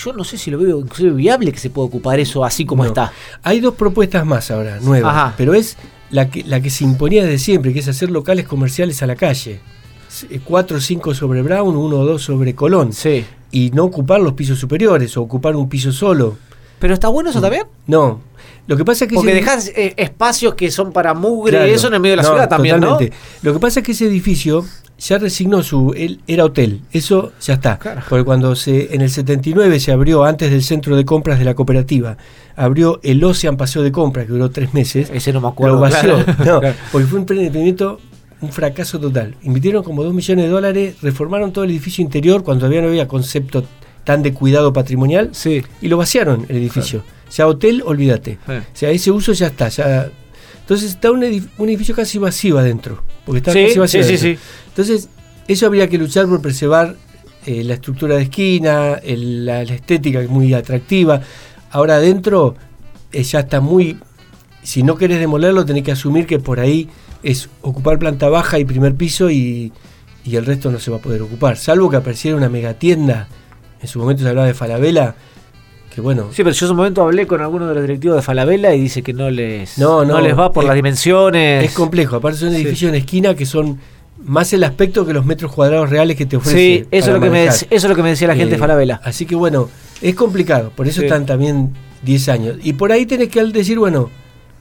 yo 0.04 0.13
no 0.13 0.24
sé 0.24 0.38
si 0.38 0.50
lo 0.51 0.58
veo 0.60 0.80
inclusive 0.80 1.12
viable 1.12 1.51
que 1.51 1.60
se 1.60 1.70
pueda 1.70 1.88
ocupar 1.88 2.20
eso 2.20 2.44
así 2.46 2.66
como 2.66 2.84
No. 2.84 2.89
está. 2.89 3.12
Hay 3.44 3.60
dos 3.60 3.75
propuestas 3.75 4.25
más 4.25 4.50
ahora, 4.51 4.80
nuevas, 4.80 5.16
Ajá. 5.16 5.34
pero 5.38 5.54
es 5.54 5.78
la 6.12 6.30
que, 6.30 6.44
la 6.44 6.62
que 6.62 6.70
se 6.70 6.84
imponía 6.84 7.24
desde 7.24 7.38
siempre, 7.39 7.74
que 7.74 7.80
es 7.80 7.88
hacer 7.88 8.10
locales 8.10 8.48
comerciales 8.48 9.01
a 9.04 9.08
la 9.08 9.16
calle. 9.16 9.60
S- 10.10 10.28
Cuatro 10.44 10.78
o 10.78 10.80
cinco 10.80 11.13
sobre 11.13 11.42
Brown, 11.44 11.75
uno 11.75 11.98
o 11.98 12.06
dos 12.06 12.24
sobre 12.24 12.56
Colón. 12.56 12.94
Sí. 12.94 13.25
Y 13.51 13.70
no 13.72 13.84
ocupar 13.84 14.20
los 14.22 14.34
pisos 14.34 14.58
superiores 14.60 15.16
o 15.18 15.22
ocupar 15.22 15.56
un 15.56 15.70
piso 15.70 15.92
solo. 15.92 16.38
Pero 16.79 16.93
está 16.93 17.07
bueno 17.09 17.29
eso 17.29 17.41
también. 17.41 17.63
No. 17.88 18.21
Lo 18.67 18.77
que 18.77 18.86
pasa 18.86 19.05
es 19.05 19.09
que 19.09 19.15
Porque 19.15 19.31
ese- 19.31 19.39
dejas 19.39 19.67
eh, 19.75 19.93
espacios 19.98 20.53
que 20.53 20.69
son 20.69 20.91
para 20.91 21.13
mugre 21.13 21.53
Claro. 21.57 21.67
y 21.67 21.71
eso 21.74 21.88
en 21.88 21.95
el 21.95 22.00
medio 22.00 22.13
de 22.13 22.17
la 22.17 22.24
No, 22.24 22.29
ciudad 22.29 22.50
también, 22.50 22.79
totalmente. 22.79 23.15
Lo 23.41 23.53
que 23.53 23.59
pasa 23.59 23.79
es 23.79 23.86
que 23.86 23.93
ese 23.93 24.05
edificio 24.05 24.63
ya 25.00 25.17
resignó 25.17 25.63
su. 25.63 25.93
Él 25.98 26.19
era 26.27 26.45
hotel. 26.45 26.81
Eso 26.91 27.31
ya 27.41 27.55
está. 27.55 27.79
Claro. 27.79 28.01
Porque 28.07 28.24
cuando 28.24 28.55
se 28.55 28.93
en 28.93 29.01
el 29.01 29.09
79 29.09 29.79
se 29.79 29.91
abrió, 29.91 30.24
antes 30.24 30.51
del 30.51 30.62
centro 30.62 30.95
de 30.95 31.03
compras 31.05 31.39
de 31.39 31.45
la 31.45 31.55
cooperativa, 31.55 32.17
abrió 32.55 33.00
el 33.01 33.24
Ocean 33.24 33.57
Paseo 33.57 33.81
de 33.81 33.91
Compras, 33.91 34.27
que 34.27 34.33
duró 34.33 34.51
tres 34.51 34.74
meses. 34.74 35.09
¿no? 35.09 35.15
Ese 35.15 35.33
no 35.33 35.41
me 35.41 35.48
acuerdo. 35.48 35.75
lo 35.75 35.81
vació. 35.81 36.24
claro. 36.36 36.62
No, 36.62 36.74
porque 36.91 37.07
fue 37.07 37.15
un 37.17 37.21
emprendimiento, 37.24 38.00
un 38.41 38.51
fracaso 38.51 39.00
total. 39.00 39.36
Invirtieron 39.41 39.83
como 39.83 40.03
2 40.03 40.13
millones 40.13 40.45
de 40.45 40.51
dólares, 40.51 40.95
reformaron 41.01 41.51
todo 41.53 41.63
el 41.63 41.71
edificio 41.71 42.03
interior 42.03 42.43
cuando 42.43 42.59
todavía 42.62 42.81
no 42.81 42.89
había 42.89 43.07
concepto 43.07 43.63
tan 44.10 44.24
de 44.24 44.34
cuidado 44.34 44.74
patrimonial 44.74 45.30
Sí. 45.34 45.62
y 45.84 45.88
lo 45.88 45.98
vaciaron 45.98 46.48
el 46.50 46.58
edificio. 46.58 47.04
Ya 47.32 47.46
hotel, 47.46 47.84
olvídate. 47.86 48.39
Sí. 48.48 48.54
O 48.54 48.63
sea, 48.74 48.89
ese 48.89 49.12
uso 49.12 49.34
ya 49.34 49.46
está. 49.46 49.70
Ya... 49.70 50.10
Entonces 50.62 50.89
está 50.94 51.12
un, 51.12 51.22
edif- 51.22 51.48
un 51.60 51.70
edificio 51.70 51.94
casi 51.96 52.18
vacío 52.18 52.58
adentro. 52.58 53.04
Porque 53.24 53.38
está 53.38 53.54
Sí, 53.54 53.66
casi 53.68 53.78
vacío 53.78 54.01
adentro. 54.01 54.42
Entonces, 54.70 55.10
eso 55.48 55.68
habría 55.68 55.88
que 55.88 56.00
luchar 56.00 56.25
por 56.25 56.42
preservar 56.42 56.96
eh, 57.46 57.63
la 57.63 57.75
estructura 57.75 58.16
de 58.16 58.24
esquina, 58.24 58.94
el- 58.96 59.46
la, 59.46 59.63
la 59.63 59.75
estética 59.75 60.18
que 60.18 60.25
es 60.25 60.32
muy 60.32 60.56
atractiva. 60.56 61.22
Ahora 61.70 61.98
adentro 61.98 62.56
eh, 63.12 63.22
ya 63.22 63.42
está 63.42 63.62
muy... 63.62 64.00
Si 64.63 64.82
no 64.82 64.96
querés 64.98 65.20
demolerlo, 65.20 65.66
tenés 65.66 65.84
que 65.84 65.92
asumir 65.92 66.25
que 66.25 66.39
por 66.39 66.60
ahí 66.60 66.89
es 67.22 67.48
ocupar 67.62 68.00
planta 68.00 68.28
baja 68.28 68.58
y 68.58 68.66
primer 68.66 68.96
piso 68.96 69.30
y, 69.30 69.72
y 70.25 70.36
el 70.36 70.48
resto 70.48 70.72
no 70.72 70.80
se 70.80 70.89
va 70.89 70.98
a 70.98 71.00
poder 71.00 71.22
ocupar. 71.22 71.58
Salvo 71.58 71.92
que 71.92 71.98
apareciera 71.98 72.36
una 72.36 72.50
megatienda. 72.50 73.28
En 73.81 73.88
su 73.88 74.00
momento 74.00 74.24
se 74.24 74.29
hablaba 74.29 74.48
de 74.48 74.53
Falabella, 74.53 75.15
que 75.93 76.01
bueno, 76.01 76.27
Sí, 76.31 76.43
pero 76.43 76.51
yo 76.51 76.65
en 76.65 76.69
su 76.69 76.75
momento 76.75 77.01
hablé 77.01 77.25
con 77.27 77.41
alguno 77.41 77.67
de 77.67 77.74
los 77.75 77.83
directivos 77.83 78.15
de 78.17 78.21
Falabella 78.21 78.74
y 78.74 78.81
dice 78.81 79.01
que 79.01 79.13
no 79.13 79.29
les, 79.29 79.77
No, 79.77 80.03
no, 80.05 80.19
les 80.21 80.38
va 80.38 80.51
por 80.51 80.63
es- 80.63 80.67
las 80.67 80.75
dimensiones. 80.75 81.63
Es 81.65 81.71
complejo, 81.74 82.17
aparte 82.17 82.38
son 82.38 82.50
Sí. 82.51 82.57
edificios 82.57 82.89
en 82.89 82.95
esquina 82.95 83.36
que 83.36 83.45
son 83.45 83.79
más 84.21 84.51
el 84.51 84.63
aspecto 84.65 85.05
que 85.05 85.13
los 85.13 85.25
metros 85.25 85.51
cuadrados 85.53 85.89
reales 85.89 86.17
que 86.17 86.25
te 86.25 86.36
ofrece. 86.38 86.57
Sí, 86.57 86.86
eso 86.91 87.07
es, 87.09 87.13
lo 87.15 87.21
que 87.21 87.29
me, 87.29 87.45
eso 87.45 87.65
es 87.69 87.83
lo 87.86 87.95
que 87.95 88.03
me 88.03 88.09
decía 88.09 88.27
la 88.27 88.36
gente 88.36 88.51
de 88.51 88.55
Eh, 88.57 88.59
Falabella. 88.59 89.00
Así 89.03 89.25
que 89.25 89.36
bueno, 89.36 89.69
es 90.01 90.13
complicado, 90.15 90.71
por 90.75 90.88
eso 90.88 91.00
Sí. 91.00 91.05
están 91.07 91.25
también 91.25 91.74
10 92.03 92.27
años. 92.29 92.57
Y 92.62 92.74
por 92.74 92.91
ahí 92.91 93.05
tenés 93.05 93.29
que 93.29 93.41
decir, 93.45 93.79
bueno, 93.79 94.09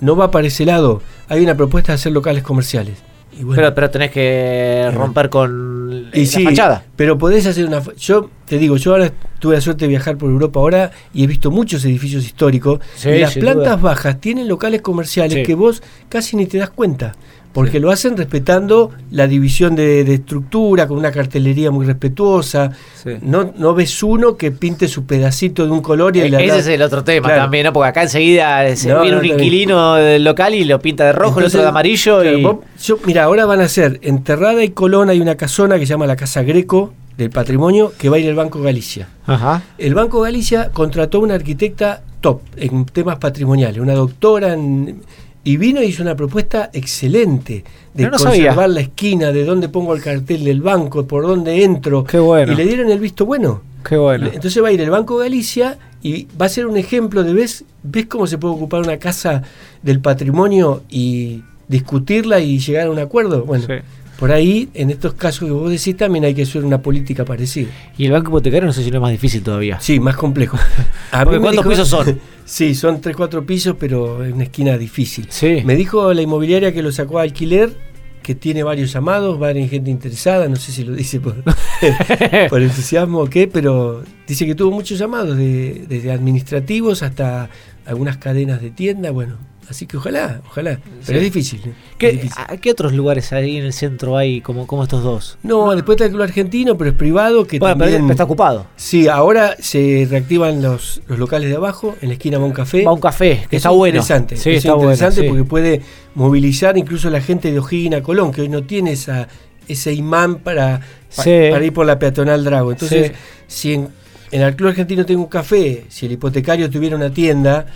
no 0.00 0.14
va 0.14 0.30
para 0.30 0.46
ese 0.46 0.64
lado, 0.64 1.02
hay 1.28 1.42
una 1.42 1.56
propuesta 1.56 1.90
de 1.92 1.96
hacer 1.96 2.12
locales 2.12 2.44
comerciales. 2.44 2.98
Y 3.32 3.44
bueno, 3.44 3.56
Pero, 3.62 3.74
pero 3.74 3.90
tenés 3.90 4.10
que 4.10 4.82
Bueno. 4.86 4.98
romper 5.00 5.28
con 5.30 6.10
y 6.12 6.20
la 6.20 6.26
sí, 6.26 6.44
fachada. 6.44 6.84
pero 6.96 7.16
podés 7.18 7.46
hacer 7.46 7.66
una... 7.66 7.80
Yo 7.96 8.30
te 8.46 8.58
digo, 8.58 8.76
yo 8.76 8.92
ahora 8.92 9.12
tuve 9.38 9.54
la 9.54 9.60
suerte 9.60 9.84
de 9.84 9.88
viajar 9.90 10.16
por 10.16 10.30
Europa 10.30 10.58
ahora 10.60 10.90
y 11.14 11.24
he 11.24 11.26
visto 11.26 11.50
muchos 11.50 11.84
edificios 11.84 12.24
históricos 12.24 12.80
Sí, 12.96 13.10
y 13.10 13.18
las 13.20 13.34
plantas 13.34 13.64
duda. 13.64 13.76
bajas 13.76 14.20
tienen 14.20 14.48
locales 14.48 14.80
comerciales 14.82 15.34
Sí. 15.34 15.42
que 15.44 15.54
vos 15.54 15.82
casi 16.08 16.36
ni 16.36 16.46
te 16.46 16.58
das 16.58 16.70
cuenta. 16.70 17.14
Porque 17.52 17.72
Sí. 17.72 17.78
lo 17.80 17.90
hacen 17.90 18.16
respetando 18.16 18.90
la 19.10 19.26
división 19.26 19.74
de, 19.74 20.04
de 20.04 20.14
estructura, 20.14 20.86
con 20.86 20.98
una 20.98 21.10
cartelería 21.10 21.70
muy 21.70 21.86
respetuosa. 21.86 22.70
Sí. 23.02 23.10
No, 23.22 23.52
no 23.56 23.74
ves 23.74 24.02
uno 24.02 24.36
que 24.36 24.52
pinte 24.52 24.86
su 24.86 25.04
pedacito 25.06 25.64
de 25.64 25.72
un 25.72 25.80
color 25.80 26.14
y 26.16 26.20
E- 26.20 26.26
el 26.26 26.30
de 26.32 26.44
Ese 26.44 26.58
es 26.58 26.66
el 26.68 26.82
otro 26.82 27.02
tema 27.02 27.26
Claro. 27.28 27.42
también, 27.42 27.64
¿no? 27.64 27.72
Porque 27.72 27.88
acá 27.88 28.02
enseguida 28.02 28.76
se 28.76 28.90
No, 28.90 29.00
viene 29.00 29.16
no, 29.16 29.20
un 29.22 29.26
inquilino 29.26 29.94
del 29.94 30.22
local 30.24 30.54
y 30.54 30.64
lo 30.64 30.78
pinta 30.78 31.04
de 31.06 31.12
rojo, 31.12 31.40
el 31.40 31.46
otro 31.46 31.58
de 31.60 31.66
Entonces, 31.66 31.68
amarillo. 31.68 32.20
claro, 32.20 32.38
y... 32.38 32.42
vos- 32.42 32.56
yo- 32.82 32.98
mira, 33.06 33.24
ahora 33.24 33.46
van 33.46 33.60
a 33.60 33.64
hacer 33.64 33.98
en 34.02 34.22
Terrada 34.22 34.62
y 34.62 34.68
Colón 34.70 35.08
hay 35.10 35.20
una 35.20 35.34
casona 35.36 35.78
que 35.78 35.86
se 35.86 35.90
llama 35.90 36.06
la 36.06 36.16
Casa 36.16 36.42
Greco 36.42 36.92
del 37.16 37.30
Patrimonio 37.30 37.92
que 37.98 38.08
va 38.08 38.16
a 38.16 38.18
ir 38.20 38.28
el 38.28 38.34
Banco 38.36 38.60
Galicia. 38.60 39.08
Ajá. 39.26 39.62
El 39.78 39.94
Banco 39.94 40.20
Galicia 40.20 40.70
contrató 40.72 41.18
una 41.20 41.34
arquitecta 41.34 42.02
top 42.20 42.42
en 42.56 42.84
temas 42.84 43.16
patrimoniales, 43.18 43.80
una 43.80 43.94
doctora 43.94 44.52
en- 44.52 45.00
y 45.48 45.56
vino 45.56 45.82
y 45.82 45.86
hizo 45.86 46.02
una 46.02 46.14
propuesta 46.14 46.68
excelente 46.74 47.64
de 47.94 48.02
No, 48.04 48.10
no 48.10 48.16
conservar 48.18 48.54
sabía. 48.54 48.68
la 48.68 48.80
esquina, 48.80 49.32
de 49.32 49.44
dónde 49.44 49.68
pongo 49.70 49.94
el 49.94 50.02
cartel 50.02 50.44
del 50.44 50.60
banco, 50.60 51.06
por 51.06 51.22
dónde 51.26 51.64
entro. 51.64 52.04
Qué 52.04 52.18
bueno. 52.18 52.52
Y 52.52 52.56
le 52.56 52.66
dieron 52.66 52.90
el 52.90 52.98
visto 52.98 53.24
bueno. 53.24 53.62
Qué 53.88 53.96
bueno. 53.96 54.26
Entonces 54.32 54.62
va 54.62 54.68
a 54.68 54.72
ir 54.72 54.80
el 54.82 54.90
Banco 54.90 55.16
Galicia 55.16 55.78
y 56.02 56.26
va 56.40 56.46
a 56.46 56.48
ser 56.50 56.66
un 56.66 56.76
ejemplo 56.76 57.22
de 57.24 57.32
ves, 57.32 57.64
ves 57.82 58.06
cómo 58.06 58.26
se 58.26 58.36
puede 58.36 58.54
ocupar 58.54 58.80
una 58.82 58.98
casa 58.98 59.42
del 59.82 60.00
patrimonio 60.00 60.82
y 60.90 61.42
discutirla 61.68 62.40
y 62.40 62.58
llegar 62.58 62.88
a 62.88 62.90
un 62.90 62.98
acuerdo. 62.98 63.44
Bueno, 63.44 63.64
Sí. 63.66 63.74
Por 64.18 64.32
ahí, 64.32 64.68
en 64.74 64.90
estos 64.90 65.14
casos 65.14 65.46
que 65.46 65.52
vos 65.52 65.70
decís, 65.70 65.96
también 65.96 66.24
hay 66.24 66.34
que 66.34 66.42
hacer 66.42 66.64
una 66.64 66.82
política 66.82 67.24
parecida. 67.24 67.68
Y 67.96 68.06
el 68.06 68.12
banco 68.12 68.30
hipotecario 68.30 68.66
no 68.66 68.72
sé 68.72 68.82
si 68.82 68.90
no 68.90 68.96
es 68.96 69.02
más 69.02 69.12
difícil 69.12 69.42
todavía. 69.42 69.78
Sí, 69.80 70.00
más 70.00 70.16
complejo. 70.16 70.58
A 71.12 71.24
mí 71.24 71.38
¿cuántos 71.38 71.66
pisos 71.66 71.88
son? 71.88 72.20
Sí, 72.48 72.74
son 72.74 73.02
3, 73.02 73.14
4 73.14 73.44
pisos, 73.44 73.76
pero 73.78 74.24
es 74.24 74.32
una 74.32 74.44
esquina 74.44 74.78
difícil. 74.78 75.26
Sí. 75.28 75.60
Me 75.66 75.76
dijo 75.76 76.14
la 76.14 76.22
inmobiliaria 76.22 76.72
que 76.72 76.82
lo 76.82 76.90
sacó 76.90 77.18
a 77.18 77.22
alquiler, 77.22 77.76
que 78.22 78.34
tiene 78.34 78.62
varios 78.62 78.90
llamados, 78.90 79.38
varias 79.38 79.68
gente 79.68 79.90
interesada, 79.90 80.48
no 80.48 80.56
sé 80.56 80.72
si 80.72 80.82
lo 80.82 80.94
dice 80.94 81.20
por, 81.20 81.36
por 82.48 82.62
entusiasmo 82.62 83.20
o 83.20 83.26
qué, 83.28 83.48
pero 83.48 84.02
dice 84.26 84.46
que 84.46 84.54
tuvo 84.54 84.70
muchos 84.70 84.98
llamados, 84.98 85.36
de- 85.36 85.84
desde 85.88 86.10
administrativos 86.10 87.02
hasta 87.02 87.50
algunas 87.84 88.16
cadenas 88.16 88.60
de 88.62 88.70
tienda, 88.70 89.10
bueno, 89.10 89.36
así 89.68 89.86
que 89.86 89.96
ojalá, 89.96 90.40
ojalá, 90.46 90.80
pero 91.06 91.18
Sí. 91.20 91.26
es 91.26 91.32
difícil. 91.32 91.60
¿eh? 91.66 91.72
Es 91.90 91.96
¿Qué, 91.98 92.12
difícil. 92.12 92.32
a- 92.48 92.56
¿Qué 92.56 92.70
otros 92.70 92.92
lugares 92.92 93.32
ahí 93.32 93.56
en 93.58 93.64
el 93.64 93.72
centro 93.72 94.16
hay 94.16 94.40
como, 94.40 94.66
como 94.66 94.82
estos 94.82 95.02
dos? 95.02 95.38
No, 95.42 95.74
después 95.74 95.96
está 95.96 96.04
el 96.06 96.10
club 96.12 96.22
argentino, 96.22 96.76
pero 96.78 96.90
es 96.90 96.96
privado, 96.96 97.46
que 97.46 97.58
Bueno, 97.58 97.76
pero 97.78 97.90
también... 97.92 98.10
está 98.10 98.24
ocupado. 98.24 98.66
Sí, 98.76 99.08
ahora 99.08 99.56
se 99.60 100.06
reactivan 100.10 100.62
los, 100.62 101.02
los 101.06 101.18
locales 101.18 101.50
de 101.50 101.56
abajo, 101.56 101.96
en 102.00 102.08
la 102.08 102.14
esquina 102.14 102.38
va 102.38 102.44
un 102.46 102.52
café. 102.52 102.84
Va 102.84 102.92
un 102.92 103.00
café, 103.00 103.46
que 103.50 103.56
Es 103.56 103.60
está 103.60 103.70
bueno. 103.70 103.96
Interesante, 103.96 104.36
Sí, 104.36 104.50
es 104.50 104.56
está 104.58 104.74
bueno. 104.74 104.92
interesante 104.92 105.22
sí. 105.22 105.28
porque 105.28 105.44
puede 105.44 105.82
movilizar 106.14 106.76
incluso 106.78 107.08
a 107.08 107.10
la 107.10 107.20
gente 107.20 107.52
de 107.52 107.58
O'Higgins 107.60 107.96
a 107.96 108.02
Colón, 108.02 108.32
que 108.32 108.42
hoy 108.42 108.48
no 108.48 108.62
tiene 108.64 108.92
esa, 108.92 109.28
ese 109.68 109.92
imán 109.92 110.36
para, 110.36 110.80
pa- 111.14 111.22
Sí. 111.22 111.30
para 111.50 111.64
ir 111.64 111.72
por 111.72 111.86
la 111.86 111.98
peatonal 111.98 112.42
Drago. 112.44 112.72
Entonces, 112.72 113.12
si 113.46 113.74
en, 113.74 113.88
en 114.30 114.42
el 114.42 114.56
Club 114.56 114.70
Argentino 114.70 115.04
tengo 115.06 115.22
un 115.22 115.28
café, 115.28 115.84
si 115.88 116.06
el 116.06 116.12
hipotecario 116.12 116.68
tuviera 116.70 116.96
una 116.96 117.10
tienda, 117.12 117.66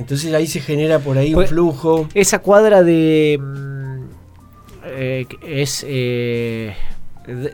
entonces 0.00 0.32
ahí 0.34 0.46
se 0.46 0.60
genera 0.60 0.98
por 0.98 1.16
ahí 1.18 1.28
un 1.28 1.34
Pues- 1.34 1.50
flujo. 1.50 2.08
Esa 2.14 2.40
cuadra 2.40 2.82
de. 2.82 3.38
mm, 3.40 4.00
eh, 4.86 5.26
es. 5.46 5.84
Eh, 5.88 6.74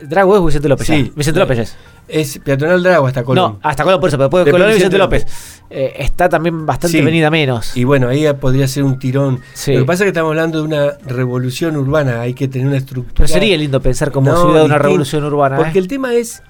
Drago 0.03 0.35
es 0.37 0.43
Vicente 0.45 0.69
López. 0.69 0.87
Sí. 0.87 1.11
Vicente 1.15 1.39
López 1.39 1.59
es. 1.59 1.75
Es 2.07 2.39
peatonal 2.39 2.81
Drago 2.81 3.05
hasta 3.05 3.23
Colón. 3.23 3.53
No, 3.53 3.59
hasta 3.61 3.83
Colón 3.83 3.99
por 3.99 4.07
eso, 4.07 4.17
pero 4.17 4.25
después 4.27 4.41
de 4.41 4.45
Después 4.45 4.61
Colón 4.61 4.71
y 4.71 4.75
Vicente 4.75 4.97
López. 4.97 5.25
Eh, 5.69 5.93
está 5.99 6.29
también 6.29 6.65
bastante 6.65 6.97
Sí. 6.97 7.03
venida 7.03 7.29
menos. 7.29 7.75
Y 7.75 7.83
bueno, 7.83 8.07
ahí 8.07 8.25
podría 8.39 8.65
ser 8.67 8.83
un 8.83 8.97
tirón. 8.97 9.41
Sí. 9.53 9.73
Lo 9.73 9.81
que 9.81 9.85
pasa 9.85 10.03
es 10.03 10.05
que 10.05 10.09
estamos 10.09 10.29
hablando 10.29 10.59
de 10.59 10.63
una 10.63 10.91
revolución 11.05 11.75
urbana, 11.75 12.21
hay 12.21 12.33
que 12.33 12.47
tener 12.47 12.65
una 12.67 12.77
estructura. 12.77 13.13
pero 13.17 13.27
sería 13.27 13.57
lindo 13.57 13.81
pensar 13.81 14.11
como 14.11 14.31
No, 14.31 14.41
ciudad 14.41 14.59
de 14.61 14.65
una 14.65 14.77
revolución 14.77 15.25
urbana. 15.25 15.57
Porque 15.57 15.77
¿eh? 15.77 15.81
el 15.81 15.87
tema 15.89 16.13
es 16.13 16.41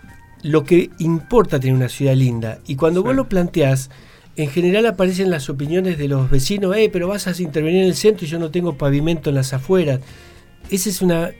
lo 0.43 0.63
que 0.63 0.91
importa 0.99 1.59
tener 1.59 1.75
una 1.75 1.89
ciudad 1.89 2.13
linda. 2.13 2.59
Y 2.67 2.75
cuando 2.75 3.01
vos 3.03 3.15
lo 3.15 3.27
planteás, 3.27 3.89
en 4.37 4.49
general 4.49 4.85
aparecen 4.85 5.29
las 5.29 5.49
opiniones 5.49 5.97
de 5.97 6.07
los 6.07 6.29
vecinos, 6.29 6.75
eh, 6.77 6.89
pero 6.93 7.07
vas 7.07 7.27
a 7.27 7.41
intervenir 7.41 7.81
en 7.81 7.87
el 7.87 7.95
centro 7.95 8.25
y 8.25 8.29
yo 8.29 8.39
no 8.39 8.51
tengo 8.51 8.77
pavimento 8.77 9.29
en 9.29 9.35
las 9.35 9.51
afueras. 9.53 9.99
Esa 10.69 10.89
es 10.89 11.01
una... 11.01 11.31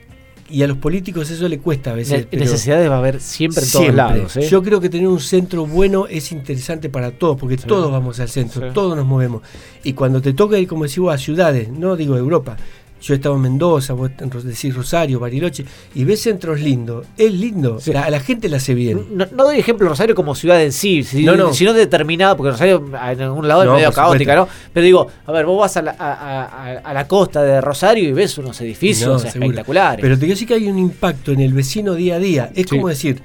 Y 0.50 0.62
a 0.62 0.66
los 0.66 0.78
políticos 0.78 1.30
eso 1.30 1.46
le 1.46 1.58
cuesta 1.58 1.90
a 1.90 1.94
veces. 1.94 2.26
Ne- 2.32 2.38
necesidades 2.38 2.88
va 2.90 2.94
a 2.94 2.98
haber 3.00 3.20
siempre 3.20 3.62
en 3.62 3.70
todos 3.70 3.84
siempre. 3.84 3.96
lados. 3.96 4.36
¿eh? 4.38 4.48
Yo 4.48 4.62
creo 4.62 4.80
que 4.80 4.88
tener 4.88 5.06
un 5.06 5.20
centro 5.20 5.66
bueno 5.66 6.06
es 6.06 6.32
interesante 6.32 6.88
para 6.88 7.10
todos, 7.10 7.36
porque 7.38 7.58
Sí. 7.58 7.64
todos 7.66 7.92
vamos 7.92 8.18
al 8.18 8.30
centro, 8.30 8.66
Sí. 8.68 8.72
todos 8.72 8.96
nos 8.96 9.04
movemos. 9.04 9.42
Y 9.84 9.92
cuando 9.92 10.22
te 10.22 10.32
toca 10.32 10.58
ir, 10.58 10.66
como 10.66 10.84
decís 10.84 11.00
vos, 11.00 11.14
a 11.14 11.18
ciudades, 11.18 11.68
no 11.68 11.96
digo 11.96 12.16
Europa, 12.16 12.56
yo 13.00 13.14
he 13.14 13.16
estado 13.16 13.36
en 13.36 13.42
Mendoza, 13.42 13.92
vos 13.92 14.10
decís 14.44 14.74
Rosario, 14.74 15.20
Bariloche, 15.20 15.64
y 15.94 16.04
ves 16.04 16.20
centros 16.22 16.60
lindos, 16.60 17.06
es 17.16 17.32
lindo, 17.32 17.78
Sí. 17.80 17.92
la- 17.92 18.02
a 18.04 18.10
la 18.10 18.20
gente 18.20 18.48
la 18.48 18.56
hace 18.56 18.74
bien. 18.74 19.06
No, 19.12 19.26
no 19.36 19.44
doy 19.44 19.58
ejemplo 19.58 19.88
Rosario 19.88 20.14
como 20.14 20.34
ciudad 20.34 20.62
en 20.62 20.72
sí, 20.72 21.02
si- 21.04 21.24
No, 21.24 21.36
no. 21.36 21.52
sino 21.52 21.72
determinado, 21.72 22.36
porque 22.36 22.50
Rosario 22.52 22.84
en 22.86 23.22
algún 23.22 23.46
lado 23.48 23.62
es 23.64 23.70
medio 23.70 23.92
caótica, 23.92 24.34
¿no? 24.34 24.48
Pero 24.72 24.84
digo, 24.84 25.06
a 25.26 25.32
ver, 25.32 25.46
vos 25.46 25.60
vas 25.60 25.76
a 25.76 25.82
la, 25.82 25.90
a, 25.98 26.12
a- 26.12 26.44
a- 26.44 26.78
a 26.78 26.92
la 26.94 27.06
costa 27.08 27.42
de 27.42 27.60
Rosario 27.60 28.08
y 28.08 28.12
ves 28.12 28.36
unos 28.38 28.60
edificios 28.60 29.24
espectaculares. 29.24 30.02
Pero 30.02 30.14
te 30.16 30.20
quiero 30.20 30.34
decir 30.34 30.48
que 30.48 30.54
hay 30.54 30.66
un 30.68 30.78
impacto 30.78 31.32
en 31.32 31.40
el 31.40 31.52
vecino 31.52 31.94
día 31.94 32.16
a 32.16 32.18
día. 32.18 32.50
Es 32.54 32.66
Sí. 32.68 32.76
como 32.76 32.88
decir, 32.88 33.22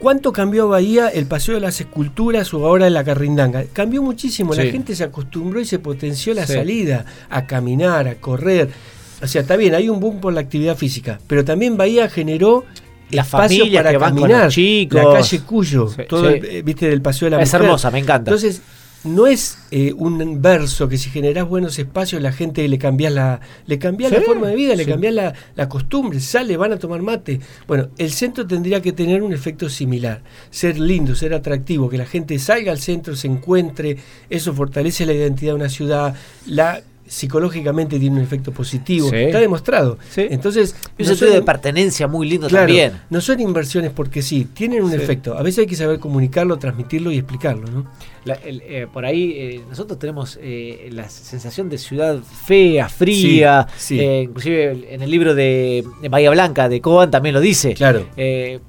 ¿cuánto 0.00 0.32
cambió 0.32 0.68
Bahía 0.68 1.08
el 1.08 1.26
paseo 1.26 1.54
de 1.54 1.60
las 1.60 1.80
esculturas 1.80 2.52
o 2.54 2.64
ahora 2.66 2.88
la 2.90 3.02
carrindanga? 3.04 3.64
Cambió 3.72 4.02
muchísimo. 4.02 4.54
La 4.54 4.64
gente 4.64 4.94
se 4.94 5.04
acostumbró 5.04 5.60
y 5.60 5.64
se 5.64 5.78
potenció 5.78 6.34
la 6.34 6.46
Sí. 6.46 6.52
salida 6.52 7.04
a 7.30 7.46
caminar, 7.46 8.06
a 8.06 8.14
correr. 8.16 8.68
O 9.22 9.26
sea, 9.26 9.42
está 9.42 9.56
bien, 9.56 9.74
hay 9.74 9.88
un 9.88 9.98
boom 10.00 10.20
por 10.20 10.32
la 10.32 10.40
actividad 10.40 10.76
física, 10.76 11.18
pero 11.26 11.44
también 11.44 11.76
Bahía 11.76 12.08
generó 12.08 12.64
Las 13.10 13.26
espacio 13.26 13.64
para 13.72 13.90
que 13.90 13.96
van 13.98 14.12
con 14.12 14.22
caminar. 14.22 14.44
los 14.44 14.54
chicos. 14.54 15.02
La 15.02 15.12
calle 15.12 15.40
Cuyo, 15.40 15.88
Sí, 15.88 16.02
todo 16.08 16.28
sí. 16.30 16.36
el- 16.36 16.44
eh, 16.44 16.62
viste 16.62 16.88
del 16.88 17.02
paseo 17.02 17.26
de 17.26 17.36
la 17.36 17.42
es 17.42 17.48
mujer. 17.48 17.62
hermosa, 17.66 17.90
me 17.90 17.98
encanta. 17.98 18.30
Entonces, 18.30 18.62
no 19.04 19.26
es 19.28 19.56
eh, 19.70 19.92
un 19.96 20.42
verso 20.42 20.88
que 20.88 20.98
si 20.98 21.08
generás 21.10 21.48
buenos 21.48 21.78
espacios, 21.78 22.20
la 22.20 22.32
gente 22.32 22.66
le 22.68 22.78
cambiás 22.78 23.12
la, 23.12 23.40
le 23.66 23.78
cambiás 23.78 24.10
la 24.12 24.20
forma 24.20 24.48
de 24.48 24.56
vida, 24.56 24.74
le 24.74 24.84
sí. 24.84 24.90
cambiás 24.90 25.14
la, 25.14 25.34
la 25.54 25.68
costumbre, 25.68 26.18
sale, 26.20 26.56
van 26.56 26.72
a 26.72 26.78
tomar 26.78 27.00
mate. 27.02 27.40
Bueno, 27.68 27.88
el 27.96 28.10
centro 28.10 28.44
tendría 28.46 28.82
que 28.82 28.92
tener 28.92 29.22
un 29.22 29.32
efecto 29.32 29.68
similar, 29.68 30.22
ser 30.50 30.78
lindo, 30.80 31.14
ser 31.14 31.32
atractivo, 31.32 31.88
que 31.88 31.96
la 31.96 32.06
gente 32.06 32.38
salga 32.40 32.72
al 32.72 32.78
centro, 32.80 33.14
se 33.16 33.28
encuentre, 33.28 33.96
eso 34.28 34.52
fortalece 34.52 35.06
la 35.06 35.12
identidad 35.12 35.52
de 35.52 35.56
una 35.56 35.68
ciudad, 35.68 36.14
la 36.46 36.82
psicológicamente 37.08 37.98
tiene 37.98 38.16
un 38.16 38.22
efecto 38.22 38.52
positivo, 38.52 39.10
Sí. 39.10 39.16
está 39.16 39.40
demostrado. 39.40 39.98
Sí. 40.10 40.26
Entonces, 40.30 40.74
Y 40.96 41.02
un 41.02 41.08
no 41.08 41.14
sentido 41.14 41.30
son- 41.32 41.40
de 41.40 41.42
pertenencia 41.46 42.06
muy 42.06 42.28
lindo 42.28 42.48
Claro, 42.48 42.66
también. 42.66 42.92
no 43.10 43.20
son 43.20 43.40
inversiones 43.40 43.90
porque 43.92 44.22
sí, 44.22 44.46
tienen 44.54 44.82
un 44.84 44.90
Sí. 44.90 44.96
efecto. 44.96 45.36
A 45.36 45.42
veces 45.42 45.60
hay 45.60 45.66
que 45.66 45.76
saber 45.76 45.98
comunicarlo, 45.98 46.56
transmitirlo 46.58 47.10
y 47.10 47.18
explicarlo, 47.18 47.66
¿no? 47.70 47.86
La- 48.24 48.34
el- 48.34 48.62
eh, 48.66 48.86
por 48.92 49.04
ahí 49.06 49.32
eh, 49.36 49.60
nosotros 49.68 49.98
tenemos 49.98 50.38
eh, 50.42 50.88
la 50.92 51.08
sensación 51.08 51.68
de 51.70 51.78
ciudad 51.78 52.18
fea, 52.46 52.88
fría, 52.88 53.66
Sí, 53.76 53.96
sí. 53.96 54.00
eh, 54.00 54.22
inclusive 54.22 54.86
en 54.94 55.02
el 55.02 55.10
libro 55.10 55.34
de, 55.34 55.84
Bahía 56.10 56.30
Blanca 56.30 56.68
de 56.68 56.80
Coban 56.80 57.10
también 57.10 57.34
lo 57.34 57.40
dice. 57.40 57.74
Claro. 57.74 58.06
Eh, 58.16 58.60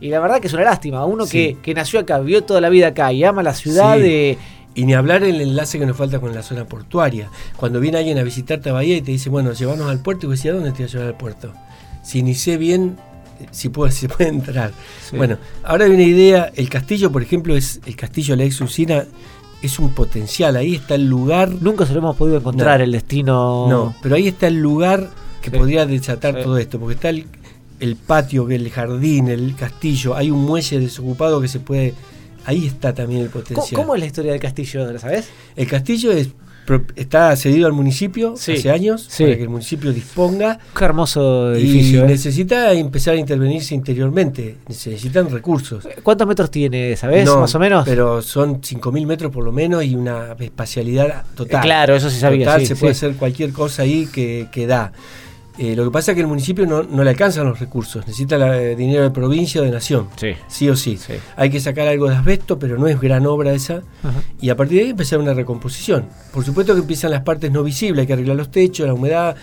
y 0.00 0.08
la 0.08 0.18
verdad 0.18 0.40
que 0.40 0.46
es 0.48 0.52
una 0.52 0.64
lástima, 0.64 1.04
uno 1.04 1.26
Sí. 1.26 1.54
que, 1.54 1.56
que 1.62 1.74
nació 1.74 2.00
acá, 2.00 2.18
vivió 2.18 2.42
toda 2.42 2.60
la 2.60 2.68
vida 2.70 2.88
acá 2.88 3.12
y 3.12 3.22
ama 3.22 3.42
la 3.42 3.54
ciudad 3.54 3.98
de... 3.98 4.36
Y 4.74 4.86
ni 4.86 4.94
hablar 4.94 5.22
el 5.22 5.40
enlace 5.40 5.78
que 5.78 5.84
nos 5.86 5.96
falta 5.96 6.18
con 6.18 6.34
la 6.34 6.42
zona 6.42 6.64
portuaria. 6.64 7.28
Cuando 7.56 7.78
viene 7.80 7.98
alguien 7.98 8.18
a 8.18 8.22
visitarte 8.22 8.70
a 8.70 8.72
Bahía 8.72 8.96
y 8.96 9.02
te 9.02 9.10
dice, 9.12 9.28
bueno, 9.28 9.52
llevarnos 9.52 9.88
al 9.90 10.00
puerto, 10.00 10.26
y 10.26 10.28
vos 10.30 10.38
decís, 10.38 10.50
¿a 10.50 10.54
dónde 10.54 10.70
te 10.72 10.78
voy 10.78 10.84
a 10.84 10.92
llevar 10.92 11.06
al 11.08 11.16
puerto? 11.16 11.52
Si 12.02 12.22
ni 12.22 12.34
sé 12.34 12.56
bien 12.56 12.96
eh, 13.40 13.46
si 13.50 13.68
puede, 13.68 13.92
si 13.92 14.08
puede 14.08 14.28
entrar. 14.30 14.72
Sí. 15.10 15.16
Bueno, 15.16 15.36
ahora 15.62 15.84
hay 15.84 15.90
una 15.90 16.02
idea, 16.02 16.50
el 16.54 16.68
castillo, 16.70 17.12
por 17.12 17.22
ejemplo, 17.22 17.54
es 17.56 17.80
el 17.86 17.96
castillo 17.96 18.32
de 18.34 18.38
la 18.38 18.44
ex 18.44 18.60
usina 18.60 19.04
es 19.62 19.78
un 19.78 19.90
potencial, 19.94 20.56
ahí 20.56 20.74
está 20.74 20.96
el 20.96 21.06
lugar, 21.06 21.48
Nunca 21.60 21.86
se 21.86 21.92
lo 21.92 22.00
hemos 22.00 22.16
podido 22.16 22.38
encontrar 22.38 22.78
No. 22.80 22.84
el 22.84 22.90
destino... 22.90 23.66
no, 23.70 23.94
pero 24.02 24.16
ahí 24.16 24.26
está 24.26 24.48
el 24.48 24.58
lugar 24.60 25.08
que 25.40 25.50
Sí. 25.50 25.56
podría 25.56 25.86
desatar 25.86 26.34
Sí. 26.34 26.42
todo 26.42 26.58
esto, 26.58 26.80
porque 26.80 26.94
está 26.94 27.10
el, 27.10 27.26
el 27.78 27.94
patio, 27.94 28.50
el 28.50 28.68
jardín, 28.70 29.28
el 29.28 29.54
castillo, 29.54 30.16
hay 30.16 30.32
un 30.32 30.44
muelle 30.44 30.80
desocupado 30.80 31.40
que 31.40 31.46
se 31.46 31.60
puede, 31.60 31.94
ahí 32.44 32.66
está 32.66 32.92
también 32.94 33.22
el 33.22 33.30
¿Cómo, 33.30 33.44
potencial. 33.44 33.80
cómo 33.80 33.94
es 33.94 34.00
la 34.00 34.06
historia 34.06 34.32
del 34.32 34.40
castillo, 34.40 34.90
¿la 34.92 34.98
sabes? 34.98 35.28
El 35.56 35.66
castillo 35.66 36.12
es, 36.12 36.28
está 36.94 37.34
cedido 37.36 37.66
al 37.66 37.72
municipio 37.72 38.34
Sí. 38.36 38.52
hace 38.52 38.70
años 38.70 39.04
Sí. 39.10 39.24
para 39.24 39.36
que 39.36 39.42
el 39.42 39.48
municipio 39.48 39.92
disponga 39.92 40.58
Qué 40.78 40.84
hermoso 40.84 41.54
y 41.56 41.60
edificio. 41.62 42.04
¿eh? 42.04 42.06
necesita 42.06 42.72
empezar 42.72 43.14
a 43.14 43.16
intervenirse 43.16 43.74
interiormente. 43.74 44.56
Se 44.70 44.90
necesitan 44.90 45.28
recursos. 45.30 45.86
¿Cuántos 46.04 46.26
metros 46.28 46.50
tiene, 46.50 46.96
sabes? 46.96 47.24
No, 47.24 47.40
Más 47.40 47.54
o 47.54 47.58
menos. 47.58 47.84
Pero 47.84 48.22
son 48.22 48.60
5.000 48.62 49.06
metros 49.06 49.32
por 49.32 49.44
lo 49.44 49.50
menos 49.52 49.84
y 49.84 49.94
una 49.96 50.36
espacialidad 50.38 51.08
Eh, 51.08 51.14
total. 51.34 51.62
claro, 51.62 51.96
eso 51.96 52.08
sí 52.10 52.18
sabía. 52.20 52.46
Total, 52.46 52.60
sí, 52.60 52.66
se 52.68 52.76
puede 52.76 52.92
hacer 52.92 53.14
cualquier 53.16 53.52
cosa 53.52 53.82
ahí 53.82 54.06
que, 54.06 54.46
que 54.52 54.66
da. 54.68 54.92
Eh, 55.64 55.76
lo 55.76 55.84
que 55.84 55.90
pasa 55.92 56.10
es 56.10 56.16
que 56.16 56.22
el 56.22 56.26
municipio 56.26 56.66
no, 56.66 56.82
no 56.82 57.04
le 57.04 57.10
alcanzan 57.10 57.46
los 57.46 57.60
recursos, 57.60 58.04
necesita 58.04 58.36
la- 58.36 58.60
eh, 58.60 58.74
dinero 58.74 59.04
de 59.04 59.10
provincia 59.12 59.60
o 59.60 59.64
de 59.64 59.70
nación, 59.70 60.08
Sí. 60.16 60.30
sí 60.48 60.68
o 60.68 60.74
sí. 60.74 60.96
Sí. 60.96 61.12
Hay 61.36 61.50
que 61.50 61.60
sacar 61.60 61.86
algo 61.86 62.08
de 62.08 62.16
asbesto, 62.16 62.58
pero 62.58 62.78
no 62.78 62.88
es 62.88 63.00
gran 63.00 63.26
obra 63.26 63.52
esa. 63.52 63.82
Ajá. 64.02 64.22
Y 64.40 64.50
a 64.50 64.56
partir 64.56 64.78
de 64.78 64.84
ahí 64.86 64.90
empezar 64.90 65.20
una 65.20 65.34
recomposición. 65.34 66.06
Por 66.32 66.44
supuesto 66.44 66.74
que 66.74 66.80
empiezan 66.80 67.12
las 67.12 67.20
partes 67.22 67.52
no 67.52 67.62
visibles, 67.62 68.00
hay 68.00 68.06
que 68.08 68.12
arreglar 68.14 68.36
los 68.36 68.50
techos, 68.50 68.88
la 68.88 68.94
humedad, 68.94 69.36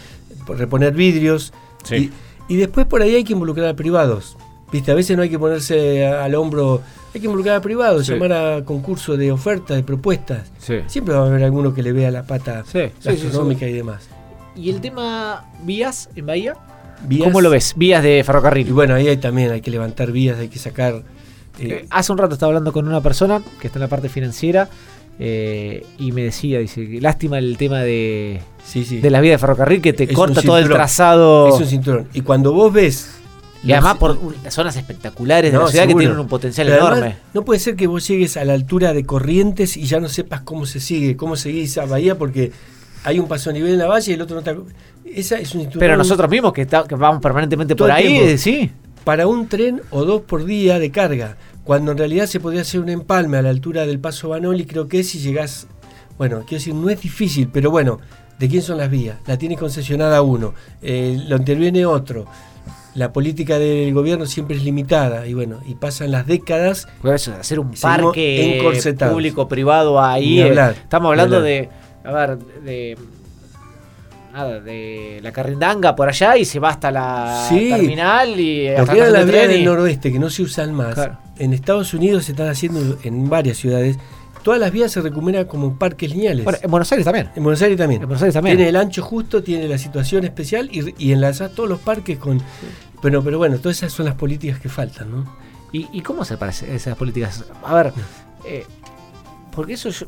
reponer 0.47 0.93
vidrios. 0.93 1.53
Sí. 1.83 2.11
Y, 2.49 2.53
y 2.53 2.57
después 2.57 2.85
por 2.85 3.01
ahí 3.01 3.15
hay 3.15 3.23
que 3.23 3.31
involucrar 3.31 3.67
a 3.69 3.75
privados. 3.77 4.35
Viste, 4.73 4.91
a 4.91 4.95
veces 4.95 5.15
no 5.15 5.23
hay 5.23 5.29
que 5.29 5.39
ponerse 5.39 6.05
al 6.05 6.35
hombro, 6.35 6.81
hay 7.13 7.21
que 7.21 7.27
involucrar 7.27 7.55
a 7.55 7.61
privados, 7.61 8.05
Sí. 8.07 8.11
llamar 8.11 8.33
a 8.33 8.65
concursos 8.65 9.17
de 9.17 9.31
ofertas, 9.31 9.77
de 9.77 9.83
propuestas. 9.83 10.51
Siempre 10.87 11.13
va 11.15 11.23
a 11.23 11.27
haber 11.27 11.45
alguno 11.45 11.73
que 11.73 11.81
le 11.81 11.93
vea 11.93 12.11
la 12.11 12.23
pata 12.23 12.65
gastronómica 13.05 13.65
y 13.67 13.73
demás. 13.73 14.09
¿Y 14.59 14.69
el 14.69 14.81
tema 14.81 15.45
vías 15.63 16.09
en 16.15 16.25
Bahía? 16.25 16.55
Vías- 17.07 17.23
¿Cómo 17.23 17.41
lo 17.41 17.49
ves? 17.49 17.73
Vías 17.77 18.03
de 18.03 18.19
Y 18.19 18.23
ferrocarril. 18.23 18.73
bueno, 18.73 18.95
ahí 18.95 19.07
hay 19.07 19.17
también 19.17 19.51
hay 19.51 19.61
que 19.61 19.71
levantar 19.71 20.11
vías, 20.11 20.37
hay 20.37 20.49
que 20.49 20.59
sacar... 20.59 20.95
eh, 21.59 21.67
Eh, 21.67 21.85
hace 21.89 22.11
un 22.11 22.17
rato 22.17 22.33
estaba 22.33 22.49
hablando 22.49 22.71
con 22.73 22.87
una 22.87 23.01
persona 23.01 23.41
que 23.61 23.67
está 23.67 23.79
en 23.79 23.83
la 23.83 23.87
parte 23.87 24.09
financiera 24.09 24.69
eh, 25.17 25.85
y 25.97 26.11
me 26.11 26.23
decía, 26.23 26.59
dice, 26.59 26.99
lástima 27.01 27.37
el 27.39 27.57
tema 27.57 27.79
de, 27.79 28.41
sí, 28.65 28.83
sí. 28.85 28.97
de 28.99 29.09
las 29.09 29.21
vías 29.21 29.33
de 29.35 29.37
ferrocarril 29.39 29.81
que 29.81 29.93
te 29.93 30.03
Es 30.05 30.11
corta 30.13 30.41
todo 30.41 30.57
el 30.57 30.67
trazado. 30.69 31.49
Es 31.55 31.59
un 31.61 31.65
cinturón. 31.67 32.07
Y 32.13 32.21
cuando 32.21 32.51
vos 32.53 32.71
ves... 32.73 33.11
y 33.63 33.71
además 33.73 33.97
por 33.97 34.11
un- 34.11 34.35
zonas 34.49 34.75
espectaculares 34.77 35.51
de 35.51 35.57
No, 35.57 35.65
la 35.65 35.69
ciudad 35.71 35.83
seguro. 35.85 35.97
que 35.99 36.03
tienen 36.05 36.19
un 36.19 36.27
potencial 36.27 36.67
Pero 36.67 36.81
además, 36.87 36.97
enorme. 36.99 37.17
no 37.33 37.43
puede 37.45 37.59
ser 37.59 37.75
que 37.75 37.87
vos 37.87 38.05
llegues 38.07 38.35
a 38.37 38.43
la 38.45 38.53
altura 38.53 38.93
de 38.93 39.05
Corrientes 39.05 39.75
y 39.77 39.83
ya 39.83 39.99
no 39.99 40.07
sepas 40.09 40.41
cómo 40.41 40.65
se 40.65 40.79
sigue, 40.81 41.15
cómo 41.17 41.35
seguís 41.35 41.77
a 41.77 41.85
Bahía, 41.85 42.17
porque 42.17 42.51
hay 43.03 43.19
un 43.19 43.27
paso 43.27 43.49
a 43.49 43.53
nivel 43.53 43.73
en 43.73 43.79
la 43.79 43.87
valle 43.87 44.11
y 44.11 44.15
el 44.15 44.21
otro 44.21 44.35
no 44.35 44.39
está. 44.39 44.55
Esa 45.05 45.37
es 45.39 45.55
un 45.55 45.67
Pero 45.79 45.97
nosotros 45.97 46.29
mismos 46.29 46.53
que, 46.53 46.61
está- 46.61 46.83
que 46.87 46.95
vamos 46.95 47.21
permanentemente 47.21 47.75
por 47.75 47.89
ahí, 47.91 48.07
tiempo. 48.07 48.37
sí. 48.37 48.71
para 49.03 49.25
un 49.27 49.47
tren 49.47 49.81
o 49.89 50.05
dos 50.05 50.21
por 50.21 50.45
día 50.45 50.77
de 50.77 50.91
carga, 50.91 51.37
cuando 51.63 51.91
en 51.93 51.97
realidad 51.97 52.25
se 52.27 52.39
podría 52.39 52.61
hacer 52.61 52.79
un 52.81 52.89
empalme 52.89 53.37
a 53.37 53.41
la 53.41 53.49
altura 53.49 53.85
del 53.85 53.99
paso 53.99 54.29
Banoli, 54.29 54.65
creo 54.65 54.87
que 54.87 54.99
es 54.99 55.09
si 55.09 55.19
llegás. 55.19 55.67
Bueno, 56.17 56.39
quiero 56.39 56.59
decir, 56.59 56.75
no 56.75 56.89
es 56.89 57.01
difícil, 57.01 57.47
pero 57.51 57.71
bueno, 57.71 57.99
¿de 58.37 58.47
quién 58.49 58.61
son 58.61 58.77
las 58.77 58.89
vías? 58.89 59.17
La 59.25 59.37
tiene 59.37 59.55
concesionada 59.55 60.21
uno, 60.21 60.53
eh, 60.81 61.17
lo 61.27 61.37
interviene 61.37 61.85
otro. 61.85 62.25
La 62.95 63.13
política 63.13 63.57
del 63.59 63.93
gobierno 63.93 64.25
siempre 64.25 64.57
es 64.57 64.63
limitada 64.63 65.25
y 65.27 65.33
bueno, 65.33 65.59
y 65.65 65.75
pasan 65.75 66.11
las 66.11 66.25
décadas 66.27 66.87
Por 67.01 67.13
eso, 67.15 67.31
hacer 67.39 67.59
un 67.59 67.71
parque 67.71 68.59
público-privado 69.09 70.01
ahí. 70.01 70.39
Eh, 70.39 70.43
hablar, 70.49 70.73
estamos 70.73 71.09
hablando 71.09 71.41
de, 71.41 71.69
a 72.03 72.11
ver, 72.11 72.37
de, 72.37 72.97
nada, 74.33 74.59
de 74.59 75.19
la 75.21 75.31
carrindanga 75.31 75.95
por 75.95 76.07
allá 76.07 76.37
y 76.37 76.45
se 76.45 76.59
va 76.59 76.69
hasta 76.69 76.91
la 76.91 77.45
Sí. 77.49 77.69
terminal 77.69 78.39
y 78.39 78.67
hasta 78.69 78.93
la 78.95 79.09
vías 79.09 79.25
tren 79.27 79.49
del 79.49 79.61
y- 79.61 79.65
noroeste 79.65 80.11
que 80.11 80.19
no 80.19 80.29
se 80.29 80.43
usan 80.43 80.73
más, 80.73 80.93
Claro. 80.95 81.17
en 81.37 81.53
Estados 81.53 81.93
Unidos 81.93 82.25
se 82.25 82.31
están 82.31 82.47
haciendo 82.47 82.97
en 83.03 83.27
varias 83.29 83.57
ciudades, 83.57 83.97
todas 84.43 84.59
las 84.59 84.71
vías 84.71 84.91
se 84.91 85.01
recuperan 85.01 85.45
como 85.45 85.77
parques 85.77 86.09
lineales. 86.11 86.45
Bueno, 86.45 86.59
en 86.61 86.71
Buenos 86.71 86.91
Aires 86.91 87.05
también. 87.05 87.29
en 87.35 87.43
Buenos 87.43 87.61
Aires 87.61 87.77
también. 87.77 88.01
En 88.01 88.07
Buenos 88.07 88.21
Aires 88.21 88.33
también. 88.33 88.55
Tiene 88.55 88.69
el 88.69 88.75
ancho 88.75 89.01
justo, 89.01 89.43
tiene 89.43 89.67
la 89.67 89.77
situación 89.77 90.23
especial 90.25 90.69
y, 90.71 90.93
y 90.97 91.11
enlazás 91.11 91.51
todos 91.53 91.67
los 91.69 91.79
parques 91.79 92.17
con... 92.17 92.41
Pero, 93.01 93.23
pero 93.23 93.37
bueno, 93.37 93.57
todas 93.59 93.77
esas 93.77 93.93
son 93.93 94.05
las 94.05 94.15
políticas 94.15 94.59
que 94.59 94.67
faltan, 94.69 95.09
¿no? 95.11 95.35
¿Y, 95.71 95.87
y 95.93 96.01
cómo 96.01 96.25
se 96.25 96.35
parecen 96.37 96.71
esas 96.73 96.95
políticas? 96.97 97.45
A 97.63 97.73
ver, 97.75 97.93
eh, 98.45 98.65
porque 99.55 99.73
eso 99.73 99.89
yo... 99.89 100.05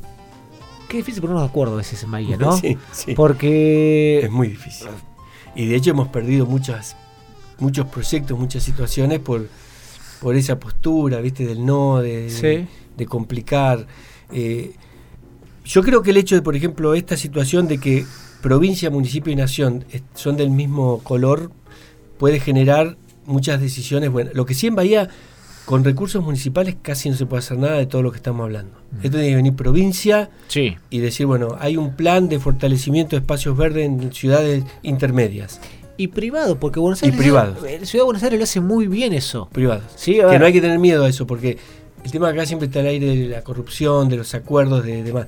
Qué 0.91 0.97
difícil 0.97 1.21
ponernos 1.21 1.43
de 1.43 1.49
acuerdo 1.49 1.75
a 1.75 1.77
veces 1.77 2.03
en 2.03 2.11
Bahía, 2.11 2.35
¿no? 2.35 2.51
Sí, 2.57 2.77
sí. 2.91 3.13
Porque... 3.15 4.19
Es 4.23 4.29
muy 4.29 4.49
difícil. 4.49 4.89
Y 5.55 5.67
de 5.67 5.75
hecho 5.77 5.91
hemos 5.91 6.09
perdido 6.09 6.45
muchas, 6.45 6.97
muchos 7.59 7.85
proyectos, 7.87 8.37
muchas 8.37 8.61
situaciones 8.61 9.19
por, 9.19 9.47
por 10.21 10.35
esa 10.35 10.59
postura, 10.59 11.21
¿viste? 11.21 11.45
Del 11.45 11.65
no, 11.65 12.01
de, 12.01 12.29
Sí. 12.29 12.67
de 12.97 13.05
complicar. 13.05 13.87
Eh, 14.33 14.73
yo 15.63 15.81
creo 15.81 16.03
que 16.03 16.09
el 16.11 16.17
hecho 16.17 16.35
de, 16.35 16.41
por 16.41 16.57
ejemplo, 16.57 16.93
esta 16.93 17.15
situación 17.15 17.69
de 17.69 17.77
que 17.77 18.05
provincia, 18.41 18.89
municipio 18.89 19.31
y 19.31 19.35
nación 19.37 19.85
son 20.13 20.35
del 20.35 20.49
mismo 20.49 20.99
color 21.03 21.51
puede 22.17 22.39
generar 22.41 22.97
muchas 23.25 23.61
decisiones 23.61 24.11
buenas. 24.11 24.33
Lo 24.35 24.45
que 24.45 24.53
sí 24.55 24.67
en 24.67 24.75
Bahía, 24.75 25.09
con 25.65 25.83
recursos 25.83 26.23
municipales 26.23 26.75
casi 26.81 27.09
no 27.09 27.15
se 27.15 27.25
puede 27.25 27.39
hacer 27.39 27.57
nada 27.57 27.77
de 27.77 27.85
todo 27.85 28.01
lo 28.01 28.11
que 28.11 28.17
estamos 28.17 28.43
hablando. 28.43 28.71
Esto 29.03 29.17
tiene 29.17 29.29
que 29.29 29.35
venir 29.35 29.55
provincia 29.55 30.29
Sí. 30.47 30.75
y 30.89 30.99
decir, 30.99 31.25
bueno, 31.25 31.55
hay 31.59 31.77
un 31.77 31.95
plan 31.95 32.27
de 32.29 32.39
fortalecimiento 32.39 33.15
de 33.15 33.21
espacios 33.21 33.55
verdes 33.57 33.85
en 33.85 34.11
ciudades 34.13 34.63
intermedias, 34.83 35.59
Y 35.97 36.07
privado, 36.07 36.59
porque 36.59 36.79
Buenos 36.79 37.03
Y 37.03 37.05
Aires... 37.05 37.19
privado. 37.19 37.53
La 37.61 37.85
ciudad 37.85 38.01
de 38.01 38.05
Buenos 38.05 38.23
Aires 38.23 38.39
lo 38.39 38.43
hace 38.43 38.59
muy 38.59 38.87
bien 38.87 39.13
eso. 39.13 39.47
privados. 39.51 39.83
Sí, 39.95 40.15
Que 40.15 40.39
no 40.39 40.45
hay 40.45 40.53
que 40.53 40.61
tener 40.61 40.79
miedo 40.79 41.03
a 41.05 41.09
eso, 41.09 41.27
porque 41.27 41.57
el 42.03 42.11
tema 42.11 42.29
acá 42.29 42.45
siempre 42.47 42.65
está 42.67 42.79
al 42.79 42.87
aire 42.87 43.15
de 43.15 43.27
la 43.27 43.43
corrupción, 43.43 44.09
de 44.09 44.17
los 44.17 44.33
acuerdos, 44.33 44.83
de 44.83 45.03
demás. 45.03 45.27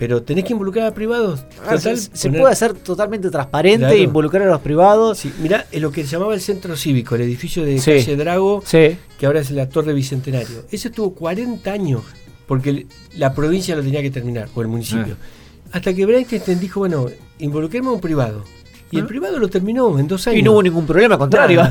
Pero 0.00 0.22
tenés 0.22 0.44
que 0.44 0.54
involucrar 0.54 0.86
a 0.86 0.94
privados. 0.94 1.44
Ah, 1.62 1.76
se, 1.76 1.94
se 1.94 2.30
puede 2.30 2.50
hacer 2.50 2.72
totalmente 2.72 3.28
transparente 3.30 3.90
e 3.90 3.98
involucrar 3.98 4.48
a 4.48 4.50
los 4.50 4.62
privados. 4.62 5.18
Sí, 5.18 5.30
mirá, 5.42 5.66
lo 5.74 5.92
que 5.92 6.04
se 6.04 6.12
llamaba 6.12 6.32
el 6.32 6.40
centro 6.40 6.74
cívico, 6.74 7.16
el 7.16 7.20
edificio 7.20 7.66
de 7.66 7.76
calle 7.76 8.16
Drago, 8.16 8.62
sí. 8.64 8.96
que 9.18 9.26
ahora 9.26 9.40
es 9.40 9.50
la 9.50 9.68
Torre 9.68 9.92
Bicentenario. 9.92 10.64
Ese 10.70 10.88
estuvo 10.88 11.12
40 11.12 11.70
años, 11.70 12.00
porque 12.46 12.86
la 13.14 13.34
provincia 13.34 13.76
lo 13.76 13.82
tenía 13.82 14.00
que 14.00 14.10
terminar, 14.10 14.48
o 14.54 14.62
el 14.62 14.68
municipio. 14.68 15.16
Ah. 15.20 15.72
Hasta 15.72 15.92
que 15.92 16.06
Breinstein 16.06 16.58
dijo, 16.58 16.80
bueno, 16.80 17.10
involucremos 17.38 17.90
a 17.90 17.94
un 17.96 18.00
privado. 18.00 18.44
Y 18.90 18.96
el 18.96 19.04
¿Ah? 19.04 19.06
privado 19.06 19.38
lo 19.38 19.48
terminó 19.48 19.98
en 19.98 20.08
dos 20.08 20.26
años. 20.26 20.40
Y 20.40 20.42
no 20.42 20.52
hubo 20.52 20.62
ningún 20.62 20.86
problema, 20.86 21.16
al 21.16 21.18
contrario. 21.18 21.62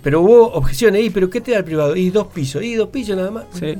pero 0.00 0.20
hubo 0.20 0.52
objeciones, 0.52 1.04
¿y 1.04 1.10
pero 1.10 1.28
qué 1.28 1.40
te 1.40 1.50
da 1.50 1.58
el 1.58 1.64
privado? 1.64 1.96
Y 1.96 2.10
dos 2.10 2.28
pisos, 2.28 2.62
y 2.62 2.76
dos 2.76 2.90
pisos 2.90 3.16
nada 3.16 3.32
más. 3.32 3.46
Sí. 3.52 3.74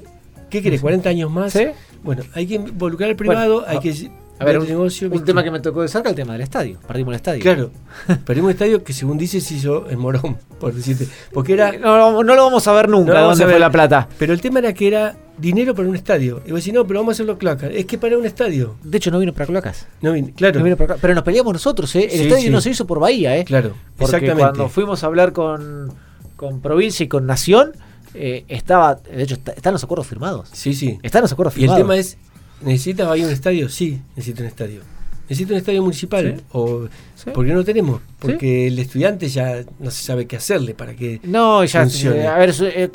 ¿Qué 0.51 0.61
querés? 0.61 0.83
¿40 0.83 1.07
años 1.07 1.31
más? 1.31 1.57
Bueno, 2.03 2.23
hay 2.35 2.47
que 2.47 2.55
involucrar 2.55 3.11
al 3.11 3.17
privado, 3.17 3.65
hay 3.67 3.79
que 3.79 4.11
a 4.43 4.45
ver, 4.45 4.59
un, 4.59 4.67
negocio, 4.67 5.09
un 5.09 5.25
tema 5.25 5.45
que 5.45 5.53
me 5.53 5.61
tocó 5.61 5.83
de 5.83 5.89
cerca, 5.89 6.09
el 6.09 6.17
tema 6.17 6.33
del 6.33 6.43
estadio. 6.43 6.79
Perdimos 6.87 7.13
el 7.13 7.17
estadio. 7.17 7.41
Claro, 7.41 7.71
perdimos 8.25 8.51
el 8.51 8.55
estadio 8.55 8.83
que 8.83 8.93
según 8.93 9.17
dice 9.17 9.41
se 9.41 9.55
hizo 9.55 9.89
en 9.89 10.01
Morón, 10.01 10.37
por 10.59 10.75
decirte. 10.75 11.07
Porque 11.33 11.53
era. 11.53 11.73
No, 11.73 12.25
no 12.25 12.35
lo 12.35 12.45
vamos 12.45 12.67
a 12.67 12.73
ver 12.73 12.89
nunca, 12.89 13.15
no 13.15 13.29
dónde 13.29 13.45
fue 13.45 13.59
la 13.61 13.71
plata. 13.71 14.09
Pero 14.19 14.33
el 14.33 14.41
tema 14.41 14.59
era 14.59 14.73
que 14.73 14.89
era 14.89 15.17
dinero 15.39 15.75
para 15.75 15.89
un 15.89 15.95
estadio. 15.95 16.43
Y 16.45 16.51
vos 16.51 16.61
decís, 16.61 16.75
no, 16.75 16.85
pero 16.87 17.01
vamos 17.01 17.13
a 17.13 17.15
hacerlo 17.15 17.39
cloacas. 17.39 17.71
Es 17.73 17.87
que 17.87 17.99
para 17.99 18.19
un 18.19 18.27
estadio. 18.27 18.75
De 18.83 18.99
hecho, 18.99 19.13
no 19.13 19.21
vino 19.21 19.33
para 19.33 19.47
cloacas. 19.47 19.87
No 20.01 20.13
vino, 20.13 20.31
claro. 20.35 20.59
No 20.59 20.65
vino 20.65 20.77
para 20.77 20.97
pero 20.97 21.15
nos 21.15 21.23
peleamos 21.23 21.53
nosotros, 21.53 21.95
¿eh? 21.95 22.09
El 22.11 22.23
estadio 22.23 22.51
no 22.51 22.61
se 22.61 22.71
hizo 22.71 22.85
por 22.85 22.99
Bahía, 22.99 23.37
¿eh? 23.37 23.45
Claro, 23.45 23.75
Porque 23.97 24.17
exactamente. 24.17 24.41
Cuando 24.41 24.69
fuimos 24.69 25.05
a 25.05 25.07
hablar 25.07 25.33
con, 25.33 25.93
con 26.35 26.61
provincia 26.61 27.05
y 27.05 27.09
con 27.09 27.27
nación 27.27 27.73
eh, 28.15 28.45
estaba, 28.49 28.95
de 28.97 29.23
hecho, 29.23 29.35
están 29.35 29.73
los 29.73 29.85
acuerdos 29.85 30.07
firmados. 30.07 30.49
Sí, 30.53 30.75
sí. 30.75 30.99
Están 31.03 31.23
los 31.23 31.33
acuerdos 31.33 31.55
firmados. 31.55 31.79
Y 31.79 31.81
el 31.81 31.87
tema 31.87 31.97
es, 31.97 32.17
¿necesitas 32.61 33.09
ahí 33.09 33.25
un 33.25 33.31
estadio? 33.31 33.69
Sí, 33.69 34.01
necesito 34.17 34.43
un 34.43 34.49
estadio. 34.49 34.83
Necesito 35.29 35.53
un 35.53 35.59
estadio 35.59 35.83
municipal. 35.83 36.43
O, 36.53 36.89
¿Por 37.33 37.47
qué 37.47 37.53
no 37.53 37.65
tenemos? 37.65 38.01
Porque 38.19 38.67
el 38.67 38.79
estudiante 38.79 39.29
ya 39.29 39.65
no 39.79 39.91
se 39.91 40.03
sabe 40.05 40.27
qué 40.27 40.37
hacerle 40.37 40.75
para 40.75 40.95
que. 40.95 41.21
No, 41.23 41.65
ya. 41.65 41.85
Eh, 41.85 42.27
a 42.27 42.39
ver, 42.39 42.55
eh, 42.61 42.91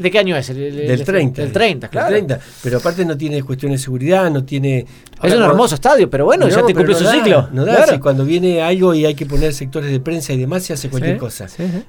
de, 0.00 0.10
qué 0.10 0.18
año 0.18 0.36
es? 0.36 0.48
del 0.48 1.04
30. 1.04 1.42
Del 1.42 1.52
30, 1.52 1.88
claro. 1.88 2.08
30. 2.08 2.40
Pero 2.62 2.78
aparte 2.78 3.04
no 3.04 3.16
tiene 3.16 3.42
cuestiones 3.42 3.80
de 3.80 3.84
seguridad, 3.84 4.30
no 4.30 4.44
tiene. 4.44 4.86
es 5.22 5.34
un 5.34 5.42
hermoso 5.42 5.74
estadio, 5.74 6.08
pero 6.08 6.24
bueno, 6.24 6.48
ya 6.48 6.64
te 6.64 6.74
cumplió 6.74 6.96
su 6.96 7.06
ciclo. 7.06 7.48
No 7.52 7.64
da, 7.64 7.86
si 7.86 7.98
cuando 7.98 8.24
viene 8.24 8.62
algo 8.62 8.94
y 8.94 9.04
hay 9.04 9.14
que 9.14 9.26
poner 9.26 9.52
sectores 9.52 9.90
de 9.90 10.00
prensa 10.00 10.32
y 10.32 10.38
demás, 10.38 10.62
se 10.62 10.72
hace 10.72 10.88
cualquier 10.88 11.18
cosa. 11.18 11.46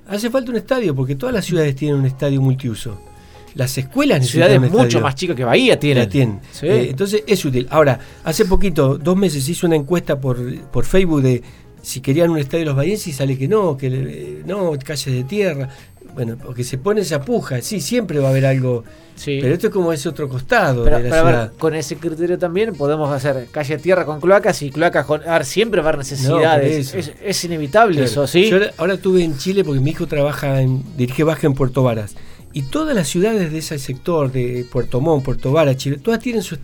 Hace 0.07 0.29
falta 0.29 0.51
un 0.51 0.57
estadio, 0.57 0.93
porque 0.93 1.15
todas 1.15 1.33
las 1.33 1.45
ciudades 1.45 1.75
tienen 1.75 1.99
un 1.99 2.05
estadio 2.05 2.41
multiuso 2.41 2.97
las 3.57 3.77
escuelas 3.77 4.25
ciudades 4.25 4.59
mucho 4.71 5.01
más 5.01 5.15
chicas 5.15 5.35
que 5.35 5.43
Bahía 5.43 5.79
tienen. 5.79 6.09
tienen. 6.09 6.39
Eh, 6.61 6.87
entonces 6.89 7.23
es 7.27 7.43
útil. 7.43 7.67
Ahora, 7.69 7.99
hace 8.23 8.45
poquito, 8.45 8.97
dos 8.97 9.17
meses, 9.17 9.47
hice 9.49 9.65
una 9.65 9.75
encuesta 9.75 10.19
por, 10.19 10.37
por 10.71 10.85
Facebook 10.85 11.21
de 11.21 11.41
si 11.81 12.01
querían 12.01 12.29
un 12.29 12.37
estadio 12.37 12.59
de 12.59 12.65
los 12.65 12.75
bahienses 12.75 13.07
y 13.07 13.13
sale 13.13 13.37
que 13.37 13.47
no, 13.47 13.77
que 13.77 13.87
eh, 13.87 14.43
no, 14.45 14.73
calles 14.83 15.05
de 15.05 15.23
tierra. 15.23 15.69
Bueno, 16.13 16.35
porque 16.37 16.63
se 16.63 16.77
pone 16.77 17.01
esa 17.01 17.21
puja, 17.21 17.61
sí, 17.61 17.79
siempre 17.79 18.19
va 18.19 18.27
a 18.27 18.31
haber 18.31 18.45
algo. 18.45 18.83
Pero 19.23 19.53
esto 19.53 19.67
es 19.67 19.73
como 19.73 19.93
ese 19.93 20.09
otro 20.09 20.27
costado 20.29 20.83
de 20.83 20.91
la 20.91 20.99
ciudad. 20.99 21.53
con 21.57 21.75
ese 21.75 21.95
criterio 21.95 22.37
también 22.37 22.73
podemos 22.73 23.11
hacer 23.11 23.47
calle 23.51 23.77
de 23.77 23.83
tierra 23.83 24.05
con 24.05 24.19
cloacas 24.19 24.61
y 24.61 24.69
cloacas 24.69 25.05
con. 25.05 25.21
A 25.27 25.33
ver, 25.33 25.45
siempre 25.45 25.81
va 25.81 25.87
a 25.87 25.89
haber 25.89 25.99
necesidades. 25.99 26.93
es, 27.23 27.43
inevitable 27.43 28.03
eso, 28.03 28.27
¿sí? 28.27 28.49
Yo 28.49 28.57
ahora, 28.77 28.95
estuve 28.95 29.23
en 29.23 29.37
Chile 29.37 29.63
porque 29.63 29.79
mi 29.79 29.91
hijo 29.91 30.07
trabaja 30.07 30.61
en. 30.61 30.83
dirige 30.97 31.23
baja 31.23 31.47
en 31.47 31.53
Puerto 31.53 31.83
Varas. 31.83 32.15
Y 32.57 32.63
todas 32.63 32.95
las 32.95 33.07
ciudades 33.07 33.51
de 33.51 33.59
ese 33.59 33.77
sector, 33.77 34.31
de 34.31 34.65
Puerto 34.71 34.99
Montt, 34.99 35.23
Puerto 35.23 35.51
Vara, 35.51 35.77
Chile, 35.77 35.99
todas 36.01 36.19
tienen 36.19 36.41
su, 36.41 36.55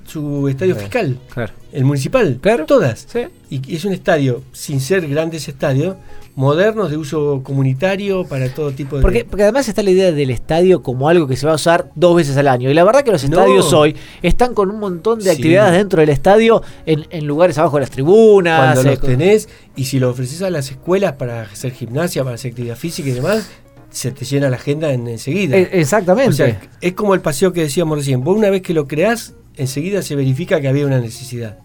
estadio 0.50 0.76
fiscal. 0.76 1.20
Claro. 1.32 1.54
El 1.72 1.86
municipal. 1.86 2.40
Claro. 2.42 2.66
Todas. 2.66 3.06
Sí. 3.08 3.28
Y 3.52 3.76
es 3.76 3.86
un 3.86 3.94
estadio, 3.94 4.42
sin 4.54 4.82
ser 4.82 5.08
grandes 5.08 5.48
estadios, 5.48 5.98
modernos, 6.34 6.90
de 6.90 6.98
uso 6.98 7.42
comunitario, 7.44 8.24
para 8.24 8.52
todo 8.52 8.72
tipo 8.72 8.96
de. 8.96 9.04
Porque, 9.04 9.24
porque 9.24 9.44
además 9.44 9.70
está 9.70 9.84
la 9.84 9.92
idea 9.92 10.12
del 10.12 10.32
estadio 10.32 10.82
como 10.82 11.10
algo 11.10 11.28
que 11.28 11.36
se 11.36 11.46
va 11.46 11.52
a 11.52 11.56
usar 11.58 11.92
dos 11.94 12.16
veces 12.16 12.38
al 12.38 12.48
año. 12.48 12.72
Y 12.72 12.74
la 12.74 12.84
verdad 12.84 13.04
que 13.04 13.12
los 13.12 13.24
estadios 13.24 13.72
hoy 13.72 13.96
están 14.24 14.56
con 14.56 14.72
un 14.72 14.80
montón 14.80 15.20
de 15.20 15.30
actividades 15.30 15.74
dentro 15.74 16.00
del 16.00 16.10
estadio, 16.10 16.64
en, 16.88 17.28
lugares 17.28 17.60
abajo 17.60 17.78
de 17.78 17.82
las 17.82 17.92
tribunas. 17.92 18.74
Cuando 18.74 18.90
los 18.90 19.00
tenés, 19.00 19.48
y 19.76 19.86
si 19.86 20.00
lo 20.00 20.10
ofreces 20.10 20.42
a 20.42 20.50
las 20.50 20.72
escuelas 20.72 21.14
para 21.14 21.44
hacer 21.44 21.72
gimnasia, 21.72 22.24
para 22.24 22.34
hacer 22.34 22.50
actividad 22.50 22.78
física 22.78 23.10
y 23.10 23.12
demás, 23.12 23.48
se 23.94 24.12
te 24.12 24.26
llena 24.26 24.50
la 24.50 24.58
agenda 24.58 24.92
en, 24.92 25.08
enseguida. 25.08 25.56
Eh, 25.56 25.70
exactamente. 25.74 26.58
es 26.82 26.94
como 26.94 27.14
el 27.14 27.22
paseo 27.22 27.54
que 27.54 27.62
decíamos 27.62 28.00
recién. 28.00 28.24
Vos 28.24 28.36
una 28.36 28.50
vez 28.50 28.64
que 28.64 28.74
lo 28.74 28.88
creás, 28.88 29.36
enseguida 29.56 30.02
se 30.02 30.16
verifica 30.16 30.60
que 30.60 30.68
había 30.68 30.86
una 30.86 31.00
necesidad 31.00 31.60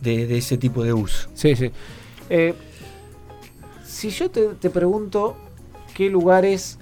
de, 0.00 0.38
ese 0.38 0.56
tipo 0.56 0.82
de 0.82 0.94
uso. 0.94 1.28
Sí, 1.34 1.54
sí. 1.54 1.70
Eh, 2.30 2.54
si 3.84 4.08
yo 4.08 4.30
te, 4.30 4.70
pregunto 4.70 5.36
qué 5.94 6.08
lugares 6.08 6.78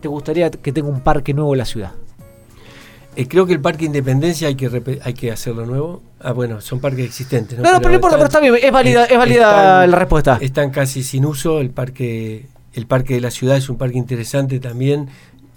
te 0.00 0.08
gustaría 0.08 0.50
que 0.50 0.72
tenga 0.72 0.88
un 0.88 1.02
parque 1.02 1.34
nuevo 1.34 1.52
en 1.52 1.58
la 1.58 1.66
ciudad. 1.66 1.92
Eh, 3.16 3.28
creo 3.28 3.44
que 3.44 3.52
el 3.52 3.60
Parque 3.60 3.84
Independencia 3.84 4.48
hay 4.48 4.54
que 4.54 5.00
hay 5.02 5.12
que 5.12 5.30
hacerlo 5.30 5.66
nuevo. 5.66 6.00
Ah, 6.20 6.32
bueno, 6.32 6.62
son 6.62 6.80
parques 6.80 7.04
existentes. 7.04 7.58
No, 7.58 7.72
no, 7.72 7.78
pero, 7.78 7.90
no 7.90 7.96
importa, 7.96 8.16
pero 8.16 8.28
está 8.28 8.40
bien, 8.40 8.54
es 8.62 8.72
válida, 8.72 9.04
es 9.04 9.18
válida 9.18 9.86
la 9.86 9.96
respuesta. 9.96 10.38
Están 10.40 10.70
casi 10.70 11.02
sin 11.02 11.26
uso. 11.26 11.60
El 11.60 11.70
parque 11.70 12.46
el 12.74 12.86
parque 12.86 13.14
de 13.14 13.20
la 13.20 13.30
ciudad 13.30 13.56
es 13.56 13.68
un 13.68 13.76
parque 13.76 13.98
interesante 13.98 14.60
también. 14.60 15.08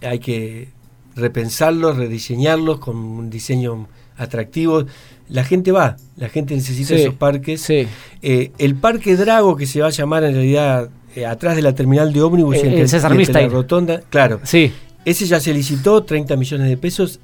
Hay 0.01 0.19
que 0.19 0.69
repensarlo, 1.15 1.93
rediseñarlos 1.93 2.79
con 2.79 2.97
un 2.97 3.29
diseño 3.29 3.87
atractivo. 4.17 4.85
La 5.29 5.43
gente 5.43 5.71
va, 5.71 5.97
la 6.17 6.29
gente 6.29 6.55
necesita 6.55 6.95
esos 6.95 7.15
parques. 7.15 7.69
Eh, 7.69 8.51
el 8.57 8.75
Parque 8.75 9.15
Drago, 9.15 9.55
que 9.55 9.65
se 9.65 9.81
va 9.81 9.87
a 9.87 9.91
llamar 9.91 10.23
en 10.23 10.33
realidad 10.33 10.89
eh, 11.15 11.25
atrás 11.25 11.55
de 11.55 11.61
la 11.61 11.73
terminal 11.73 12.11
de 12.11 12.21
ómnibus, 12.21 12.57
eh, 12.57 12.81
en 12.81 12.87
César 12.87 13.15
la 13.15 13.47
rotonda, 13.47 14.01
claro. 14.09 14.39
Sí. 14.43 14.71
Ese 15.05 15.25
ya 15.25 15.39
se 15.39 15.53
licitó, 15.53 16.03
30 16.03 16.35
millones 16.37 16.69
de 16.69 16.77
pesos. 16.77 17.19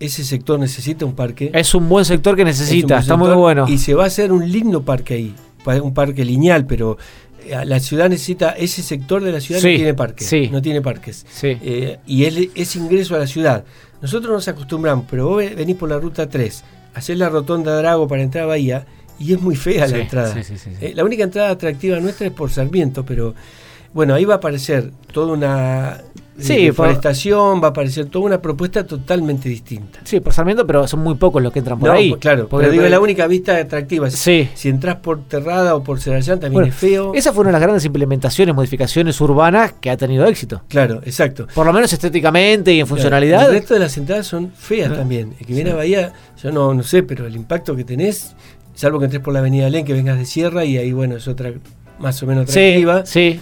ese 0.00 0.24
sector 0.24 0.58
necesita 0.58 1.04
un 1.04 1.14
parque. 1.14 1.50
Es 1.52 1.74
un 1.74 1.88
buen 1.88 2.04
sector 2.04 2.36
que 2.36 2.44
necesita, 2.44 2.98
está 2.98 3.16
muy 3.16 3.34
bueno. 3.34 3.66
Y 3.68 3.78
se 3.78 3.94
va 3.94 4.04
a 4.04 4.06
hacer 4.06 4.32
un 4.32 4.50
lindo 4.50 4.82
parque 4.82 5.14
ahí. 5.14 5.34
Un 5.82 5.92
parque 5.92 6.24
lineal, 6.24 6.64
pero 6.64 6.96
la 7.64 7.80
ciudad 7.80 8.08
necesita, 8.08 8.50
ese 8.50 8.82
sector 8.82 9.22
de 9.22 9.32
la 9.32 9.40
ciudad 9.40 9.60
no 9.60 9.68
tiene 9.68 9.94
parques. 9.94 10.50
No 10.50 10.62
tiene 10.62 10.82
parques. 10.82 11.26
Eh, 11.42 11.98
y 12.06 12.24
es, 12.24 12.36
es, 12.54 12.76
ingreso 12.76 13.14
a 13.14 13.18
la 13.18 13.26
ciudad. 13.26 13.64
Nosotros 14.00 14.32
nos 14.32 14.48
acostumbramos, 14.48 15.06
pero 15.10 15.28
vos 15.28 15.44
venís 15.56 15.76
por 15.76 15.88
la 15.88 15.98
ruta 15.98 16.28
3, 16.28 16.64
hacer 16.94 17.16
la 17.16 17.28
rotonda 17.28 17.76
Drago 17.76 18.06
para 18.06 18.22
entrar 18.22 18.44
a 18.44 18.46
Bahía 18.46 18.86
y 19.18 19.32
es 19.32 19.40
muy 19.40 19.56
fea 19.56 19.86
la 19.88 19.98
entrada. 19.98 20.34
Eh, 20.80 20.92
la 20.94 21.04
única 21.04 21.24
entrada 21.24 21.50
atractiva 21.50 21.98
nuestra 21.98 22.26
es 22.26 22.32
por 22.32 22.50
Sarmiento, 22.50 23.04
pero 23.04 23.34
bueno, 23.92 24.14
ahí 24.14 24.24
va 24.24 24.34
a 24.34 24.36
aparecer 24.36 24.92
toda 25.12 25.32
una 25.32 26.02
sí, 26.38 26.64
deforestación, 26.66 27.60
va 27.62 27.68
a 27.68 27.70
aparecer 27.70 28.06
toda 28.06 28.26
una 28.26 28.40
propuesta 28.40 28.86
totalmente 28.86 29.48
distinta. 29.48 30.00
Sí, 30.04 30.20
por 30.20 30.32
Sarmiento, 30.32 30.66
pero 30.66 30.86
son 30.86 31.00
muy 31.00 31.14
pocos 31.14 31.42
los 31.42 31.52
que 31.52 31.58
entran 31.58 31.78
por 31.78 31.90
ahí. 31.90 32.14
Claro, 32.14 32.48
porque 32.48 32.70
digo, 32.70 32.84
la 32.84 33.00
única 33.00 33.26
vista 33.26 33.56
atractiva. 33.56 34.10
Sí. 34.10 34.48
Si 34.54 34.68
entras 34.68 34.96
por 34.96 35.24
Terrada 35.24 35.74
o 35.74 35.82
por 35.82 36.00
Cerallán 36.00 36.40
también 36.40 36.64
es 36.64 36.74
feo. 36.74 37.12
Esa 37.14 37.32
fue 37.32 37.42
una 37.42 37.48
de 37.48 37.52
las 37.52 37.62
grandes 37.62 37.84
implementaciones, 37.84 38.54
modificaciones 38.54 39.20
urbanas 39.20 39.74
que 39.80 39.90
ha 39.90 39.96
tenido 39.96 40.26
éxito. 40.26 40.62
Claro, 40.68 41.00
exacto. 41.04 41.46
Por 41.54 41.66
lo 41.66 41.72
menos 41.72 41.92
estéticamente 41.92 42.72
y 42.72 42.80
en 42.80 42.86
funcionalidad. 42.86 43.46
El 43.46 43.52
resto 43.52 43.74
de 43.74 43.80
las 43.80 43.96
entradas 43.96 44.26
son 44.26 44.52
feas 44.52 44.92
también. 44.94 45.34
El 45.38 45.46
que 45.46 45.54
viene 45.54 45.70
a 45.70 45.74
Bahía, 45.74 46.12
yo 46.42 46.52
no, 46.52 46.74
no 46.74 46.82
sé, 46.82 47.02
pero 47.02 47.26
el 47.26 47.36
impacto 47.36 47.74
que 47.76 47.84
tenés, 47.84 48.34
salvo 48.74 48.98
que 48.98 49.06
entres 49.06 49.22
por 49.22 49.32
la 49.32 49.40
avenida 49.40 49.68
Len, 49.70 49.84
que 49.84 49.92
vengas 49.92 50.18
de 50.18 50.24
Sierra 50.24 50.64
y 50.64 50.76
ahí, 50.76 50.92
bueno, 50.92 51.16
es 51.16 51.28
otra 51.28 51.52
más 51.98 52.22
o 52.22 52.26
menos 52.26 52.48
atractiva. 52.48 53.04
Sí, 53.04 53.32
sí 53.34 53.40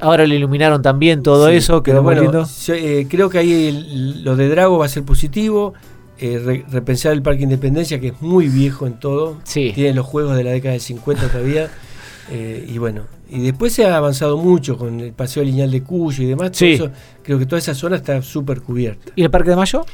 ahora 0.00 0.26
le 0.26 0.36
iluminaron 0.36 0.82
también 0.82 1.22
todo 1.22 1.48
eso, 1.48 1.82
quedó 1.82 2.02
bueno, 2.02 2.22
lindo. 2.22 2.46
Eh, 2.68 3.06
creo 3.08 3.30
que 3.30 3.38
ahí 3.38 4.16
lo 4.22 4.36
de 4.36 4.48
Drago 4.48 4.78
va 4.78 4.86
a 4.86 4.88
ser 4.88 5.04
positivo. 5.04 5.74
Eh, 6.20 6.64
repensar 6.70 7.12
el 7.12 7.22
Parque 7.22 7.44
Independencia, 7.44 8.00
que 8.00 8.08
es 8.08 8.20
muy 8.20 8.48
viejo 8.48 8.86
en 8.86 8.94
todo. 8.94 9.38
Tiene 9.52 9.94
los 9.94 10.04
juegos 10.04 10.36
de 10.36 10.42
la 10.42 10.50
década 10.50 10.72
del 10.72 10.80
50 10.80 11.28
todavía. 11.28 11.70
Eh, 12.30 12.66
y 12.68 12.76
bueno, 12.76 13.04
y 13.30 13.40
después 13.40 13.72
se 13.72 13.86
ha 13.86 13.96
avanzado 13.96 14.36
mucho 14.36 14.76
con 14.76 15.00
el 15.00 15.14
paseo 15.14 15.42
lineal 15.42 15.70
de 15.70 15.82
Cuyo 15.82 16.22
y 16.22 16.26
demás. 16.26 16.52
creo 17.22 17.38
que 17.38 17.46
toda 17.46 17.58
esa 17.58 17.74
zona 17.74 17.96
está 17.96 18.20
súper 18.20 18.60
cubierta. 18.60 19.12
¿Y 19.16 19.22
el 19.22 19.30
Parque 19.30 19.48
de 19.48 19.56
Mayo? 19.56 19.86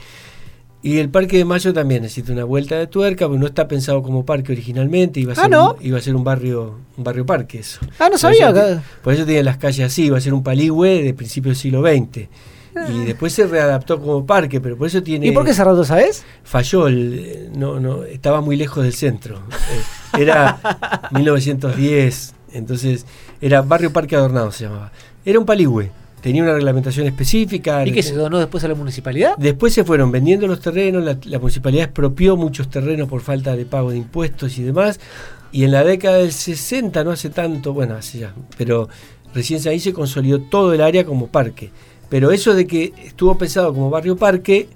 Y 0.84 0.98
el 0.98 1.08
Parque 1.08 1.38
de 1.38 1.46
Mayo 1.46 1.72
también 1.72 2.02
necesita 2.02 2.34
una 2.34 2.44
vuelta 2.44 2.76
de 2.76 2.86
tuerca, 2.86 3.26
porque 3.26 3.40
no 3.40 3.46
está 3.46 3.66
pensado 3.66 4.02
como 4.02 4.26
parque 4.26 4.52
originalmente, 4.52 5.18
iba 5.18 5.32
a 5.32 5.36
ah, 5.38 5.48
ser, 5.48 5.56
un, 5.56 5.76
iba 5.80 5.96
a 5.96 6.00
ser 6.02 6.14
un 6.14 6.22
barrio 6.22 6.74
un 6.98 7.04
barrio 7.04 7.24
parque 7.24 7.60
eso. 7.60 7.80
Ah, 7.98 8.10
no 8.12 8.18
sabía. 8.18 8.82
Por 9.02 9.14
eso, 9.14 9.24
tiene 9.24 9.42
las 9.44 9.56
calles 9.56 9.86
así, 9.86 10.04
iba 10.04 10.18
a 10.18 10.20
ser 10.20 10.34
un 10.34 10.42
paligüe 10.42 11.02
de 11.02 11.14
principio 11.14 11.52
del 11.52 11.56
siglo 11.56 11.80
XX. 11.80 12.28
Ah. 12.76 12.86
Y 12.92 13.06
después 13.06 13.32
se 13.32 13.46
readaptó 13.46 13.98
como 13.98 14.26
parque, 14.26 14.60
pero 14.60 14.76
por 14.76 14.86
eso 14.86 15.02
tiene... 15.02 15.26
¿Y 15.26 15.32
por 15.32 15.46
qué 15.46 15.54
cerrado, 15.54 15.86
sabes? 15.86 16.22
Falló, 16.42 16.86
el, 16.86 17.48
no, 17.56 17.80
no, 17.80 18.04
estaba 18.04 18.42
muy 18.42 18.56
lejos 18.56 18.84
del 18.84 18.92
centro. 18.92 19.38
Eh, 19.38 20.20
era 20.20 21.08
1910, 21.12 22.34
entonces 22.52 23.06
era 23.40 23.62
Barrio 23.62 23.90
Parque 23.90 24.16
Adornado 24.16 24.52
se 24.52 24.64
llamaba. 24.64 24.92
Era 25.24 25.38
un 25.38 25.46
paligüe 25.46 25.90
tenía 26.24 26.42
una 26.42 26.54
reglamentación 26.54 27.06
específica. 27.06 27.87
¿Y 27.87 27.92
que 27.92 28.02
se 28.02 28.14
donó 28.14 28.38
después 28.38 28.64
a 28.64 28.68
la 28.68 28.74
municipalidad? 28.74 29.37
Después 29.37 29.74
se 29.74 29.84
fueron 29.84 30.10
vendiendo 30.10 30.46
los 30.46 30.58
terrenos, 30.58 31.04
la, 31.04 31.18
la, 31.22 31.38
municipalidad 31.38 31.84
expropió 31.84 32.34
muchos 32.34 32.70
terrenos 32.70 33.10
por 33.10 33.20
falta 33.20 33.54
de 33.54 33.66
pago 33.66 33.90
de 33.90 33.98
impuestos 33.98 34.56
y 34.56 34.62
demás. 34.62 34.98
Y 35.52 35.64
en 35.64 35.72
la 35.72 35.84
década 35.84 36.16
del 36.16 36.32
60, 36.32 37.04
no 37.04 37.10
hace 37.10 37.28
tanto, 37.28 37.74
bueno, 37.74 37.94
hace 37.94 38.20
ya, 38.20 38.32
pero 38.56 38.88
recién 39.34 39.60
ahí 39.68 39.78
se 39.78 39.92
consolidó 39.92 40.40
todo 40.40 40.72
el 40.72 40.80
área 40.80 41.04
como 41.04 41.26
parque. 41.26 41.68
Pero 42.08 42.32
eso 42.32 42.54
de 42.54 42.66
que 42.66 42.94
estuvo 43.04 43.37
pensado 43.37 43.74
como 43.74 43.90
barrio 43.90 44.16
parque 44.16 44.68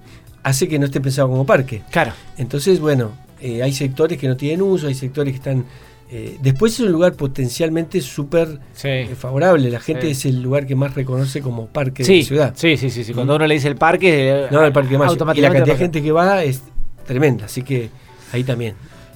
hace 0.43 0.69
que 0.69 0.79
no 0.79 0.85
esté 0.85 1.01
pensado 1.01 1.31
como 1.31 1.47
parque. 1.47 1.81
Claro. 1.91 2.13
Entonces, 2.37 2.79
bueno, 2.79 3.13
eh, 3.41 3.63
hay 3.63 3.73
sectores 3.73 4.19
que 4.19 4.29
no 4.29 4.37
tienen 4.37 4.61
uso, 4.61 4.87
hay 4.87 4.95
sectores 4.95 5.33
que 5.33 5.39
están 5.39 5.65
eh, 6.11 6.39
después 6.41 6.75
es 6.75 6.81
un 6.81 6.93
lugar 6.93 7.15
potencialmente 7.15 8.01
súper 8.01 8.61
eh, 8.83 9.15
favorable. 9.17 9.71
La 9.71 9.81
gente 9.81 10.11
es 10.11 10.25
el 10.25 10.43
lugar 10.43 10.67
que 10.67 10.75
más 10.75 10.95
reconoce 10.95 11.43
como 11.43 11.67
parque 11.67 12.03
de 12.03 12.19
la 12.19 12.25
ciudad. 12.25 12.53
Sí, 12.57 12.77
sí, 12.77 12.91
sí. 12.91 13.13
Cuando 13.13 13.37
uno 13.37 13.47
le 13.47 13.55
dice 13.55 13.69
el 13.69 13.77
parque, 13.77 14.47
no, 14.51 14.65
el 14.65 14.73
parque 14.73 14.97
más. 14.97 15.13
Y 15.35 15.41
la 15.41 15.53
cantidad 15.53 15.75
de 15.75 15.77
gente 15.77 16.03
que 16.03 16.13
va 16.13 16.43
es 16.43 16.63
tremenda. 17.07 17.45
Así 17.45 17.63
que 17.63 17.91
ahí 18.33 18.45
también. 18.45 18.75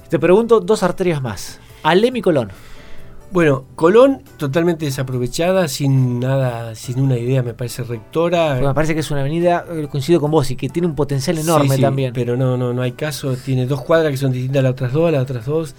Te 0.09 0.19
pregunto 0.19 0.59
dos 0.59 0.83
arterias 0.83 1.21
más. 1.21 1.59
Alem 1.81 2.17
y 2.17 2.21
Colón. 2.21 2.49
Bueno, 3.31 3.65
Colón 3.73 4.21
totalmente 4.37 4.85
desaprovechada, 4.85 5.67
sin 5.67 6.19
nada, 6.19 6.75
sin 6.75 6.99
una 6.99 7.17
idea, 7.17 7.41
me 7.41 7.55
parece 7.55 7.83
rectora. 7.83 8.59
me 8.61 8.73
parece 8.75 8.93
que 8.93 8.99
es 8.99 9.09
una 9.09 9.21
avenida, 9.21 9.65
eh, 9.71 9.87
coincido 9.89 10.21
con 10.21 10.29
vos, 10.29 10.51
y 10.51 10.55
que 10.55 10.69
tiene 10.69 10.87
un 10.87 10.93
potencial 10.93 11.39
enorme 11.39 11.79
también. 11.79 12.13
Pero 12.13 12.37
no, 12.37 12.57
no, 12.57 12.75
no 12.75 12.81
hay 12.83 12.91
caso. 12.91 13.35
Tiene 13.35 13.65
dos 13.65 13.81
cuadras 13.81 14.11
que 14.11 14.17
son 14.17 14.31
distintas 14.31 14.59
a 14.59 14.61
las 14.61 14.71
otras 14.73 14.93
dos, 14.93 15.07
a 15.07 15.11
las 15.11 15.23
otras 15.23 15.45
dos. 15.47 15.75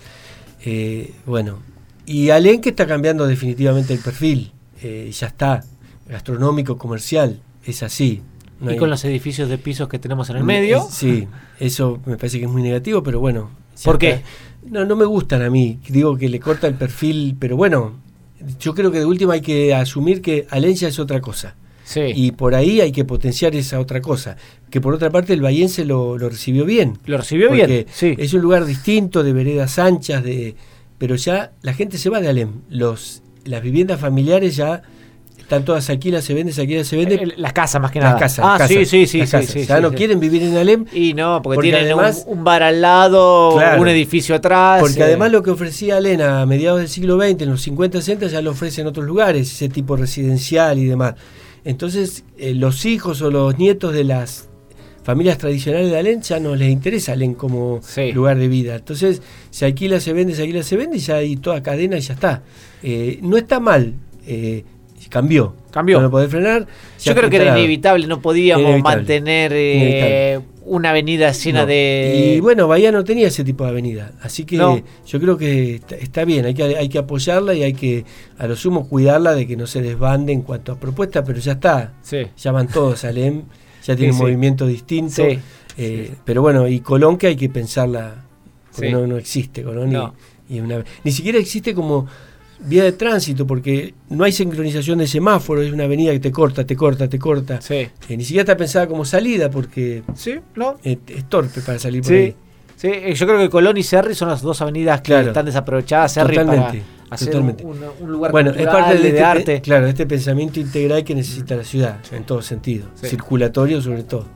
Eh, 0.64 1.12
bueno, 1.26 1.58
y 2.06 2.30
Alén 2.30 2.60
que 2.60 2.70
está 2.70 2.86
cambiando 2.86 3.26
definitivamente 3.26 3.92
el 3.92 4.00
perfil, 4.00 4.52
eh, 4.82 5.10
ya 5.12 5.26
está, 5.26 5.64
gastronómico, 6.08 6.78
comercial, 6.78 7.40
es 7.64 7.82
así. 7.82 8.22
y 8.60 8.76
con 8.76 8.88
los 8.88 9.04
edificios 9.04 9.48
de 9.48 9.58
pisos 9.58 9.88
que 9.88 9.98
tenemos 9.98 10.30
en 10.30 10.36
el 10.36 10.44
medio. 10.44 10.86
sí, 10.90 11.28
eso 11.60 12.00
me 12.06 12.16
parece 12.16 12.38
que 12.38 12.46
es 12.46 12.50
muy 12.50 12.62
negativo, 12.62 13.02
pero 13.02 13.20
bueno. 13.20 13.50
¿Por 13.84 13.98
qué? 13.98 14.22
No, 14.70 14.84
no 14.84 14.96
me 14.96 15.04
gustan 15.04 15.42
a 15.42 15.50
mí, 15.50 15.78
digo 15.88 16.16
que 16.16 16.28
le 16.28 16.40
corta 16.40 16.66
el 16.66 16.74
perfil, 16.74 17.36
pero 17.38 17.56
bueno, 17.56 17.96
yo 18.58 18.74
creo 18.74 18.90
que 18.90 19.00
de 19.00 19.04
última 19.04 19.34
hay 19.34 19.40
que 19.40 19.74
asumir 19.74 20.22
que 20.22 20.46
Alencia 20.50 20.88
es 20.88 20.98
otra 20.98 21.20
cosa. 21.20 21.56
Y 22.14 22.32
por 22.32 22.54
ahí 22.54 22.80
hay 22.80 22.92
que 22.92 23.04
potenciar 23.04 23.54
esa 23.54 23.80
otra 23.80 24.00
cosa. 24.00 24.36
Que 24.70 24.80
por 24.80 24.94
otra 24.94 25.10
parte 25.10 25.32
el 25.32 25.40
Bahiense 25.40 25.84
lo, 25.84 26.18
lo 26.18 26.28
recibió 26.28 26.64
bien. 26.64 26.98
Lo 27.06 27.18
recibió 27.18 27.50
bien. 27.50 27.86
Sí. 27.92 28.14
Es 28.18 28.32
un 28.34 28.40
lugar 28.40 28.64
distinto, 28.64 29.22
de 29.22 29.32
veredas 29.32 29.78
anchas, 29.78 30.24
de 30.24 30.56
pero 30.98 31.16
ya 31.16 31.52
la 31.62 31.74
gente 31.74 31.98
se 31.98 32.08
va 32.08 32.20
de 32.20 32.28
Alem. 32.28 32.62
Los, 32.70 33.22
las 33.44 33.62
viviendas 33.62 34.00
familiares 34.00 34.56
ya 34.56 34.82
están 35.38 35.64
todas 35.64 35.90
aquí, 35.90 36.10
las 36.10 36.24
se 36.24 36.32
venden, 36.32 36.58
aquí 36.58 36.82
se 36.84 36.96
venden. 36.96 37.34
Las 37.36 37.52
casas 37.52 37.82
más 37.82 37.90
que 37.90 38.00
nada. 38.00 38.12
Las 38.12 38.22
casas. 38.22 38.44
Ah, 38.48 38.66
sí, 38.66 38.86
sí, 38.86 39.06
sí, 39.06 39.66
Ya 39.66 39.80
no 39.80 39.92
quieren 39.92 40.18
vivir 40.18 40.42
en 40.42 40.56
Alem. 40.56 40.86
Y 40.92 41.12
no, 41.12 41.42
porque, 41.42 41.60
tienen 41.60 41.84
además, 41.84 42.24
un, 42.26 42.44
bar 42.44 42.62
al 42.62 42.80
lado, 42.80 43.56
un 43.78 43.88
edificio 43.88 44.34
atrás. 44.34 44.80
Porque 44.80 45.00
eh. 45.00 45.04
además 45.04 45.30
lo 45.32 45.42
que 45.42 45.50
ofrecía 45.50 45.98
Alem 45.98 46.20
a 46.22 46.46
mediados 46.46 46.78
del 46.78 46.88
siglo 46.88 47.20
XX, 47.20 47.42
en 47.42 47.50
los 47.50 47.60
50, 47.62 47.98
60, 47.98 48.28
ya 48.28 48.40
lo 48.40 48.52
ofrece 48.52 48.80
en 48.80 48.86
otros 48.86 49.04
lugares, 49.04 49.52
ese 49.52 49.68
tipo 49.68 49.96
residencial 49.96 50.78
y 50.78 50.86
demás. 50.86 51.14
Entonces, 51.64 52.24
eh, 52.36 52.54
los 52.54 52.84
hijos 52.84 53.22
o 53.22 53.30
los 53.30 53.58
nietos 53.58 53.92
de 53.92 54.04
las 54.04 54.48
familias 55.02 55.38
tradicionales 55.38 55.90
de 55.90 55.98
Alén 55.98 56.22
ya 56.22 56.40
no 56.40 56.56
les 56.56 56.70
interesa 56.70 57.12
Alén 57.12 57.34
como 57.34 57.80
lugar 58.12 58.38
de 58.38 58.48
vida. 58.48 58.76
Entonces, 58.76 59.22
se 59.50 59.66
alquila, 59.66 60.00
se 60.00 60.12
vende, 60.12 60.34
se 60.34 60.42
alquila, 60.42 60.62
se 60.62 60.76
vende 60.76 60.96
y 60.96 61.00
ya 61.00 61.16
hay 61.16 61.36
toda 61.36 61.62
cadena 61.62 61.96
y 61.96 62.00
ya 62.00 62.14
está. 62.14 62.42
Eh, 62.82 63.18
no 63.22 63.36
está 63.36 63.60
mal. 63.60 63.94
Eh, 64.26 64.64
cambió. 65.08 65.54
Cambió. 65.74 65.96
No 65.96 66.04
lo 66.04 66.10
podés 66.12 66.30
frenar. 66.30 66.68
Yo 67.02 67.14
creo 67.16 67.28
que 67.28 67.34
era 67.34 67.58
inevitable, 67.58 68.06
no 68.06 68.20
podíamos 68.20 68.80
mantener 68.80 70.40
una 70.66 70.90
avenida 70.90 71.32
llena 71.32 71.66
de. 71.66 72.34
Y 72.36 72.40
bueno, 72.40 72.68
Bahía 72.68 72.92
no 72.92 73.02
tenía 73.02 73.26
ese 73.26 73.42
tipo 73.42 73.64
de 73.64 73.70
avenida. 73.70 74.12
Así 74.22 74.44
que 74.44 74.56
yo 74.56 75.20
creo 75.20 75.36
que 75.36 75.82
está, 76.00 76.24
bien, 76.24 76.44
hay 76.46 76.54
que, 76.54 76.62
hay 76.62 76.88
que 76.88 76.98
apoyarla 76.98 77.54
y 77.54 77.64
hay 77.64 77.74
que, 77.74 78.04
a 78.38 78.46
lo 78.46 78.54
sumo, 78.54 78.88
cuidarla 78.88 79.34
de 79.34 79.48
que 79.48 79.56
no 79.56 79.66
se 79.66 79.82
desbande 79.82 80.32
en 80.32 80.42
cuanto 80.42 80.70
a 80.70 80.78
propuestas, 80.78 81.24
pero 81.26 81.40
ya 81.40 81.52
está. 81.54 81.94
Ya 82.36 82.52
van 82.52 82.68
todos, 82.68 83.04
Alem, 83.04 83.42
ya 83.84 83.96
tiene 83.96 84.12
un 84.12 84.18
movimiento 84.18 84.68
distinto. 84.68 85.24
Eh, 85.76 86.14
pero 86.24 86.40
bueno, 86.40 86.68
y 86.68 86.78
Colón 86.78 87.18
que 87.18 87.26
hay 87.26 87.36
que 87.36 87.48
pensarla, 87.48 88.26
porque 88.70 88.92
no, 88.92 89.08
no 89.08 89.16
existe 89.16 89.64
Colón. 89.64 90.12
Y, 90.48 90.60
una, 90.60 90.84
ni 91.02 91.10
siquiera 91.10 91.36
existe 91.38 91.74
como 91.74 92.06
vía 92.60 92.84
de 92.84 92.92
tránsito, 92.92 93.46
porque 93.46 93.94
no 94.08 94.24
hay 94.24 94.32
sincronización 94.32 94.98
de 94.98 95.06
semáforo, 95.06 95.62
es 95.62 95.72
una 95.72 95.84
avenida 95.84 96.12
que 96.12 96.20
te 96.20 96.32
corta, 96.32 96.64
te 96.64 96.76
corta, 96.76 97.08
te 97.08 97.18
corta. 97.18 97.60
Sí. 97.60 97.74
Eh, 97.74 98.16
ni 98.16 98.24
siquiera 98.24 98.42
está 98.42 98.56
pensada 98.56 98.86
como 98.86 99.04
salida, 99.04 99.50
porque 99.50 100.02
sí, 100.14 100.36
no. 100.54 100.76
es, 100.82 100.98
torpe 101.28 101.60
para 101.60 101.78
salir 101.78 102.02
por 102.02 102.12
ahí. 102.12 102.34
Sí, 102.76 102.88
eh, 102.88 103.14
yo 103.14 103.26
creo 103.26 103.38
que 103.38 103.48
Colón 103.48 103.76
y 103.76 103.82
Serri 103.82 104.14
son 104.14 104.28
las 104.28 104.42
dos 104.42 104.60
avenidas 104.60 105.00
que 105.00 105.18
están 105.18 105.46
desaprovechadas. 105.46 106.12
Serri 106.12 106.36
para 106.36 106.72
hacer 107.10 107.36
Un, 107.36 108.10
lugar 108.10 108.32
bueno, 108.32 108.50
es 108.50 108.66
parte 108.66 108.98
de, 108.98 109.08
este 109.08 109.22
arte. 109.22 109.60
Claro, 109.60 109.86
este 109.86 110.06
pensamiento 110.06 110.58
integral 110.58 111.04
que 111.04 111.14
necesita 111.14 111.54
la 111.54 111.64
ciudad, 111.64 111.98
en 112.12 112.24
todo 112.24 112.42
sentido. 112.42 112.86
Circulatorio 112.94 113.80
sobre 113.80 114.02
todo. 114.02 114.26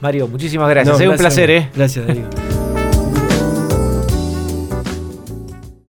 Mario, 0.00 0.28
muchísimas 0.28 0.68
gracias. 0.70 1.00
es 1.00 1.08
un 1.08 1.16
placer, 1.16 1.50
¿eh? 1.50 1.70
Gracias, 1.74 2.06
Darío. 2.06 2.24